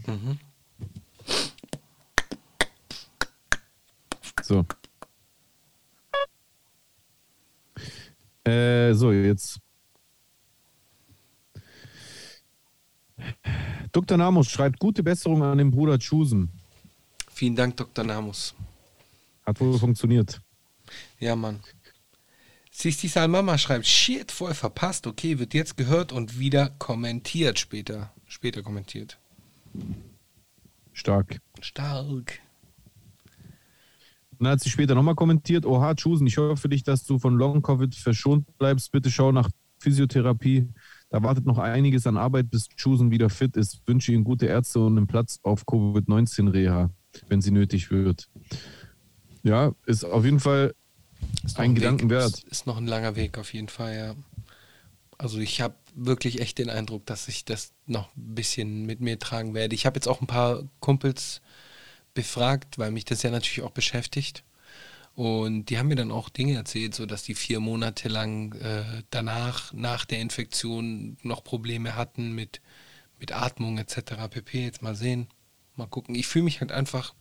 [4.43, 4.65] So.
[8.43, 9.59] Äh, so, jetzt.
[13.93, 14.15] Dr.
[14.15, 16.51] Namos schreibt gute Besserung an den Bruder Chusen.
[17.31, 18.03] Vielen Dank, Dr.
[18.05, 18.53] Namus.
[19.43, 20.39] Hat wohl funktioniert.
[21.19, 21.59] Ja, Mann.
[22.71, 28.13] Sisti Salmama schreibt, shit, voll verpasst, okay, wird jetzt gehört und wieder kommentiert später.
[28.27, 29.17] Später kommentiert.
[30.93, 31.39] Stark.
[31.59, 32.39] Stark.
[34.39, 37.35] Dann hat sie später nochmal kommentiert: Oha, Chusen, ich hoffe für dich, dass du von
[37.35, 38.91] Long-Covid verschont bleibst.
[38.91, 39.49] Bitte schau nach
[39.79, 40.67] Physiotherapie.
[41.09, 43.81] Da wartet noch einiges an Arbeit, bis Chusen wieder fit ist.
[43.87, 46.91] Wünsche Ihnen gute Ärzte und einen Platz auf Covid-19-Reha,
[47.29, 48.29] wenn sie nötig wird.
[49.43, 50.73] Ja, ist auf jeden Fall
[51.43, 51.81] Ist ein Weg.
[51.81, 52.33] Gedanken wert.
[52.33, 54.15] Ist, ist noch ein langer Weg auf jeden Fall, ja.
[55.17, 59.17] Also ich habe wirklich echt den Eindruck, dass ich das noch ein bisschen mit mir
[59.17, 59.73] tragen werde.
[59.73, 61.41] Ich habe jetzt auch ein paar Kumpels
[62.13, 64.43] befragt, weil mich das ja natürlich auch beschäftigt.
[65.15, 69.01] Und die haben mir dann auch Dinge erzählt, so dass die vier Monate lang äh,
[69.09, 72.61] danach, nach der Infektion, noch Probleme hatten mit,
[73.19, 74.27] mit Atmung etc.
[74.29, 74.63] pp.
[74.63, 75.27] Jetzt mal sehen,
[75.75, 76.13] mal gucken.
[76.13, 77.15] Ich fühle mich halt einfach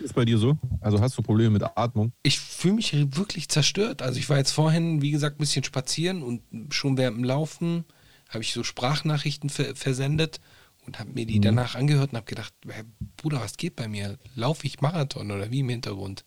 [0.00, 0.58] Ist bei dir so?
[0.80, 2.12] Also hast du Probleme mit Atmung?
[2.22, 4.02] ich fühle mich wirklich zerstört.
[4.02, 6.42] Also ich war jetzt vorhin, wie gesagt, ein bisschen spazieren und
[6.74, 7.84] schon während dem Laufen
[8.28, 10.40] habe ich so Sprachnachrichten ver versendet
[10.86, 11.42] und habe mir die Mhm.
[11.42, 12.84] danach angehört und habe gedacht, hey,
[13.16, 14.18] Bruder, was geht bei mir?
[14.34, 16.24] Laufe ich Marathon oder wie im Hintergrund?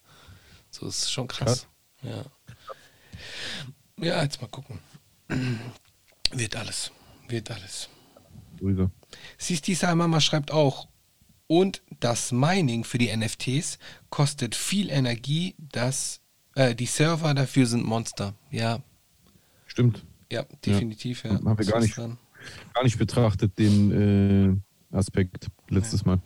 [0.70, 1.68] So ist schon krass.
[2.04, 2.26] Ja.
[3.98, 4.80] Ja, jetzt mal gucken.
[6.32, 6.92] Wird alles.
[7.28, 7.90] Wird alles.
[8.62, 8.92] Ruhiger.
[9.38, 10.88] Siehst die Mama schreibt auch,
[11.48, 13.78] und das Mining für die NFTs
[14.10, 16.22] kostet viel Energie, das,
[16.56, 18.34] äh, die Server dafür sind Monster.
[18.52, 18.80] Ja,
[19.68, 20.04] Stimmt.
[20.32, 21.24] ja, definitiv.
[21.24, 21.32] Ja.
[21.32, 21.98] Haben wir gar nicht.
[21.98, 22.18] dran?
[22.74, 24.62] Gar nicht betrachtet, den
[24.92, 26.20] äh, Aspekt letztes Mal.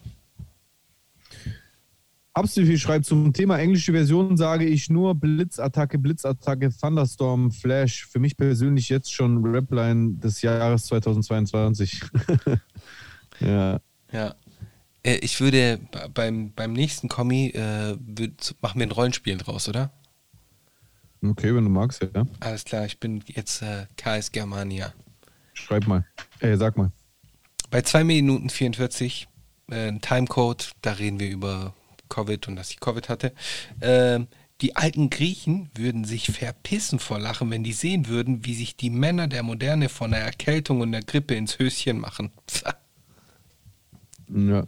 [2.33, 8.05] Abstifi schreibt zum Thema englische Version sage ich nur Blitzattacke, Blitzattacke, Thunderstorm, Flash.
[8.07, 12.01] Für mich persönlich jetzt schon Rapline des Jahres 2022.
[13.41, 13.79] ja.
[14.11, 14.35] Ja.
[15.03, 15.79] Äh, ich würde
[16.13, 17.97] beim, beim nächsten Kommi äh,
[18.61, 19.91] machen wir ein Rollenspiel draus, oder?
[21.21, 22.25] Okay, wenn du magst, ja.
[22.39, 24.93] Alles klar, ich bin jetzt äh, KS Germania.
[25.53, 26.05] Schreib mal.
[26.39, 26.91] Äh, sag mal.
[27.69, 29.27] Bei 2 Minuten 44,
[29.69, 31.73] äh, ein Timecode, da reden wir über
[32.07, 33.33] Covid und dass ich Covid hatte.
[33.81, 34.27] Ähm,
[34.61, 38.89] die alten Griechen würden sich verpissen vor Lachen, wenn die sehen würden, wie sich die
[38.89, 42.31] Männer der Moderne von der Erkältung und der Grippe ins Höschen machen.
[44.33, 44.65] Ja.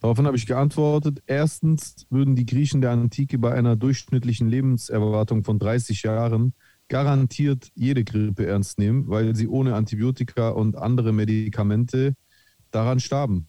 [0.00, 1.22] Daraufhin habe ich geantwortet.
[1.26, 6.54] Erstens würden die Griechen der Antike bei einer durchschnittlichen Lebenserwartung von 30 Jahren
[6.88, 12.14] garantiert jede Grippe ernst nehmen, weil sie ohne Antibiotika und andere Medikamente
[12.70, 13.48] daran starben.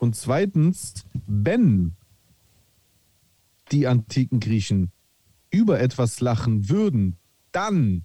[0.00, 1.96] Und zweitens, wenn
[3.72, 4.90] die antiken Griechen
[5.50, 7.16] über etwas lachen würden,
[7.52, 8.04] dann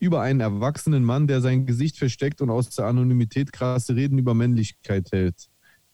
[0.00, 4.34] über einen erwachsenen Mann, der sein Gesicht versteckt und aus der Anonymität krasse Reden über
[4.34, 5.46] Männlichkeit hält.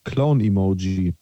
[0.04, 1.14] Clown-Emoji.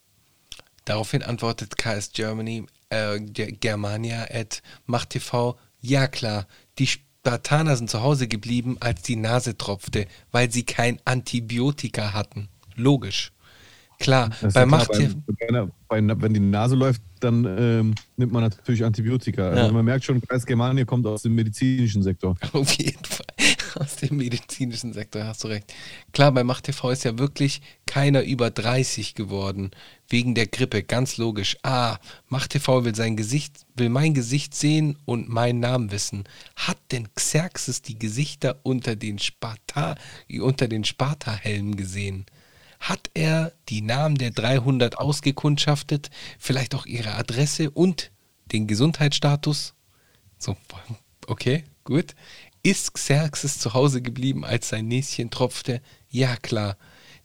[0.84, 6.46] Daraufhin antwortet KS Germany, äh, Ge- Germania at MachtTV, ja klar,
[6.78, 12.48] die Spartaner sind zu Hause geblieben, als die Nase tropfte, weil sie kein Antibiotika hatten.
[12.76, 13.32] Logisch.
[13.98, 14.66] Klar, bei
[15.50, 19.54] ja bei, wenn die Nase läuft, dann ähm, nimmt man natürlich Antibiotika.
[19.54, 19.62] Ja.
[19.62, 22.36] Also man merkt schon, Kreis Germania kommt aus dem medizinischen Sektor.
[22.52, 23.26] Auf jeden Fall.
[23.80, 25.72] Aus dem medizinischen Sektor hast du recht.
[26.12, 29.72] Klar, bei MachtTV ist ja wirklich keiner über 30 geworden.
[30.08, 31.56] Wegen der Grippe, ganz logisch.
[31.62, 31.98] Ah,
[32.28, 36.24] MachtTV will sein Gesicht, will mein Gesicht sehen und meinen Namen wissen.
[36.54, 39.96] Hat denn Xerxes die Gesichter unter den Sparta,
[40.40, 42.26] unter den Sparta-Helmen gesehen?
[42.84, 46.10] Hat er die Namen der 300 ausgekundschaftet?
[46.38, 48.12] Vielleicht auch ihre Adresse und
[48.52, 49.72] den Gesundheitsstatus?
[50.38, 50.54] So,
[51.26, 52.14] okay, gut.
[52.62, 55.80] Ist Xerxes zu Hause geblieben, als sein Näschen tropfte?
[56.10, 56.76] Ja, klar.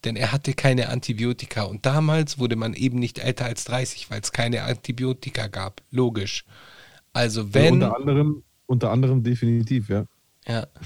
[0.05, 1.63] Denn er hatte keine Antibiotika.
[1.63, 5.81] Und damals wurde man eben nicht älter als 30, weil es keine Antibiotika gab.
[5.91, 6.45] Logisch.
[7.11, 7.73] Also Ja, wenn.
[7.73, 10.05] unter, anderem, unter anderem definitiv, ja.
[10.47, 10.67] Ja.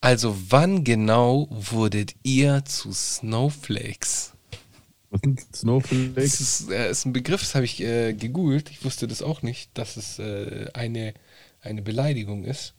[0.00, 4.32] Also wann genau wurdet ihr zu Snowflakes?
[5.10, 6.40] Was sind Das Snowflakes?
[6.40, 8.70] ist, äh, ist ein Begriff, das habe ich äh, gegoogelt.
[8.70, 11.14] Ich wusste das auch nicht, dass es äh, eine,
[11.62, 12.74] eine Beleidigung ist.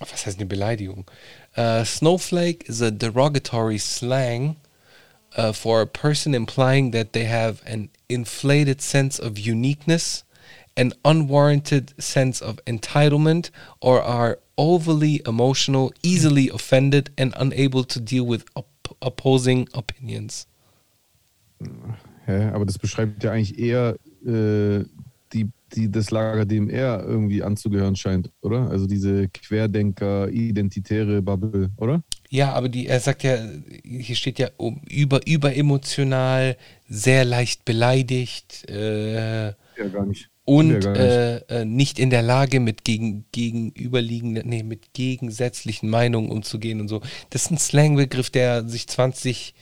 [0.00, 1.06] Was heißt eine Beleidigung?
[1.56, 4.56] Uh, snowflake is a derogatory slang
[5.38, 10.24] uh, for a person implying that they have an inflated sense of uniqueness,
[10.76, 18.26] an unwarranted sense of entitlement, or are overly emotional, easily offended, and unable to deal
[18.26, 18.66] with op
[19.00, 20.46] opposing opinions.
[22.26, 22.50] Hä?
[22.52, 23.96] Aber das beschreibt ja eigentlich eher
[24.26, 24.84] äh,
[25.32, 28.70] die, die, das Lager, dem er irgendwie anzugehören scheint, oder?
[28.70, 32.02] Also diese Querdenker, identitäre Bubble, oder?
[32.30, 33.36] Ja, aber die, er sagt ja,
[33.84, 36.56] hier steht ja um, über, überemotional,
[36.88, 40.30] sehr leicht beleidigt äh, Ja, gar nicht.
[40.44, 40.86] Und nicht.
[40.86, 46.88] äh, äh, nicht in der Lage, mit gegen, gegenüberliegenden, nee, mit gegensätzlichen Meinungen umzugehen und
[46.88, 47.00] so.
[47.30, 49.54] Das ist ein Slangbegriff, der sich 20,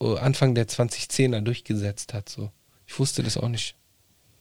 [0.00, 2.28] äh, Anfang der 2010er durchgesetzt hat.
[2.28, 2.50] So.
[2.86, 3.74] Ich wusste das auch nicht.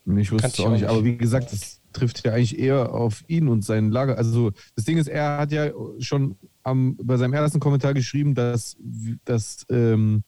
[0.05, 0.89] Ich wusste es auch auch nicht, nicht.
[0.89, 4.17] aber wie gesagt, das trifft ja eigentlich eher auf ihn und sein Lager.
[4.17, 8.77] Also das Ding ist, er hat ja schon am, bei seinem ersten Kommentar geschrieben, dass,
[9.25, 10.23] dass ähm,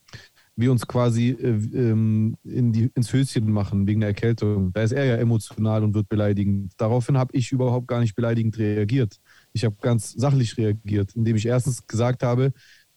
[0.59, 4.73] wir uns quasi äh, ähm, in die, ins Höschen machen wegen der Erkältung.
[4.73, 6.73] Da ist er ja emotional und wird beleidigend.
[6.77, 9.19] Daraufhin habe ich überhaupt gar nicht beleidigend reagiert.
[9.53, 12.51] Ich habe ganz sachlich reagiert, indem ich erstens gesagt habe,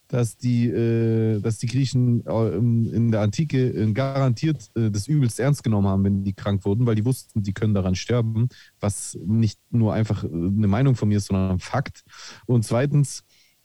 [0.08, 5.40] dass die, äh, dass die Griechen äh, in der Antike äh, garantiert äh, das übelst
[5.40, 8.48] ernst genommen haben, wenn die krank wurden, weil die wussten, die können daran sterben,
[8.78, 12.04] was nicht nur einfach äh, eine Meinung von mir ist, sondern ein Fakt.
[12.44, 13.24] Und zweitens,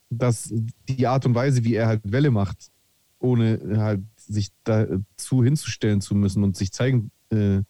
[0.10, 0.54] dass
[0.88, 2.70] die Art und Weise, wie er halt Welle macht,
[3.20, 7.62] ohne halt sich dazu hinzustellen zu müssen und sich zeigen äh,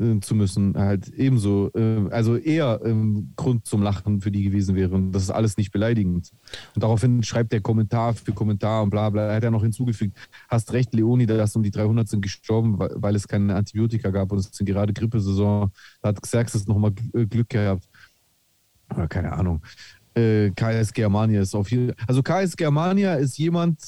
[0.00, 4.74] äh, zu müssen, halt ebenso, äh, also eher ähm, Grund zum Lachen für die gewesen
[4.74, 4.94] wäre.
[4.94, 6.30] Und das ist alles nicht beleidigend.
[6.74, 9.26] Und daraufhin schreibt der Kommentar für Kommentar und bla bla.
[9.26, 10.16] Er hat ja noch hinzugefügt,
[10.48, 14.32] hast recht, Leoni, das um die 300 sind gestorben, weil, weil es keine Antibiotika gab
[14.32, 15.70] und es sind gerade Grippesaison.
[16.00, 17.86] Da hat Xerxes nochmal äh, Glück gehabt.
[19.08, 19.62] Keine Ahnung.
[20.14, 23.78] Äh, KS Germania ist auf jeden Also KS Germania ist jemand,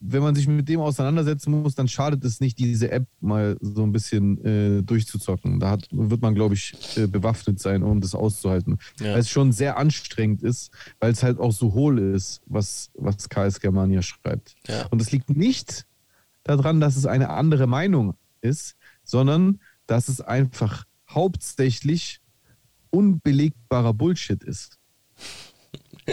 [0.00, 3.82] wenn man sich mit dem auseinandersetzen muss, dann schadet es nicht, diese App mal so
[3.82, 5.58] ein bisschen äh, durchzuzocken.
[5.58, 8.78] Da hat, wird man, glaube ich, äh, bewaffnet sein, um das auszuhalten.
[9.00, 9.12] Ja.
[9.12, 10.70] Weil es schon sehr anstrengend ist,
[11.00, 14.54] weil es halt auch so hohl ist, was, was KS Germania schreibt.
[14.68, 14.86] Ja.
[14.86, 15.86] Und es liegt nicht
[16.44, 22.20] daran, dass es eine andere Meinung ist, sondern dass es einfach hauptsächlich
[22.90, 24.78] unbelegbarer Bullshit ist.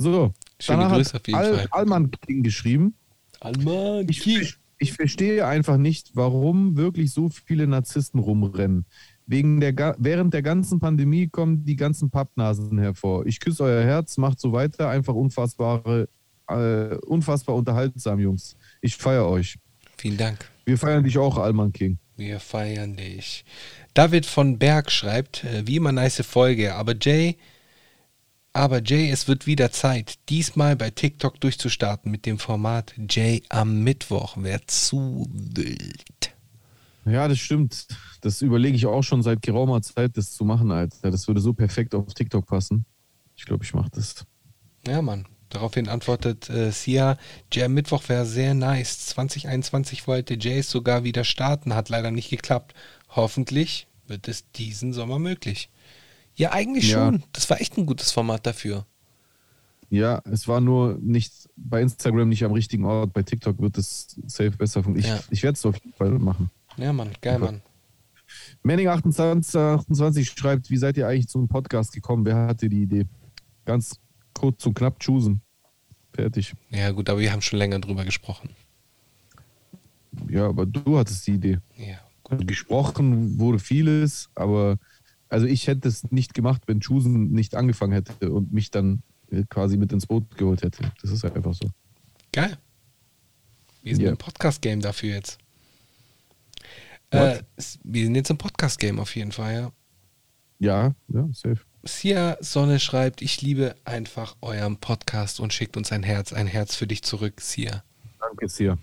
[0.00, 1.68] so, Schöne Danach Grüße auf jeden Al Fall.
[1.72, 2.94] Alman King geschrieben.
[3.40, 4.40] Alman King.
[4.40, 8.86] Ich, ich verstehe einfach nicht, warum wirklich so viele Narzissten rumrennen.
[9.26, 13.26] Wegen der, während der ganzen Pandemie kommen die ganzen Pappnasen hervor.
[13.26, 14.88] Ich küsse euer Herz, macht so weiter.
[14.88, 16.08] Einfach unfassbare,
[16.48, 18.56] äh, unfassbar unterhaltsam, Jungs.
[18.80, 19.58] Ich feiere euch.
[19.98, 20.50] Vielen Dank.
[20.64, 21.98] Wir feiern dich auch, Alman King.
[22.16, 23.44] Wir feiern dich.
[23.92, 27.36] David von Berg schreibt, äh, wie immer nice Folge, aber Jay,
[28.52, 33.82] aber Jay, es wird wieder Zeit, diesmal bei TikTok durchzustarten mit dem Format Jay am
[33.84, 34.36] Mittwoch.
[34.36, 36.34] Wäre zu wild.
[37.04, 37.86] Ja, das stimmt.
[38.20, 41.10] Das überlege ich auch schon seit geraumer Zeit, das zu machen, Alter.
[41.10, 42.84] Das würde so perfekt auf TikTok passen.
[43.36, 44.26] Ich glaube, ich mache das.
[44.86, 45.26] Ja, Mann.
[45.48, 47.18] Daraufhin antwortet äh, Sia,
[47.52, 49.06] Jay am Mittwoch wäre sehr nice.
[49.06, 52.74] 2021 wollte Jay sogar wieder starten, hat leider nicht geklappt.
[53.08, 55.70] Hoffentlich wird es diesen Sommer möglich.
[56.40, 57.04] Ja, eigentlich ja.
[57.04, 57.22] schon.
[57.34, 58.86] Das war echt ein gutes Format dafür.
[59.90, 63.12] Ja, es war nur nicht bei Instagram nicht am richtigen Ort.
[63.12, 65.18] Bei TikTok wird es safe besser funktionieren.
[65.18, 65.32] Ich, ja.
[65.32, 66.50] ich werde es auf jeden Fall machen.
[66.78, 67.44] Ja, Mann, geil, okay.
[67.44, 67.62] Mann.
[68.62, 72.24] Manning 28, 28 schreibt, wie seid ihr eigentlich zum Podcast gekommen?
[72.24, 73.04] Wer hatte die Idee?
[73.66, 74.00] Ganz
[74.32, 75.42] kurz und knapp choosen.
[76.14, 76.54] Fertig.
[76.70, 78.48] Ja, gut, aber wir haben schon länger drüber gesprochen.
[80.30, 81.58] Ja, aber du hattest die Idee.
[81.76, 81.98] Ja.
[82.22, 82.48] Gut.
[82.48, 84.78] Gesprochen wurde vieles, aber
[85.30, 89.44] also ich hätte es nicht gemacht, wenn Chusen nicht angefangen hätte und mich dann äh,
[89.48, 90.92] quasi mit ins Boot geholt hätte.
[91.00, 91.70] Das ist einfach so.
[92.32, 92.58] Geil.
[93.82, 94.12] Wir sind yeah.
[94.12, 95.38] im Podcast-Game dafür jetzt.
[97.10, 97.42] Äh,
[97.82, 99.72] wir sind jetzt im Podcast-Game auf jeden Fall, ja.
[100.58, 101.60] Ja, ja, safe.
[101.82, 106.76] Sia Sonne schreibt, ich liebe einfach euren Podcast und schickt uns ein Herz, ein Herz
[106.76, 107.82] für dich zurück, Sia.
[108.20, 108.78] Danke, Sia.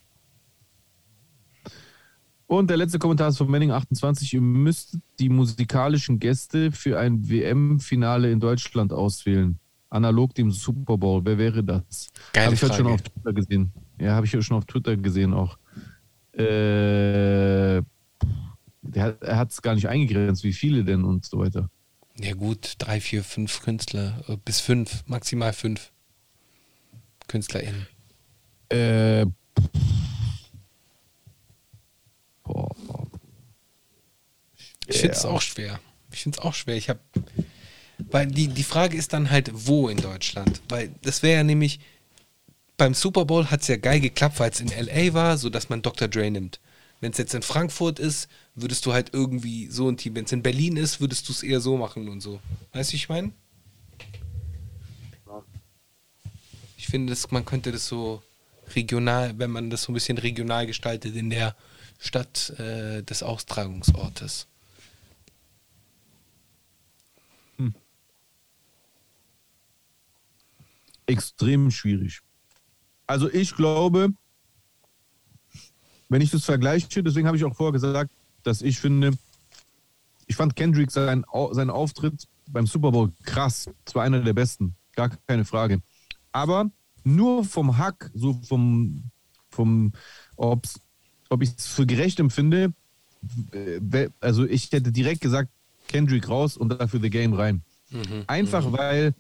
[2.48, 4.34] Und der letzte Kommentar ist von Manning28.
[4.34, 9.60] Ihr müsst die musikalischen Gäste für ein WM-Finale in Deutschland auswählen.
[9.90, 11.24] Analog dem Super Bowl.
[11.26, 12.08] Wer wäre das?
[12.32, 13.74] Geile Habe ich heute schon auf Twitter gesehen.
[14.00, 15.58] Ja, habe ich ja schon auf Twitter gesehen auch.
[16.34, 17.82] Äh,
[18.82, 21.70] der, er hat es gar nicht eingegrenzt, wie viele denn und so weiter.
[22.20, 25.92] Ja, gut, drei, vier, fünf Künstler, äh, bis fünf, maximal fünf
[27.28, 27.88] KünstlerInnen.
[28.70, 29.26] Äh,
[34.88, 35.80] Ich finde es auch schwer.
[36.12, 36.76] Ich finde es auch schwer.
[36.76, 37.00] Ich habe,
[38.00, 40.62] weil die, die Frage ist dann halt, wo in Deutschland?
[40.70, 41.80] Weil das wäre ja nämlich,
[42.78, 45.82] beim Super Bowl hat es ja geil geklappt, weil es in LA war, sodass man
[45.82, 46.08] Dr.
[46.08, 46.60] Dre nimmt.
[47.00, 50.16] Wenn es jetzt in Frankfurt ist, würdest du halt irgendwie so ein Team.
[50.16, 52.40] Wenn es in Berlin ist, würdest du es eher so machen und so.
[52.74, 53.32] Weißt du, wie ich meine?
[56.78, 58.24] Ich finde, das, man könnte das so
[58.76, 61.56] regional, wenn man das so ein bisschen regional gestaltet in der
[61.98, 64.48] Stadt äh, des Austragungsortes.
[71.08, 72.22] extrem schwierig.
[73.08, 74.10] Also ich glaube,
[76.10, 78.12] wenn ich das vergleiche, deswegen habe ich auch vorher gesagt,
[78.44, 79.18] dass ich finde,
[80.28, 83.70] ich fand Kendrick seinen, seinen Auftritt beim Super Bowl krass.
[83.86, 85.82] Es war einer der besten, gar keine Frage.
[86.32, 86.70] Aber
[87.04, 89.10] nur vom Hack, so vom,
[89.50, 89.94] vom
[90.36, 90.80] ob's,
[91.30, 92.74] ob ich es für gerecht empfinde,
[94.20, 95.50] also ich hätte direkt gesagt,
[95.88, 97.62] Kendrick raus und dafür The Game rein.
[97.90, 98.74] Mhm, Einfach mhm.
[98.74, 99.14] weil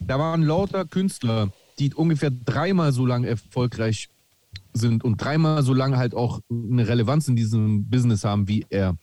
[0.00, 4.08] da waren lauter Künstler, die ungefähr dreimal so lange erfolgreich
[4.72, 8.96] sind und dreimal so lange halt auch eine Relevanz in diesem Business haben wie er.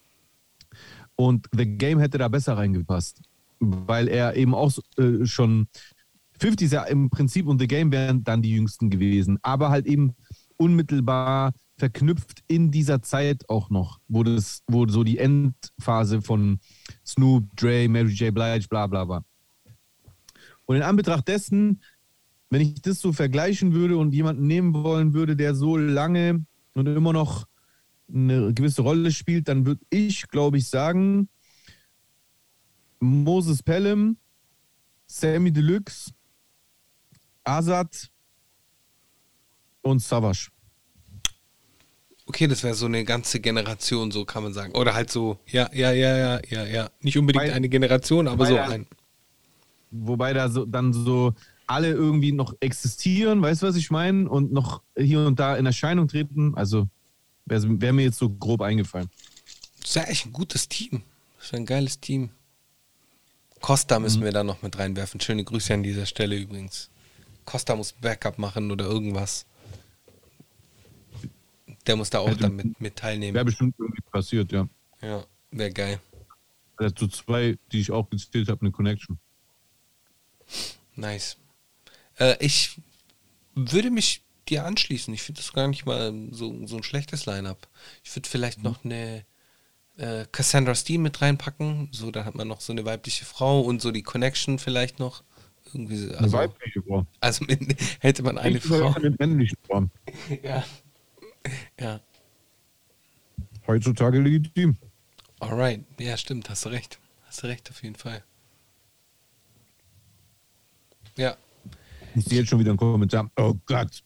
[1.15, 3.21] Und The Game hätte da besser reingepasst,
[3.59, 5.67] weil er eben auch äh, schon
[6.39, 9.85] 50 ist ja im Prinzip und The Game wären dann die jüngsten gewesen, aber halt
[9.85, 10.15] eben
[10.57, 16.59] unmittelbar verknüpft in dieser Zeit auch noch, wo das, wo so die Endphase von
[17.03, 18.31] Snoop, Dre, Mary J.
[18.31, 19.25] Blige, bla bla bla.
[20.65, 21.81] Und in Anbetracht dessen,
[22.51, 26.45] wenn ich das so vergleichen würde und jemanden nehmen wollen würde, der so lange
[26.75, 27.47] und immer noch
[28.07, 31.29] eine gewisse Rolle spielt, dann würde ich, glaube ich, sagen,
[32.99, 34.17] Moses Pelham,
[35.07, 36.11] Sammy Deluxe,
[37.43, 38.11] Azad
[39.81, 40.51] und Savage.
[42.31, 44.73] Okay, das wäre so eine ganze Generation, so kann man sagen.
[44.73, 46.89] Oder halt so, ja, ja, ja, ja, ja, ja.
[47.01, 48.87] Nicht unbedingt Weil- eine Generation, aber so weil- ein.
[49.91, 51.33] Wobei da so, dann so
[51.67, 54.29] alle irgendwie noch existieren, weißt du, was ich meine?
[54.29, 56.55] Und noch hier und da in Erscheinung treten.
[56.55, 56.87] Also
[57.45, 59.09] wäre wär mir jetzt so grob eingefallen.
[59.81, 61.03] Das ist ja echt ein gutes Team.
[61.35, 62.29] Das ist ein geiles Team.
[63.59, 65.19] Costa müssen wir da noch mit reinwerfen.
[65.19, 66.89] Schöne Grüße an dieser Stelle übrigens.
[67.43, 69.45] Costa muss Backup machen oder irgendwas.
[71.91, 73.45] Der muss da auch Hätte- dann mit, mit Wäre teilnehmen.
[73.45, 74.65] bestimmt irgendwie passiert, ja.
[75.01, 75.99] Ja, wäre geil.
[76.77, 79.19] Also zu zwei, die ich auch gezählt habe, eine Connection.
[80.95, 81.35] Nice.
[82.17, 82.77] Äh, ich
[83.55, 85.13] würde mich dir anschließen.
[85.13, 87.67] Ich finde das gar nicht mal so, so ein schlechtes Line-Up.
[88.05, 89.25] Ich würde vielleicht noch eine
[89.97, 91.89] äh, Cassandra Steen mit reinpacken.
[91.91, 95.23] So, da hat man noch so eine weibliche Frau und so die Connection vielleicht noch.
[95.73, 97.05] Irgendwie so, Eine also, weibliche Form.
[97.19, 97.59] also mit,
[97.99, 98.93] hätte man eine Ich Frau.
[98.93, 99.91] Eine männliche Form.
[100.41, 100.63] Ja.
[101.79, 101.99] Ja.
[103.67, 104.77] Heutzutage legitim.
[105.39, 105.83] Alright.
[105.99, 106.49] Ja, stimmt.
[106.49, 106.99] Hast du recht.
[107.25, 108.23] Hast du recht, auf jeden Fall.
[111.17, 111.35] Ja.
[112.15, 113.29] Ich sehe jetzt schon wieder einen Kommentar.
[113.37, 114.03] Oh Gott.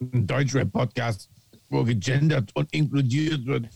[0.00, 1.28] Ein Deutschrap-Podcast,
[1.68, 3.68] wo gegendert und inkludiert wird.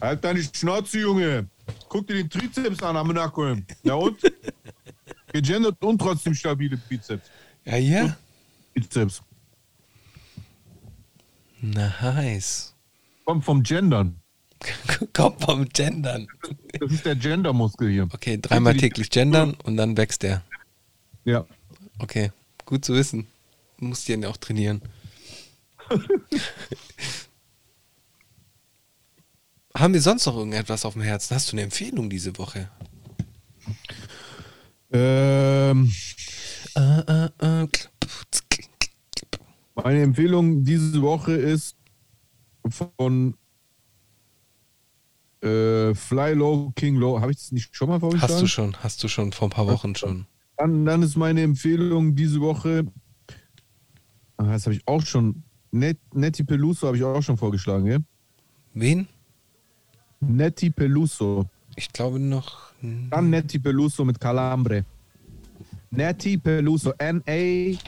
[0.00, 1.48] Halt deine Schnauze, Junge.
[1.88, 3.66] Guck dir den Trizeps an am Nacken.
[3.82, 4.20] Ja und?
[5.32, 7.28] Gegendert und trotzdem stabile Bizeps.
[7.64, 8.16] Ja, ja.
[8.72, 9.22] Bizeps.
[11.60, 12.74] Nice.
[13.24, 14.20] Kommt vom Gendern.
[15.12, 16.26] Kommt vom Gendern.
[16.78, 18.08] Das ist der Gendermuskel hier.
[18.12, 20.42] Okay, dreimal täglich gendern und dann wächst er.
[21.24, 21.44] Ja.
[21.98, 22.32] Okay,
[22.64, 23.26] gut zu wissen.
[23.78, 24.82] Musst ihn ja auch trainieren.
[29.74, 31.34] Haben wir sonst noch irgendetwas auf dem Herzen?
[31.36, 32.68] Hast du eine Empfehlung diese Woche?
[34.90, 35.92] Ähm,
[36.74, 37.28] Äh, äh,
[37.62, 37.68] äh.
[39.84, 41.76] Meine Empfehlung diese Woche ist
[42.68, 43.34] von
[45.42, 47.20] äh, Fly Low, King Low.
[47.20, 48.32] Habe ich das nicht schon mal vorgeschlagen?
[48.32, 50.26] Hast du schon, hast du schon vor ein paar Wochen schon.
[50.56, 52.84] Dann, dann ist meine Empfehlung diese Woche,
[54.36, 57.98] ah, das habe ich auch schon, Net, Nettie Peluso habe ich auch schon vorgeschlagen, gell?
[58.74, 59.06] Wen?
[60.20, 61.46] Nettie Peluso.
[61.76, 62.72] Ich glaube noch.
[62.82, 64.84] Dann Nettie Peluso mit Calambre.
[65.90, 66.92] Nettie Peluso.
[66.98, 67.86] N-A-T-H-Y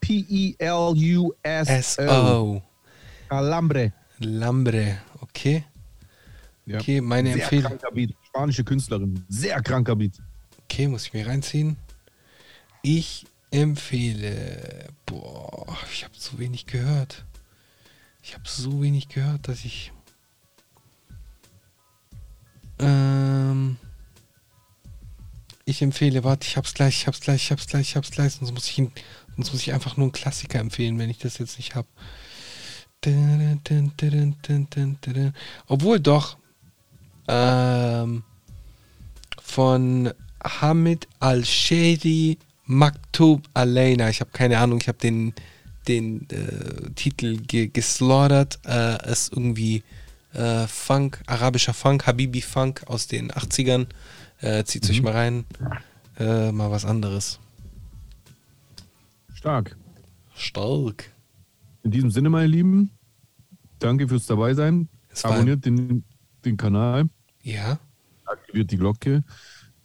[0.00, 1.72] P-E-L-U-S-O.
[1.72, 2.62] S.O.
[3.28, 3.92] Calambre.
[4.18, 4.98] Lambre.
[5.20, 5.64] Okay.
[6.64, 6.78] Ja.
[6.78, 7.70] Okay, meine Sehr Empfehlung.
[7.72, 8.14] kranker Beat.
[8.26, 9.24] Spanische Künstlerin.
[9.28, 10.14] Sehr kranker Beat.
[10.64, 11.76] Okay, muss ich mir reinziehen.
[12.82, 14.88] Ich empfehle.
[15.06, 17.24] Boah, ich habe so wenig gehört.
[18.22, 19.92] Ich habe so wenig gehört, dass ich.
[22.78, 23.76] Ähm.
[25.68, 28.34] Ich empfehle, warte, ich hab's gleich, ich hab's gleich, ich hab's gleich, ich hab's gleich,
[28.34, 28.92] sonst muss ich, ihn,
[29.36, 31.86] sonst muss ich einfach nur einen Klassiker empfehlen, wenn ich das jetzt nicht hab.
[35.66, 36.36] Obwohl doch.
[37.28, 38.22] Ähm,
[39.42, 44.08] von Hamid Al-Shady Maktub Alaina.
[44.08, 45.34] Ich habe keine Ahnung, ich habe den,
[45.86, 48.58] den äh, Titel ge geslaughtert.
[48.66, 49.82] Äh, ist irgendwie
[50.34, 53.86] äh, Funk, arabischer Funk, Habibi Funk aus den 80ern.
[54.40, 55.44] Äh, zieht euch mal rein.
[56.18, 57.38] Äh, mal was anderes.
[59.46, 59.76] Stark.
[60.34, 61.12] Stark.
[61.84, 62.90] In diesem Sinne, meine Lieben,
[63.78, 64.88] danke fürs Dabeisein.
[65.08, 66.02] Es war- Abonniert den,
[66.44, 67.08] den Kanal,
[67.44, 67.78] Ja.
[68.24, 69.22] aktiviert die Glocke,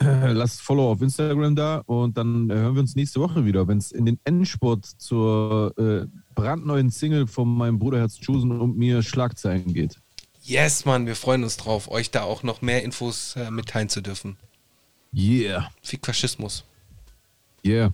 [0.01, 3.67] äh, lasst Follow auf Instagram da und dann äh, hören wir uns nächste Woche wieder,
[3.67, 8.75] wenn es in den Endspurt zur äh, brandneuen Single von meinem Bruder Herz Chosen und
[8.79, 10.01] mir Schlagzeilen geht.
[10.41, 14.01] Yes, Mann, wir freuen uns drauf, euch da auch noch mehr Infos äh, mitteilen zu
[14.01, 14.37] dürfen.
[15.13, 16.63] Yeah, Fick Faschismus.
[17.63, 17.93] yeah.